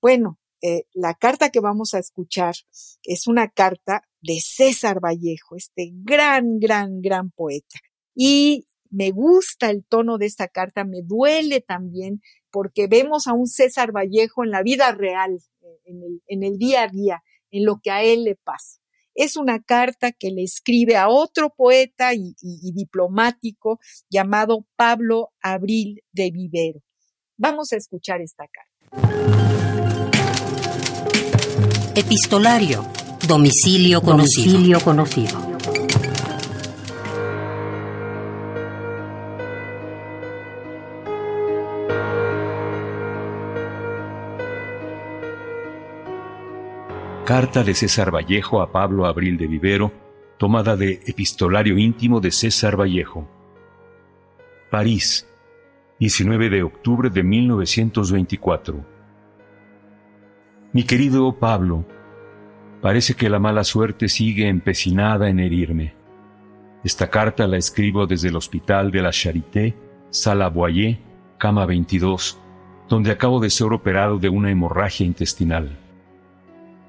Bueno, 0.00 0.38
la 0.92 1.14
carta 1.14 1.50
que 1.50 1.60
vamos 1.60 1.94
a 1.94 2.00
escuchar 2.00 2.54
es 3.04 3.28
una 3.28 3.48
carta 3.48 4.02
de 4.20 4.40
César 4.40 4.98
Vallejo, 4.98 5.54
este 5.54 5.92
gran, 5.92 6.58
gran, 6.58 7.00
gran 7.00 7.30
poeta. 7.30 7.78
Y 8.12 8.66
me 8.90 9.10
gusta 9.10 9.70
el 9.70 9.84
tono 9.84 10.18
de 10.18 10.26
esta 10.26 10.48
carta, 10.48 10.84
me 10.84 11.02
duele 11.02 11.60
también 11.60 12.20
porque 12.50 12.86
vemos 12.86 13.26
a 13.26 13.34
un 13.34 13.46
César 13.46 13.92
Vallejo 13.92 14.44
en 14.44 14.50
la 14.50 14.62
vida 14.62 14.92
real, 14.92 15.38
en 15.84 16.42
el, 16.42 16.58
día 16.58 16.84
a 16.84 16.88
día, 16.88 17.22
en 17.50 17.64
lo 17.64 17.80
que 17.82 17.90
a 17.90 18.02
él 18.02 18.24
le 18.24 18.36
pasa. 18.36 18.80
Es 19.14 19.36
una 19.36 19.60
carta 19.60 20.12
que 20.12 20.30
le 20.30 20.44
escribe 20.44 20.96
a 20.96 21.08
otro 21.08 21.52
poeta 21.54 22.14
y, 22.14 22.34
diplomático 22.72 23.80
llamado 24.08 24.66
Pablo 24.76 25.32
Abril 25.42 26.02
de 26.12 26.30
Vivero. 26.30 26.80
Vamos 27.36 27.72
a 27.72 27.76
escuchar 27.76 28.20
esta 28.20 28.44
carta. 28.46 28.68
Epistolario. 31.94 32.86
Domicilio 33.26 34.00
conocido. 34.00 34.52
Domicilio 34.52 34.80
conocido. 34.80 35.47
Carta 47.28 47.62
de 47.62 47.74
César 47.74 48.10
Vallejo 48.10 48.62
a 48.62 48.72
Pablo 48.72 49.04
Abril 49.04 49.36
de 49.36 49.46
Vivero, 49.46 49.92
tomada 50.38 50.78
de 50.78 51.02
Epistolario 51.06 51.76
íntimo 51.76 52.22
de 52.22 52.30
César 52.30 52.80
Vallejo. 52.80 53.28
París, 54.70 55.28
19 56.00 56.48
de 56.48 56.62
octubre 56.62 57.10
de 57.10 57.22
1924. 57.22 58.82
Mi 60.72 60.84
querido 60.84 61.30
Pablo, 61.38 61.84
parece 62.80 63.12
que 63.12 63.28
la 63.28 63.38
mala 63.38 63.62
suerte 63.62 64.08
sigue 64.08 64.48
empecinada 64.48 65.28
en 65.28 65.38
herirme. 65.38 65.92
Esta 66.82 67.10
carta 67.10 67.46
la 67.46 67.58
escribo 67.58 68.06
desde 68.06 68.28
el 68.28 68.36
hospital 68.36 68.90
de 68.90 69.02
la 69.02 69.10
Charité, 69.10 69.76
Sala 70.08 70.48
Boyer, 70.48 70.98
cama 71.36 71.66
22, 71.66 72.40
donde 72.88 73.10
acabo 73.10 73.38
de 73.38 73.50
ser 73.50 73.70
operado 73.74 74.18
de 74.18 74.30
una 74.30 74.50
hemorragia 74.50 75.04
intestinal. 75.04 75.87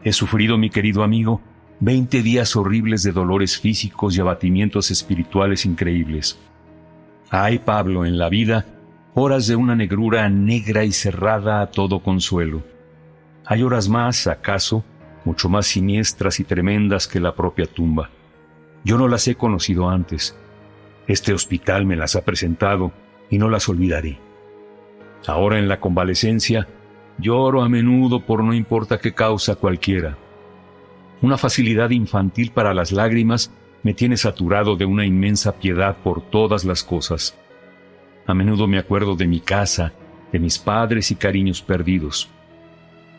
He 0.03 0.13
sufrido, 0.13 0.57
mi 0.57 0.69
querido 0.69 1.03
amigo, 1.03 1.41
veinte 1.79 2.21
días 2.21 2.55
horribles 2.55 3.03
de 3.03 3.11
dolores 3.11 3.59
físicos 3.59 4.15
y 4.15 4.21
abatimientos 4.21 4.91
espirituales 4.91 5.65
increíbles. 5.65 6.39
Hay, 7.29 7.59
Pablo, 7.59 8.05
en 8.05 8.17
la 8.17 8.29
vida, 8.29 8.65
horas 9.13 9.47
de 9.47 9.55
una 9.55 9.75
negrura 9.75 10.29
negra 10.29 10.85
y 10.85 10.91
cerrada 10.91 11.61
a 11.61 11.71
todo 11.71 11.99
consuelo. 12.01 12.63
Hay 13.45 13.61
horas 13.63 13.89
más, 13.89 14.27
acaso, 14.27 14.83
mucho 15.25 15.49
más 15.49 15.67
siniestras 15.67 16.39
y 16.39 16.43
tremendas 16.45 17.07
que 17.07 17.19
la 17.19 17.35
propia 17.35 17.65
tumba. 17.65 18.09
Yo 18.83 18.97
no 18.97 19.07
las 19.07 19.27
he 19.27 19.35
conocido 19.35 19.89
antes. 19.89 20.37
Este 21.07 21.33
hospital 21.33 21.85
me 21.85 21.97
las 21.97 22.15
ha 22.15 22.23
presentado 22.23 22.93
y 23.29 23.37
no 23.37 23.49
las 23.49 23.67
olvidaré. 23.67 24.17
Ahora 25.27 25.59
en 25.59 25.67
la 25.67 25.79
convalecencia, 25.79 26.67
Lloro 27.19 27.63
a 27.63 27.67
menudo 27.67 28.21
por 28.21 28.43
no 28.43 28.53
importa 28.53 28.97
qué 28.97 29.13
causa 29.13 29.55
cualquiera. 29.55 30.17
Una 31.21 31.37
facilidad 31.37 31.89
infantil 31.89 32.51
para 32.51 32.73
las 32.73 32.93
lágrimas 32.93 33.51
me 33.83 33.93
tiene 33.93 34.15
saturado 34.15 34.77
de 34.77 34.85
una 34.85 35.05
inmensa 35.05 35.59
piedad 35.59 35.97
por 35.97 36.21
todas 36.21 36.63
las 36.63 36.81
cosas. 36.81 37.37
A 38.25 38.33
menudo 38.33 38.67
me 38.67 38.77
acuerdo 38.77 39.17
de 39.17 39.27
mi 39.27 39.41
casa, 39.41 39.91
de 40.31 40.39
mis 40.39 40.59
padres 40.59 41.11
y 41.11 41.15
cariños 41.15 41.61
perdidos. 41.61 42.29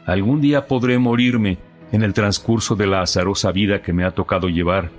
Algún 0.07 0.41
día 0.41 0.67
podré 0.67 0.99
morirme 0.99 1.59
en 1.93 2.03
el 2.03 2.15
transcurso 2.15 2.77
de 2.77 2.87
la 2.87 3.03
azarosa 3.03 3.53
vida 3.53 3.83
que 3.83 3.93
me 3.93 4.05
ha 4.05 4.13
tocado 4.13 4.49
llevar, 4.49 4.91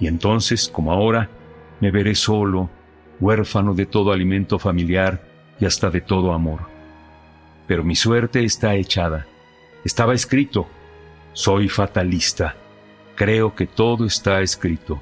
y 0.00 0.08
entonces, 0.08 0.68
como 0.68 0.92
ahora, 0.92 1.30
me 1.80 1.92
veré 1.92 2.16
solo, 2.16 2.70
huérfano 3.20 3.74
de 3.74 3.86
todo 3.86 4.10
alimento 4.10 4.58
familiar 4.58 5.22
y 5.60 5.64
hasta 5.64 5.90
de 5.90 6.00
todo 6.00 6.32
amor 6.32 6.77
pero 7.68 7.84
mi 7.84 7.94
suerte 7.94 8.42
está 8.42 8.74
echada. 8.74 9.26
Estaba 9.84 10.14
escrito. 10.14 10.66
Soy 11.34 11.68
fatalista. 11.68 12.56
Creo 13.14 13.54
que 13.54 13.66
todo 13.66 14.06
está 14.06 14.40
escrito. 14.40 15.00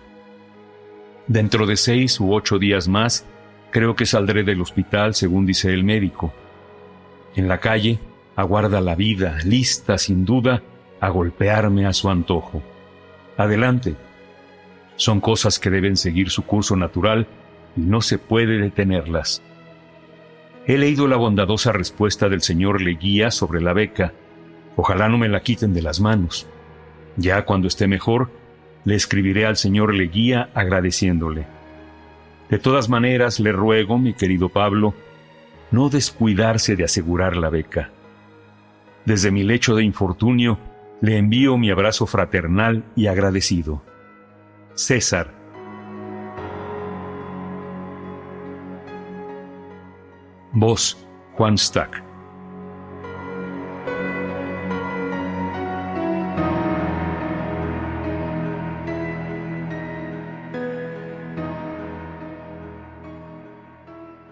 Dentro 1.28 1.64
de 1.64 1.76
seis 1.76 2.20
u 2.20 2.34
ocho 2.34 2.58
días 2.58 2.88
más, 2.88 3.24
creo 3.70 3.94
que 3.96 4.04
saldré 4.04 4.42
del 4.42 4.60
hospital 4.60 5.14
según 5.14 5.46
dice 5.46 5.72
el 5.72 5.84
médico. 5.84 6.34
En 7.36 7.48
la 7.48 7.58
calle 7.58 8.00
aguarda 8.34 8.80
la 8.80 8.96
vida, 8.96 9.38
lista 9.44 9.96
sin 9.96 10.24
duda 10.24 10.62
a 11.00 11.08
golpearme 11.08 11.86
a 11.86 11.92
su 11.92 12.10
antojo. 12.10 12.62
Adelante. 13.36 13.94
Son 14.96 15.20
cosas 15.20 15.58
que 15.58 15.70
deben 15.70 15.96
seguir 15.96 16.30
su 16.30 16.44
curso 16.44 16.74
natural 16.74 17.26
y 17.76 17.80
no 17.80 18.00
se 18.00 18.18
puede 18.18 18.58
detenerlas. 18.58 19.42
He 20.68 20.78
leído 20.78 21.06
la 21.06 21.16
bondadosa 21.16 21.70
respuesta 21.70 22.28
del 22.28 22.42
señor 22.42 22.82
Leguía 22.82 23.30
sobre 23.30 23.60
la 23.60 23.72
beca. 23.72 24.12
Ojalá 24.74 25.08
no 25.08 25.16
me 25.16 25.28
la 25.28 25.40
quiten 25.40 25.72
de 25.72 25.80
las 25.80 26.00
manos. 26.00 26.48
Ya 27.16 27.44
cuando 27.44 27.68
esté 27.68 27.86
mejor, 27.86 28.30
le 28.84 28.96
escribiré 28.96 29.46
al 29.46 29.56
señor 29.56 29.94
Leguía 29.94 30.50
agradeciéndole. 30.54 31.46
De 32.50 32.58
todas 32.58 32.88
maneras, 32.88 33.38
le 33.38 33.52
ruego, 33.52 33.96
mi 33.96 34.12
querido 34.14 34.48
Pablo, 34.48 34.94
no 35.70 35.88
descuidarse 35.88 36.74
de 36.74 36.84
asegurar 36.84 37.36
la 37.36 37.48
beca. 37.48 37.90
Desde 39.04 39.30
mi 39.30 39.44
lecho 39.44 39.76
de 39.76 39.84
infortunio, 39.84 40.58
le 41.00 41.16
envío 41.16 41.56
mi 41.58 41.70
abrazo 41.70 42.06
fraternal 42.06 42.82
y 42.96 43.06
agradecido. 43.06 43.82
César. 44.74 45.35
Voz 50.58 50.96
Juan 51.36 51.58
Stack. 51.58 52.02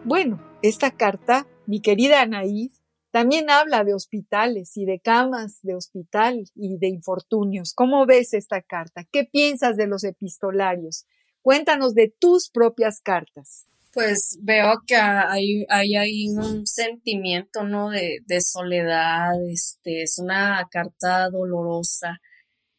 Bueno, 0.05 0.41
esta 0.63 0.93
carta, 0.93 1.47
mi 1.67 1.83
querida 1.83 2.23
Anaís, 2.23 2.81
también 3.11 3.51
habla 3.51 3.85
de 3.85 3.93
hospitales 3.93 4.79
y 4.79 4.87
de 4.87 5.01
camas 5.01 5.59
de 5.61 5.75
hospital 5.75 6.47
y 6.55 6.79
de 6.79 6.89
infortunios. 6.89 7.75
¿Cómo 7.75 8.07
ves 8.07 8.33
esta 8.33 8.63
carta? 8.63 9.05
¿Qué 9.13 9.25
piensas 9.25 9.77
de 9.77 9.89
los 9.89 10.05
epistolarios? 10.05 11.05
Cuéntanos 11.43 11.95
de 11.95 12.09
tus 12.19 12.49
propias 12.49 13.03
cartas. 13.03 13.69
Pues 13.95 14.39
veo 14.43 14.83
que 14.87 14.97
hay, 14.97 15.65
hay, 15.69 16.29
un 16.29 16.67
sentimiento, 16.67 17.63
¿no? 17.63 17.91
De, 17.91 18.19
de 18.27 18.41
soledad, 18.41 19.33
este, 19.49 20.03
es 20.03 20.19
una 20.19 20.67
carta 20.71 21.31
dolorosa 21.31 22.21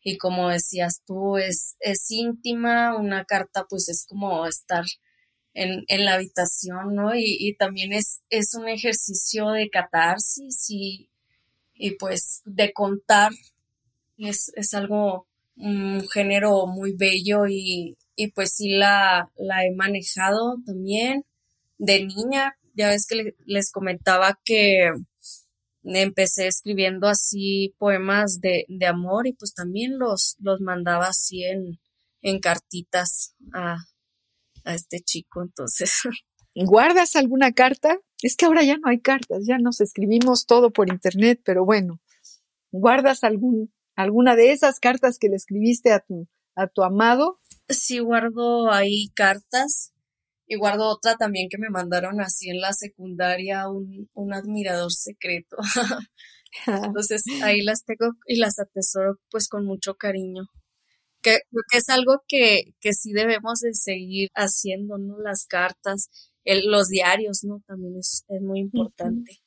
y 0.07 0.17
como 0.17 0.49
decías 0.49 1.01
tú, 1.05 1.37
es, 1.37 1.77
es 1.79 2.11
íntima, 2.11 2.95
una 2.95 3.25
carta 3.25 3.65
pues 3.67 3.89
es 3.89 4.05
como 4.07 4.45
estar 4.45 4.85
en, 5.55 5.83
en 5.87 6.05
la 6.05 6.13
habitación, 6.13 6.93
¿no? 6.93 7.15
Y, 7.15 7.37
y, 7.39 7.55
también 7.55 7.91
es, 7.91 8.21
es 8.29 8.53
un 8.53 8.67
ejercicio 8.69 9.49
de 9.49 9.69
catarsis 9.71 10.67
y, 10.69 11.09
y 11.73 11.95
pues 11.97 12.43
de 12.45 12.71
contar. 12.71 13.31
Es, 14.17 14.51
es 14.55 14.75
algo, 14.75 15.27
un 15.55 16.07
género 16.09 16.67
muy 16.67 16.93
bello 16.95 17.47
y, 17.47 17.97
y 18.15 18.31
pues 18.31 18.53
sí 18.53 18.71
la, 18.77 19.31
la 19.37 19.65
he 19.65 19.73
manejado 19.73 20.57
también 20.65 21.25
de 21.77 22.05
niña. 22.05 22.57
Ya 22.73 22.89
ves 22.89 23.07
que 23.07 23.35
les 23.45 23.71
comentaba 23.71 24.39
que 24.43 24.91
empecé 25.83 26.47
escribiendo 26.47 27.07
así 27.07 27.75
poemas 27.77 28.39
de, 28.41 28.65
de 28.67 28.85
amor 28.85 29.27
y 29.27 29.33
pues 29.33 29.53
también 29.53 29.99
los, 29.99 30.35
los 30.39 30.59
mandaba 30.61 31.07
así 31.07 31.43
en, 31.43 31.79
en 32.21 32.39
cartitas 32.39 33.35
a, 33.53 33.77
a 34.63 34.73
este 34.73 34.99
chico, 34.99 35.41
entonces. 35.43 36.01
¿Guardas 36.55 37.15
alguna 37.15 37.51
carta? 37.51 37.99
Es 38.21 38.35
que 38.35 38.45
ahora 38.45 38.63
ya 38.63 38.77
no 38.77 38.89
hay 38.89 38.99
cartas, 38.99 39.45
ya 39.45 39.57
nos 39.57 39.81
escribimos 39.81 40.45
todo 40.45 40.71
por 40.71 40.89
internet, 40.89 41.41
pero 41.43 41.65
bueno, 41.65 41.99
¿guardas 42.71 43.23
algún, 43.23 43.73
alguna 43.95 44.35
de 44.35 44.53
esas 44.53 44.79
cartas 44.79 45.19
que 45.19 45.27
le 45.27 45.35
escribiste 45.35 45.91
a 45.91 45.99
tu, 45.99 46.27
a 46.55 46.67
tu 46.67 46.83
amado? 46.83 47.39
Sí, 47.69 47.99
guardo 47.99 48.71
ahí 48.71 49.09
cartas 49.15 49.93
y 50.47 50.55
guardo 50.57 50.87
otra 50.89 51.15
también 51.17 51.49
que 51.49 51.57
me 51.57 51.69
mandaron 51.69 52.21
así 52.21 52.49
en 52.49 52.61
la 52.61 52.73
secundaria, 52.73 53.69
un, 53.69 54.09
un 54.13 54.33
admirador 54.33 54.91
secreto. 54.91 55.57
Entonces 56.67 57.23
ahí 57.43 57.61
las 57.61 57.83
tengo 57.83 58.13
y 58.27 58.37
las 58.37 58.59
atesoro 58.59 59.19
pues 59.29 59.49
con 59.49 59.65
mucho 59.65 59.95
cariño 59.95 60.43
que 61.25 61.39
que 61.71 61.77
es 61.79 61.89
algo 61.89 62.21
que, 62.27 62.75
que 62.79 62.93
sí 62.93 63.11
debemos 63.11 63.61
de 63.61 63.73
seguir 63.73 64.29
haciendo, 64.35 64.97
¿no? 64.97 65.19
Las 65.19 65.45
cartas, 65.47 66.09
el, 66.43 66.69
los 66.69 66.89
diarios, 66.89 67.43
¿no? 67.43 67.61
También 67.67 67.97
es, 67.97 68.25
es 68.27 68.41
muy 68.41 68.59
importante. 68.59 69.39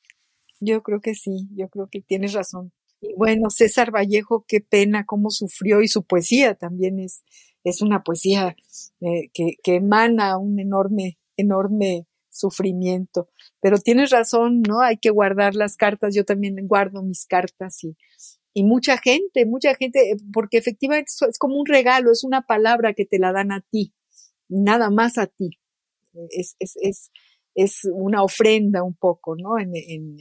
Yo 0.59 0.83
creo 0.83 0.99
que 0.99 1.15
sí, 1.15 1.47
yo 1.55 1.69
creo 1.69 1.87
que 1.89 2.01
tienes 2.01 2.33
razón. 2.33 2.73
Y 3.01 3.13
bueno, 3.15 3.49
César 3.49 3.91
Vallejo, 3.95 4.43
qué 4.45 4.59
pena 4.59 5.05
cómo 5.05 5.29
sufrió 5.29 5.81
y 5.81 5.87
su 5.87 6.03
poesía 6.03 6.55
también 6.55 6.99
es, 6.99 7.23
es 7.69 7.81
una 7.81 8.03
poesía 8.03 8.55
eh, 9.01 9.29
que, 9.33 9.55
que 9.63 9.75
emana 9.75 10.37
un 10.37 10.59
enorme, 10.59 11.17
enorme 11.37 12.07
sufrimiento. 12.29 13.29
Pero 13.61 13.77
tienes 13.77 14.11
razón, 14.11 14.61
¿no? 14.61 14.81
Hay 14.81 14.97
que 14.97 15.09
guardar 15.09 15.55
las 15.55 15.75
cartas. 15.75 16.15
Yo 16.15 16.23
también 16.25 16.55
guardo 16.67 17.03
mis 17.03 17.25
cartas 17.25 17.83
y, 17.83 17.97
y 18.53 18.63
mucha 18.63 18.97
gente, 18.97 19.45
mucha 19.45 19.75
gente, 19.75 20.15
porque 20.33 20.57
efectivamente 20.57 21.11
es 21.29 21.37
como 21.37 21.59
un 21.59 21.65
regalo, 21.65 22.11
es 22.11 22.23
una 22.23 22.41
palabra 22.41 22.93
que 22.93 23.05
te 23.05 23.19
la 23.19 23.31
dan 23.31 23.51
a 23.51 23.61
ti, 23.61 23.93
nada 24.47 24.89
más 24.89 25.17
a 25.17 25.27
ti. 25.27 25.59
Es, 26.31 26.55
es, 26.59 26.73
es, 26.81 27.11
es 27.55 27.81
una 27.93 28.23
ofrenda 28.23 28.83
un 28.83 28.95
poco, 28.95 29.35
¿no? 29.35 29.59
En, 29.59 29.71
en, 29.75 30.17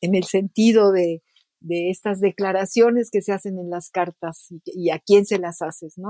en 0.00 0.14
el 0.14 0.24
sentido 0.24 0.92
de, 0.92 1.22
de 1.60 1.90
estas 1.90 2.20
declaraciones 2.20 3.10
que 3.10 3.22
se 3.22 3.32
hacen 3.32 3.58
en 3.58 3.70
las 3.70 3.90
cartas 3.90 4.48
y, 4.64 4.90
a 4.90 4.98
quién 4.98 5.26
se 5.26 5.38
las 5.38 5.62
haces, 5.62 5.98
¿no? 5.98 6.08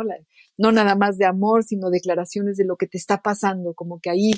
no 0.56 0.72
nada 0.72 0.94
más 0.94 1.18
de 1.18 1.26
amor, 1.26 1.64
sino 1.64 1.90
declaraciones 1.90 2.56
de 2.56 2.64
lo 2.64 2.76
que 2.76 2.86
te 2.86 2.98
está 2.98 3.20
pasando, 3.22 3.74
como 3.74 4.00
que 4.00 4.10
ahí 4.10 4.30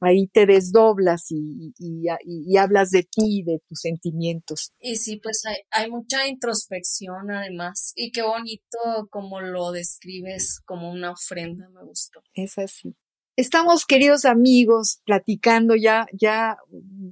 ahí 0.00 0.28
te 0.28 0.46
desdoblas 0.46 1.26
y, 1.30 1.74
y, 1.78 2.56
hablas 2.56 2.90
de 2.90 3.02
ti, 3.02 3.42
de 3.44 3.60
tus 3.68 3.80
sentimientos. 3.80 4.72
Y 4.80 4.96
sí, 4.96 5.16
pues 5.22 5.42
hay, 5.46 5.56
hay, 5.70 5.90
mucha 5.90 6.26
introspección 6.28 7.30
además. 7.30 7.92
Y 7.96 8.12
qué 8.12 8.22
bonito 8.22 9.08
como 9.10 9.40
lo 9.40 9.72
describes 9.72 10.60
como 10.64 10.90
una 10.90 11.12
ofrenda, 11.12 11.68
me 11.70 11.84
gustó. 11.84 12.22
Es 12.34 12.58
así. 12.58 12.94
Estamos, 13.38 13.86
queridos 13.86 14.24
amigos, 14.24 15.00
platicando 15.04 15.76
ya, 15.76 16.08
ya 16.12 16.58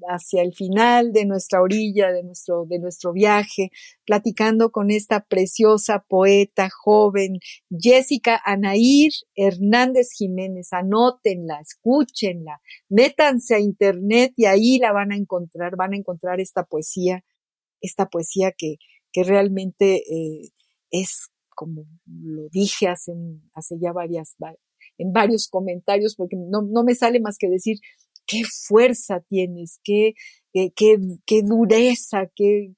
hacia 0.09 0.43
el 0.43 0.55
final 0.55 1.13
de 1.13 1.25
nuestra 1.25 1.63
orilla, 1.63 2.11
de 2.11 2.25
nuestro, 2.25 2.65
de 2.67 2.81
nuestro 2.81 3.13
viaje, 3.13 3.71
platicando 4.05 4.73
con 4.73 4.91
esta 4.91 5.21
preciosa 5.21 6.05
poeta 6.09 6.69
joven, 6.69 7.39
Jessica 7.71 8.43
Anair 8.45 9.13
Hernández 9.37 10.09
Jiménez. 10.19 10.73
Anótenla, 10.73 11.61
escúchenla, 11.61 12.61
métanse 12.89 13.55
a 13.55 13.61
internet 13.61 14.33
y 14.37 14.47
ahí 14.47 14.81
la 14.81 14.91
van 14.91 15.13
a 15.13 15.17
encontrar, 15.17 15.77
van 15.77 15.93
a 15.93 15.97
encontrar 15.97 16.41
esta 16.41 16.65
poesía, 16.65 17.23
esta 17.81 18.07
poesía 18.07 18.51
que, 18.51 18.79
que 19.13 19.23
realmente 19.23 20.03
eh, 20.13 20.51
es 20.91 21.29
como 21.55 21.87
lo 22.05 22.49
dije 22.51 22.89
hace, 22.89 23.13
hace 23.55 23.77
ya 23.81 23.93
varias, 23.93 24.35
en 24.99 25.13
varios 25.13 25.49
comentarios 25.49 26.15
porque 26.17 26.37
no, 26.37 26.63
no 26.63 26.85
me 26.85 26.95
sale 26.95 27.21
más 27.21 27.39
que 27.39 27.49
decir 27.49 27.79
qué 28.27 28.43
fuerza 28.45 29.21
tienes, 29.29 29.81
qué, 29.83 30.15
qué, 30.53 30.71
qué, 31.25 31.43
dureza, 31.43 32.31
qué, 32.35 32.75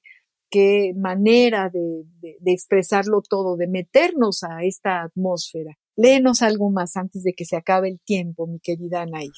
qué 0.49 0.93
manera 0.95 1.69
de, 1.69 2.05
de, 2.21 2.51
expresarlo 2.51 3.21
todo, 3.27 3.57
de 3.57 3.67
meternos 3.67 4.43
a 4.43 4.63
esta 4.63 5.03
atmósfera. 5.03 5.77
Léenos 5.95 6.41
algo 6.41 6.69
más 6.69 6.95
antes 6.95 7.23
de 7.23 7.33
que 7.33 7.45
se 7.45 7.57
acabe 7.57 7.89
el 7.89 7.99
tiempo, 7.99 8.47
mi 8.47 8.59
querida 8.59 9.01
Anaís. 9.01 9.33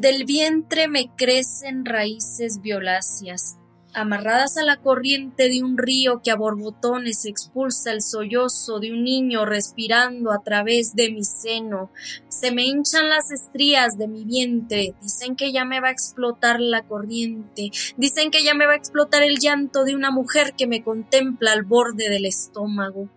Del 0.00 0.24
vientre 0.24 0.88
me 0.88 1.14
crecen 1.14 1.84
raíces 1.84 2.60
violáceas, 2.62 3.58
amarradas 3.94 4.56
a 4.56 4.64
la 4.64 4.76
corriente 4.76 5.48
de 5.48 5.62
un 5.62 5.76
río 5.78 6.20
que 6.22 6.30
a 6.30 6.36
borbotones 6.36 7.24
expulsa 7.24 7.92
el 7.92 8.02
sollozo 8.02 8.80
de 8.80 8.92
un 8.92 9.04
niño 9.04 9.44
respirando 9.44 10.32
a 10.32 10.42
través 10.42 10.94
de 10.94 11.10
mi 11.10 11.24
seno. 11.24 11.90
Se 12.28 12.52
me 12.52 12.64
hinchan 12.64 13.08
las 13.08 13.30
estrías 13.30 13.98
de 13.98 14.08
mi 14.08 14.24
vientre, 14.24 14.94
dicen 15.02 15.36
que 15.36 15.52
ya 15.52 15.64
me 15.64 15.80
va 15.80 15.88
a 15.88 15.92
explotar 15.92 16.60
la 16.60 16.82
corriente, 16.82 17.70
dicen 17.96 18.30
que 18.30 18.42
ya 18.42 18.54
me 18.54 18.66
va 18.66 18.72
a 18.72 18.76
explotar 18.76 19.22
el 19.22 19.38
llanto 19.38 19.84
de 19.84 19.94
una 19.94 20.10
mujer 20.10 20.54
que 20.56 20.66
me 20.66 20.82
contempla 20.82 21.52
al 21.52 21.62
borde 21.62 22.08
del 22.08 22.26
estómago. 22.26 23.08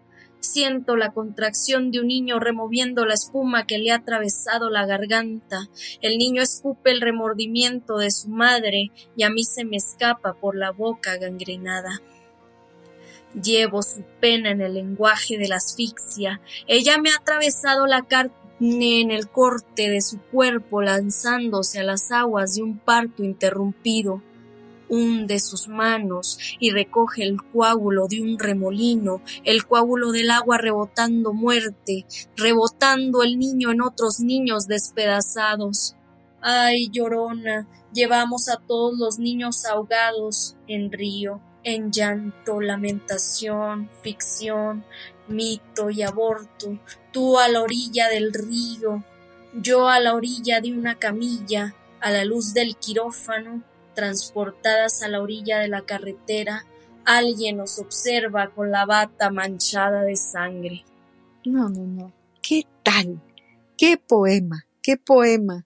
Siento 0.43 0.97
la 0.97 1.13
contracción 1.13 1.89
de 1.89 2.01
un 2.01 2.07
niño 2.07 2.37
removiendo 2.37 3.05
la 3.05 3.13
espuma 3.13 3.65
que 3.65 3.77
le 3.77 3.91
ha 3.91 3.95
atravesado 3.95 4.69
la 4.69 4.85
garganta. 4.85 5.69
El 6.01 6.17
niño 6.17 6.41
escupe 6.41 6.91
el 6.91 6.99
remordimiento 6.99 7.97
de 7.97 8.11
su 8.11 8.27
madre 8.27 8.91
y 9.15 9.23
a 9.23 9.29
mí 9.29 9.45
se 9.45 9.63
me 9.63 9.77
escapa 9.77 10.33
por 10.33 10.57
la 10.57 10.71
boca 10.71 11.15
gangrenada. 11.15 12.01
Llevo 13.41 13.81
su 13.83 14.03
pena 14.19 14.51
en 14.51 14.59
el 14.59 14.73
lenguaje 14.73 15.37
de 15.37 15.47
la 15.47 15.55
asfixia. 15.55 16.41
Ella 16.67 16.97
me 16.97 17.11
ha 17.11 17.15
atravesado 17.15 17.87
la 17.87 18.01
carne 18.01 18.33
en 18.59 19.11
el 19.11 19.29
corte 19.29 19.89
de 19.89 20.01
su 20.01 20.19
cuerpo 20.19 20.81
lanzándose 20.81 21.79
a 21.79 21.83
las 21.83 22.11
aguas 22.11 22.55
de 22.55 22.63
un 22.63 22.79
parto 22.79 23.23
interrumpido. 23.23 24.21
Hunde 24.93 25.39
sus 25.39 25.67
manos 25.67 26.37
y 26.59 26.71
recoge 26.71 27.23
el 27.23 27.41
coágulo 27.41 28.07
de 28.07 28.21
un 28.21 28.37
remolino, 28.37 29.21
el 29.43 29.65
coágulo 29.65 30.11
del 30.11 30.29
agua 30.29 30.57
rebotando 30.57 31.33
muerte, 31.33 32.05
rebotando 32.37 33.23
el 33.23 33.39
niño 33.39 33.71
en 33.71 33.81
otros 33.81 34.19
niños 34.19 34.67
despedazados. 34.67 35.95
Ay, 36.41 36.89
llorona, 36.91 37.67
llevamos 37.93 38.49
a 38.49 38.57
todos 38.57 38.97
los 38.99 39.17
niños 39.17 39.65
ahogados 39.65 40.55
en 40.67 40.91
río, 40.91 41.41
en 41.63 41.91
llanto, 41.91 42.61
lamentación, 42.61 43.89
ficción, 44.03 44.83
mito 45.27 45.89
y 45.89 46.03
aborto, 46.03 46.79
tú 47.11 47.39
a 47.39 47.47
la 47.47 47.61
orilla 47.61 48.09
del 48.09 48.33
río, 48.33 49.03
yo 49.53 49.87
a 49.87 49.99
la 49.99 50.13
orilla 50.13 50.59
de 50.59 50.73
una 50.73 50.95
camilla, 50.95 51.75
a 52.01 52.11
la 52.11 52.25
luz 52.25 52.53
del 52.53 52.75
quirófano, 52.75 53.63
transportadas 53.93 55.03
a 55.03 55.07
la 55.07 55.21
orilla 55.21 55.59
de 55.59 55.67
la 55.67 55.81
carretera, 55.85 56.65
alguien 57.05 57.57
nos 57.57 57.79
observa 57.79 58.49
con 58.51 58.71
la 58.71 58.85
bata 58.85 59.29
manchada 59.29 60.03
de 60.03 60.15
sangre. 60.15 60.83
No, 61.45 61.69
no, 61.69 61.85
no. 61.85 62.13
¿Qué 62.41 62.65
tal? 62.83 63.21
¿Qué 63.77 63.97
poema? 63.97 64.65
¿Qué 64.81 64.97
poema? 64.97 65.65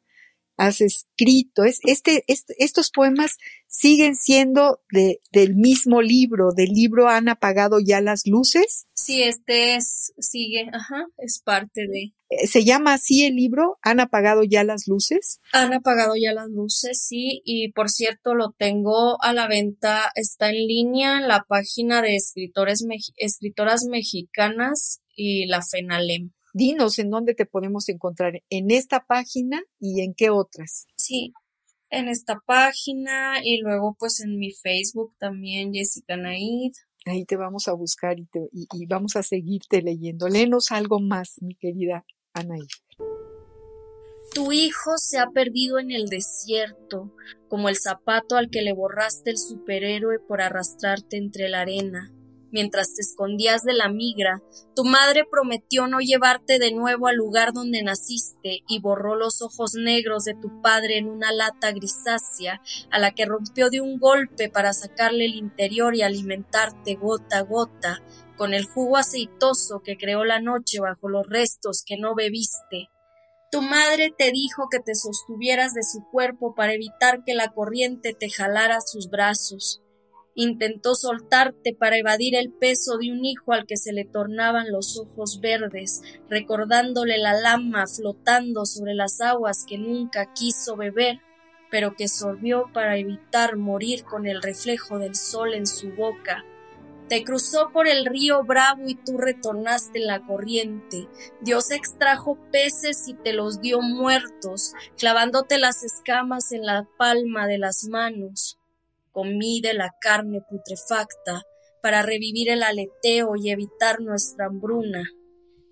has 0.58 0.82
escrito. 0.82 1.64
Es, 1.64 1.80
este, 1.84 2.24
estos 2.58 2.90
poemas 2.92 3.38
siguen 3.68 4.16
siendo 4.16 4.82
de, 4.92 5.22
del 5.32 5.56
mismo 5.56 6.02
libro, 6.02 6.52
del 6.56 6.70
libro 6.70 7.08
Han 7.08 7.30
apagado 7.30 7.80
ya 7.80 8.02
las 8.02 8.26
luces. 8.26 8.88
Sí, 8.94 9.22
este 9.22 9.76
es, 9.76 10.14
sigue, 10.18 10.70
ajá, 10.74 11.06
es 11.18 11.40
parte 11.44 11.88
de. 11.88 12.14
Eh, 12.30 12.48
¿Se 12.48 12.64
llama 12.64 12.94
así 12.94 13.26
el 13.26 13.36
libro? 13.36 13.78
¿Han 13.82 14.00
apagado 14.00 14.44
ya 14.44 14.64
las 14.64 14.88
luces? 14.88 15.40
Han 15.54 15.74
apagado 15.74 16.14
ya 16.16 16.34
las 16.34 16.50
luces, 16.50 17.06
sí, 17.08 17.42
y 17.46 17.72
por 17.72 17.90
cierto 17.90 18.34
lo 18.34 18.52
tengo 18.58 19.22
a 19.22 19.34
la 19.34 19.48
venta, 19.48 20.12
está 20.16 20.50
en 20.50 20.68
línea 20.68 21.18
en 21.18 21.28
la 21.28 21.46
página 21.48 22.02
de 22.02 22.16
escritores, 22.16 22.86
escritoras 23.18 23.86
mexicanas 23.86 25.02
y 25.16 25.46
la 25.46 25.62
FENALEM 25.62 26.32
dinos 26.54 26.98
en 26.98 27.12
dónde 27.12 27.36
te 27.36 27.46
podemos 27.46 27.88
encontrar, 27.88 28.42
en 28.50 28.72
esta 28.72 29.06
página 29.06 29.62
y 29.80 30.02
en 30.02 30.16
qué 30.16 30.32
otras. 30.32 30.88
Sí, 30.96 31.32
en 31.90 32.08
esta 32.08 32.40
página 32.46 33.40
y 33.44 33.62
luego 33.62 33.96
pues 33.98 34.22
en 34.22 34.38
mi 34.38 34.52
Facebook 34.52 35.14
también, 35.18 35.74
Jessica 35.74 36.18
Naid. 36.18 36.74
Ahí 37.06 37.26
te 37.26 37.38
vamos 37.38 37.68
a 37.68 37.74
buscar 37.74 38.20
y, 38.20 38.28
y, 38.52 38.86
vamos 38.86 39.16
a 39.16 39.24
seguirte 39.24 39.82
leyendo. 39.82 40.28
Léenos 40.28 40.72
algo 40.72 41.00
más, 41.00 41.42
mi 41.42 41.56
querida 41.56 42.06
Anaí. 42.34 42.68
Tu 44.34 44.52
hijo 44.52 44.98
se 44.98 45.18
ha 45.18 45.30
perdido 45.30 45.80
en 45.80 45.92
el 45.92 46.08
desierto, 46.08 47.14
como 47.48 47.70
el 47.70 47.78
zapato 47.78 48.36
al 48.36 48.50
que 48.50 48.62
le 48.62 48.74
borraste 48.74 49.32
el 49.32 49.38
superhéroe 49.38 50.20
por 50.20 50.42
arrastrarte 50.42 51.18
entre 51.18 51.48
la 51.48 51.62
arena. 51.62 52.12
Mientras 52.52 52.94
te 52.94 53.02
escondías 53.02 53.64
de 53.64 53.74
la 53.74 53.90
migra, 53.90 54.42
tu 54.76 54.86
madre 54.86 55.26
prometió 55.30 55.88
no 55.88 56.00
llevarte 56.00 56.60
de 56.60 56.72
nuevo 56.72 57.08
al 57.08 57.18
lugar 57.18 57.52
donde 57.54 57.84
naciste 57.84 58.64
y 58.68 58.80
borró 58.80 59.16
los 59.16 59.42
ojos 59.42 59.74
negros 59.76 60.24
de 60.24 60.34
tu 60.34 60.62
padre 60.62 60.98
en 60.98 61.10
una 61.10 61.32
lata 61.34 61.72
grisácea 61.72 62.62
a 62.90 63.00
la 63.00 63.12
que 63.12 63.26
rompió 63.26 63.70
de 63.70 63.82
un 63.82 64.00
golpe 64.00 64.50
para 64.50 64.72
sacarle 64.72 65.26
el 65.26 65.36
interior 65.36 65.94
y 65.96 66.04
alimentarte 66.04 66.96
gota 66.96 67.40
a 67.40 67.42
gota 67.42 68.02
con 68.38 68.54
el 68.54 68.66
jugo 68.66 68.98
aceitoso 68.98 69.82
que 69.84 69.98
creó 69.98 70.24
la 70.24 70.40
noche 70.40 70.80
bajo 70.80 71.10
los 71.10 71.28
restos 71.28 71.84
que 71.86 71.98
no 71.98 72.16
bebiste. 72.16 72.90
Tu 73.52 73.62
madre 73.62 74.14
te 74.18 74.32
dijo 74.32 74.68
que 74.70 74.80
te 74.80 74.94
sostuvieras 74.94 75.74
de 75.74 75.84
su 75.84 76.04
cuerpo 76.12 76.54
para 76.54 76.74
evitar 76.74 77.24
que 77.26 77.34
la 77.34 77.54
corriente 77.54 78.14
te 78.14 78.30
jalara 78.30 78.80
sus 78.82 79.10
brazos. 79.10 79.82
Intentó 80.40 80.94
soltarte 80.94 81.74
para 81.74 81.98
evadir 81.98 82.36
el 82.36 82.54
peso 82.54 83.00
de 83.00 83.12
un 83.12 83.26
hijo 83.26 83.54
al 83.54 83.66
que 83.66 83.76
se 83.76 83.92
le 83.92 84.06
tornaban 84.06 84.72
los 84.72 84.96
ojos 85.00 85.40
verdes, 85.42 86.04
recordándole 86.30 87.18
la 87.18 87.34
lama 87.34 87.88
flotando 87.88 88.68
sobre 88.68 88.94
las 88.94 89.20
aguas 89.20 89.66
que 89.68 89.80
nunca 89.80 90.32
quiso 90.34 90.76
beber, 90.76 91.22
pero 91.72 91.96
que 91.96 92.08
sorbió 92.08 92.70
para 92.72 92.98
evitar 92.98 93.58
morir 93.58 94.04
con 94.04 94.28
el 94.28 94.44
reflejo 94.44 95.00
del 95.00 95.16
sol 95.16 95.56
en 95.56 95.66
su 95.66 95.90
boca. 95.94 96.46
Te 97.10 97.24
cruzó 97.24 97.72
por 97.74 97.88
el 97.88 98.06
río 98.06 98.44
Bravo 98.44 98.84
y 98.86 98.94
tú 98.94 99.18
retornaste 99.18 99.98
en 99.98 100.06
la 100.06 100.24
corriente. 100.24 101.08
Dios 101.42 101.72
extrajo 101.72 102.38
peces 102.52 103.08
y 103.08 103.16
te 103.16 103.34
los 103.34 103.60
dio 103.60 103.82
muertos, 103.82 104.74
clavándote 105.00 105.58
las 105.58 105.84
escamas 105.84 106.52
en 106.52 106.64
la 106.64 106.88
palma 107.00 107.48
de 107.48 107.58
las 107.58 107.86
manos 107.86 108.57
comí 109.18 109.62
de 109.62 109.74
la 109.74 109.96
carne 110.00 110.42
putrefacta 110.48 111.42
para 111.82 112.04
revivir 112.04 112.52
el 112.52 112.62
aleteo 112.62 113.36
y 113.36 113.50
evitar 113.50 114.00
nuestra 114.00 114.46
hambruna. 114.46 115.10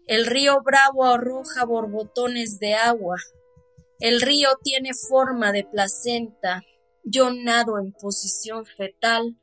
El 0.07 0.25
río 0.25 0.63
Bravo 0.63 1.05
arroja 1.05 1.63
borbotones 1.63 2.57
de 2.57 2.73
agua. 2.73 3.17
El 3.99 4.19
río 4.21 4.49
tiene 4.63 4.95
forma 4.95 5.51
de 5.51 5.63
placenta. 5.63 6.63
Yo 7.03 7.29
nado 7.29 7.77
en 7.77 7.91
posición 7.91 8.65
fetal. 8.65 9.37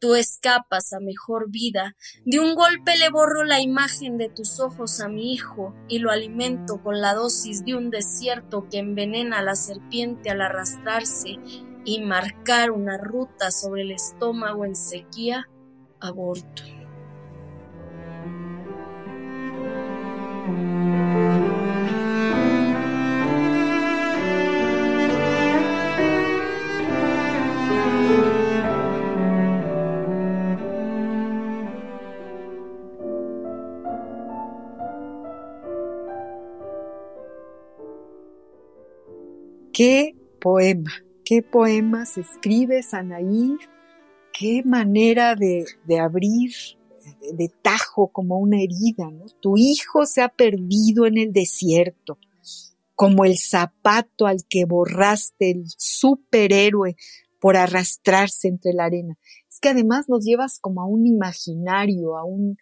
Tú 0.00 0.16
escapas 0.16 0.92
a 0.92 0.98
mejor 0.98 1.48
vida. 1.48 1.94
De 2.24 2.40
un 2.40 2.56
golpe 2.56 2.96
le 2.98 3.08
borro 3.08 3.44
la 3.44 3.60
imagen 3.60 4.18
de 4.18 4.30
tus 4.30 4.58
ojos 4.58 5.00
a 5.00 5.06
mi 5.06 5.32
hijo 5.32 5.72
y 5.86 6.00
lo 6.00 6.10
alimento 6.10 6.82
con 6.82 7.00
la 7.00 7.14
dosis 7.14 7.64
de 7.64 7.76
un 7.76 7.90
desierto 7.90 8.66
que 8.68 8.78
envenena 8.78 9.38
a 9.38 9.42
la 9.44 9.54
serpiente 9.54 10.30
al 10.30 10.40
arrastrarse 10.40 11.38
y 11.84 12.00
marcar 12.00 12.70
una 12.70 12.98
ruta 12.98 13.50
sobre 13.50 13.82
el 13.82 13.90
estómago 13.90 14.64
en 14.64 14.74
sequía, 14.74 15.48
aborto. 16.00 16.62
Qué 39.72 40.14
poema 40.40 41.04
qué 41.24 41.42
poemas 41.42 42.18
escribes, 42.18 42.94
Anaí, 42.94 43.56
qué 44.32 44.62
manera 44.64 45.34
de, 45.34 45.64
abrir 45.98 46.52
de 47.32 47.48
tajo 47.62 48.08
como 48.08 48.38
una 48.38 48.60
herida. 48.60 49.10
¿no? 49.10 49.24
Tu 49.40 49.56
hijo 49.56 50.06
se 50.06 50.22
ha 50.22 50.28
perdido 50.28 51.06
en 51.06 51.18
el 51.18 51.32
desierto, 51.32 52.18
como 52.94 53.24
el 53.24 53.38
zapato 53.38 54.26
al 54.26 54.44
que 54.48 54.64
borraste 54.66 55.50
el 55.50 55.64
superhéroe 55.66 56.96
por 57.40 57.56
arrastrarse 57.56 58.48
entre 58.48 58.72
la 58.72 58.84
arena. 58.84 59.18
Es 59.48 59.60
que 59.60 59.70
además 59.70 60.08
nos 60.08 60.24
llevas 60.24 60.58
como 60.60 60.82
a 60.82 60.86
un 60.86 61.06
imaginario, 61.06 62.16
a 62.16 62.24
un... 62.24 62.56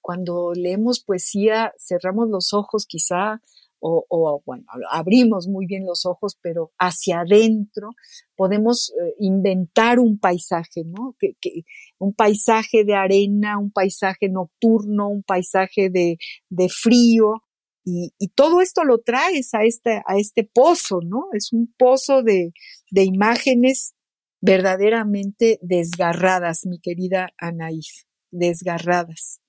Cuando 0.00 0.52
leemos 0.52 0.98
poesía, 1.00 1.72
cerramos 1.78 2.28
los 2.28 2.52
ojos 2.52 2.86
quizá 2.86 3.40
o, 3.82 4.42
bueno, 4.46 4.64
abrimos 4.90 5.48
muy 5.48 5.66
bien 5.66 5.84
los 5.84 6.06
ojos, 6.06 6.38
pero 6.40 6.72
hacia 6.78 7.20
adentro 7.20 7.90
podemos 8.36 8.90
eh, 8.90 9.14
inventar 9.18 9.98
un 9.98 10.18
paisaje, 10.18 10.84
¿no? 10.84 11.16
Un 11.98 12.14
paisaje 12.14 12.84
de 12.84 12.94
arena, 12.94 13.58
un 13.58 13.72
paisaje 13.72 14.28
nocturno, 14.28 15.08
un 15.08 15.22
paisaje 15.22 15.90
de, 15.90 16.16
frío, 16.68 17.42
y, 17.84 18.12
todo 18.36 18.60
esto 18.60 18.84
lo 18.84 18.98
traes 18.98 19.54
a 19.54 19.64
este, 19.64 20.02
a 20.06 20.16
este 20.16 20.44
pozo, 20.44 21.00
¿no? 21.02 21.26
Es 21.32 21.52
un 21.52 21.74
pozo 21.76 22.22
de, 22.22 22.52
de 22.90 23.04
imágenes 23.04 23.94
verdaderamente 24.40 25.58
desgarradas, 25.62 26.66
mi 26.66 26.78
querida 26.78 27.30
Anaís, 27.38 28.06
desgarradas. 28.30 29.41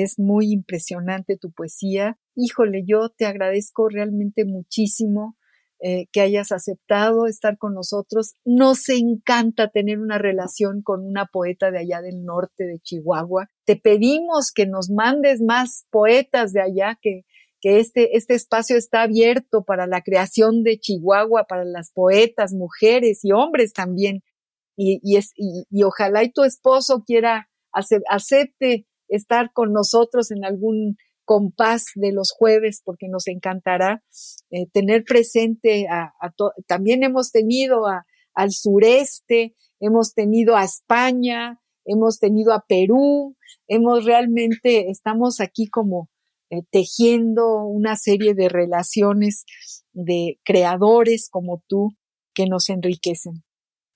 Es 0.00 0.18
muy 0.18 0.52
impresionante 0.52 1.36
tu 1.36 1.52
poesía 1.52 2.18
híjole, 2.34 2.84
yo 2.86 3.10
te 3.10 3.26
agradezco 3.26 3.88
realmente 3.88 4.44
muchísimo 4.44 5.36
eh, 5.80 6.06
que 6.12 6.20
hayas 6.20 6.52
aceptado 6.52 7.26
estar 7.26 7.58
con 7.58 7.74
nosotros. 7.74 8.34
Nos 8.44 8.88
encanta 8.88 9.68
tener 9.68 9.98
una 9.98 10.18
relación 10.18 10.82
con 10.82 11.04
una 11.04 11.26
poeta 11.26 11.70
de 11.70 11.80
allá 11.80 12.00
del 12.00 12.24
norte 12.24 12.64
de 12.64 12.78
Chihuahua. 12.78 13.48
Te 13.64 13.76
pedimos 13.76 14.52
que 14.52 14.66
nos 14.66 14.90
mandes 14.90 15.40
más 15.40 15.86
poetas 15.90 16.52
de 16.52 16.62
allá, 16.62 16.98
que, 17.00 17.22
que 17.60 17.80
este, 17.80 18.16
este 18.16 18.34
espacio 18.34 18.76
está 18.76 19.02
abierto 19.02 19.64
para 19.64 19.86
la 19.86 20.02
creación 20.02 20.62
de 20.62 20.78
Chihuahua, 20.78 21.46
para 21.48 21.64
las 21.64 21.90
poetas, 21.90 22.52
mujeres 22.52 23.24
y 23.24 23.32
hombres 23.32 23.72
también. 23.72 24.22
Y, 24.76 25.00
y, 25.02 25.16
es, 25.16 25.32
y, 25.36 25.64
y 25.68 25.82
ojalá 25.82 26.22
y 26.22 26.30
tu 26.30 26.44
esposo 26.44 27.02
quiera, 27.04 27.50
acepte 27.72 28.86
estar 29.12 29.52
con 29.52 29.72
nosotros 29.72 30.30
en 30.30 30.44
algún 30.44 30.96
compás 31.24 31.86
de 31.94 32.12
los 32.12 32.32
jueves, 32.36 32.82
porque 32.84 33.08
nos 33.08 33.28
encantará 33.28 34.02
eh, 34.50 34.66
tener 34.72 35.04
presente 35.04 35.86
a, 35.88 36.12
también 36.66 37.04
hemos 37.04 37.30
tenido 37.30 37.84
al 38.34 38.50
sureste, 38.50 39.54
hemos 39.80 40.14
tenido 40.14 40.56
a 40.56 40.64
España, 40.64 41.60
hemos 41.84 42.18
tenido 42.18 42.52
a 42.52 42.64
Perú, 42.66 43.36
hemos 43.66 44.04
realmente, 44.04 44.90
estamos 44.90 45.40
aquí 45.40 45.68
como 45.68 46.08
eh, 46.50 46.62
tejiendo 46.70 47.64
una 47.64 47.96
serie 47.96 48.34
de 48.34 48.48
relaciones 48.48 49.44
de 49.92 50.38
creadores 50.44 51.28
como 51.30 51.62
tú 51.66 51.90
que 52.34 52.46
nos 52.46 52.68
enriquecen. 52.68 53.44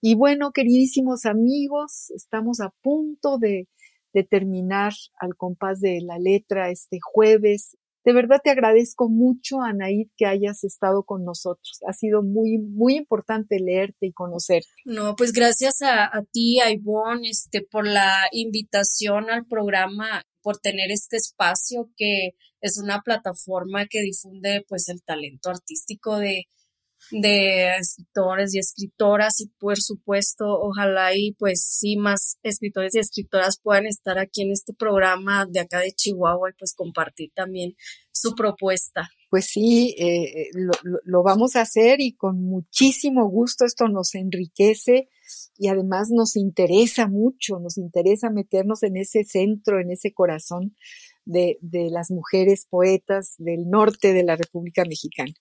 Y 0.00 0.14
bueno, 0.14 0.52
queridísimos 0.52 1.24
amigos, 1.24 2.10
estamos 2.14 2.60
a 2.60 2.72
punto 2.82 3.38
de, 3.38 3.68
terminar 4.24 4.92
al 5.18 5.36
compás 5.36 5.80
de 5.80 6.00
la 6.00 6.18
letra 6.18 6.70
este 6.70 6.98
jueves 7.02 7.76
de 8.06 8.12
verdad 8.12 8.40
te 8.42 8.50
agradezco 8.50 9.08
mucho, 9.08 9.60
Anaid, 9.60 10.10
que 10.16 10.26
hayas 10.26 10.62
estado 10.62 11.02
con 11.02 11.24
nosotros. 11.24 11.80
Ha 11.88 11.92
sido 11.92 12.22
muy, 12.22 12.56
muy 12.56 12.94
importante 12.94 13.58
leerte 13.58 14.06
y 14.06 14.12
conocerte. 14.12 14.68
No, 14.84 15.16
pues 15.16 15.32
gracias 15.32 15.82
a, 15.82 16.22
ti, 16.30 16.60
a 16.60 16.70
Ivonne, 16.70 17.28
este, 17.28 17.62
por 17.62 17.84
la 17.84 18.28
invitación 18.30 19.28
al 19.28 19.44
programa, 19.44 20.22
por 20.40 20.58
tener 20.58 20.92
este 20.92 21.16
espacio 21.16 21.90
que 21.96 22.36
es 22.60 22.78
una 22.78 23.00
plataforma 23.00 23.86
que 23.90 24.02
difunde 24.02 24.64
pues 24.68 24.88
el 24.88 25.02
talento 25.02 25.50
artístico 25.50 26.16
de, 26.18 26.44
de 27.10 27.76
escritores 27.76 28.54
y 28.54 28.58
escritoras 28.58 29.40
y 29.40 29.48
por 29.58 29.76
supuesto 29.80 30.44
ojalá 30.46 31.14
y 31.14 31.32
pues 31.38 31.62
sí 31.62 31.96
más 31.96 32.38
escritores 32.42 32.94
y 32.94 32.98
escritoras 32.98 33.58
puedan 33.62 33.86
estar 33.86 34.18
aquí 34.18 34.42
en 34.42 34.52
este 34.52 34.72
programa 34.74 35.46
de 35.48 35.60
acá 35.60 35.80
de 35.80 35.92
Chihuahua 35.92 36.50
y 36.50 36.54
pues 36.58 36.74
compartir 36.74 37.30
también 37.34 37.74
su 38.12 38.34
propuesta. 38.34 39.08
Pues 39.28 39.46
sí, 39.46 39.94
eh, 39.98 40.42
eh, 40.42 40.48
lo, 40.54 40.72
lo, 41.04 41.22
vamos 41.22 41.56
a 41.56 41.62
hacer 41.62 42.00
y 42.00 42.14
con 42.14 42.42
muchísimo 42.42 43.28
gusto 43.28 43.64
esto 43.64 43.88
nos 43.88 44.14
enriquece 44.14 45.08
y 45.58 45.68
además 45.68 46.08
nos 46.10 46.36
interesa 46.36 47.08
mucho, 47.08 47.58
nos 47.58 47.76
interesa 47.76 48.30
meternos 48.30 48.82
en 48.82 48.96
ese 48.96 49.24
centro, 49.24 49.80
en 49.80 49.90
ese 49.90 50.12
corazón 50.12 50.76
de, 51.24 51.58
de 51.60 51.90
las 51.90 52.10
mujeres 52.10 52.66
poetas 52.70 53.34
del 53.38 53.68
norte 53.68 54.12
de 54.12 54.22
la 54.22 54.36
República 54.36 54.84
Mexicana. 54.84 55.32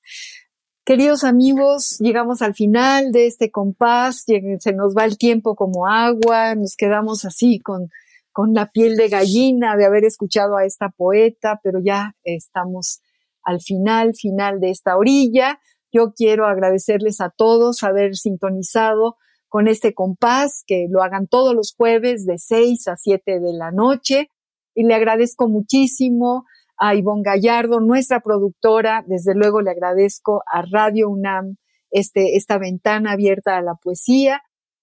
Queridos 0.88 1.24
amigos, 1.24 1.98
llegamos 1.98 2.44
al 2.44 2.54
final 2.54 3.12
de 3.12 3.26
este 3.26 3.50
compás, 3.50 4.24
se 4.60 4.72
nos 4.74 4.96
va 4.96 5.06
el 5.06 5.18
tiempo 5.18 5.56
como 5.56 5.88
agua, 5.88 6.54
nos 6.54 6.76
quedamos 6.76 7.26
así 7.26 7.60
con, 7.60 7.90
con 8.32 8.54
la 8.54 8.70
piel 8.70 8.96
de 8.96 9.10
gallina 9.10 9.76
de 9.78 9.86
haber 9.86 10.06
escuchado 10.06 10.58
a 10.58 10.64
esta 10.64 10.90
poeta, 10.90 11.60
pero 11.64 11.80
ya 11.84 12.16
estamos 12.24 13.02
al 13.42 13.62
final, 13.62 14.14
final 14.14 14.60
de 14.60 14.70
esta 14.70 14.96
orilla. 14.96 15.60
Yo 15.92 16.14
quiero 16.16 16.46
agradecerles 16.46 17.20
a 17.20 17.32
todos 17.32 17.82
haber 17.82 18.16
sintonizado 18.16 19.18
con 19.48 19.68
este 19.68 19.96
compás, 19.96 20.64
que 20.68 20.86
lo 20.88 21.02
hagan 21.02 21.26
todos 21.26 21.56
los 21.56 21.74
jueves 21.76 22.28
de 22.28 22.38
6 22.38 22.90
a 22.90 22.96
7 22.96 23.40
de 23.40 23.54
la 23.54 23.72
noche. 23.72 24.30
Y 24.76 24.84
le 24.84 24.94
agradezco 24.94 25.48
muchísimo 25.48 26.46
a 26.78 26.96
Ivonne 26.96 27.24
Gallardo, 27.24 27.80
nuestra 27.80 28.22
productora. 28.22 29.04
Desde 29.08 29.34
luego 29.36 29.62
le 29.62 29.72
agradezco 29.72 30.44
a 30.52 30.64
Radio 30.70 31.10
UNAM 31.10 31.58
este, 31.92 32.36
esta 32.36 32.58
ventana 32.58 33.14
abierta 33.14 33.58
a 33.58 33.62
la 33.62 33.76
poesía. 33.76 34.42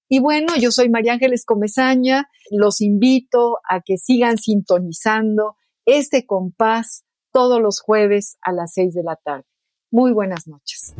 Y 0.08 0.20
bueno, 0.20 0.54
yo 0.58 0.70
soy 0.70 0.88
María 0.90 1.14
Ángeles 1.14 1.44
Comezaña. 1.44 2.28
Los 2.50 2.80
invito 2.80 3.58
a 3.68 3.80
que 3.80 3.96
sigan 3.96 4.38
sintonizando 4.38 5.56
este 5.86 6.26
compás 6.26 7.04
todos 7.32 7.60
los 7.60 7.80
jueves 7.80 8.36
a 8.42 8.52
las 8.52 8.74
seis 8.74 8.94
de 8.94 9.02
la 9.02 9.16
tarde. 9.16 9.44
Muy 9.90 10.12
buenas 10.12 10.46
noches. 10.46 10.94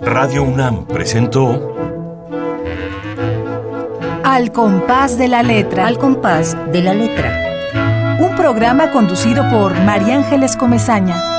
Radio 0.00 0.42
UNAM 0.42 0.86
presentó 0.86 1.74
Al 4.24 4.52
compás 4.52 5.18
de 5.18 5.28
la 5.28 5.42
letra. 5.42 5.86
Al 5.86 5.98
compás 5.98 6.56
de 6.72 6.82
la 6.82 6.94
letra 6.94 7.45
programa 8.46 8.92
conducido 8.92 9.42
por 9.50 9.74
María 9.80 10.14
Ángeles 10.14 10.56
Comezaña. 10.56 11.35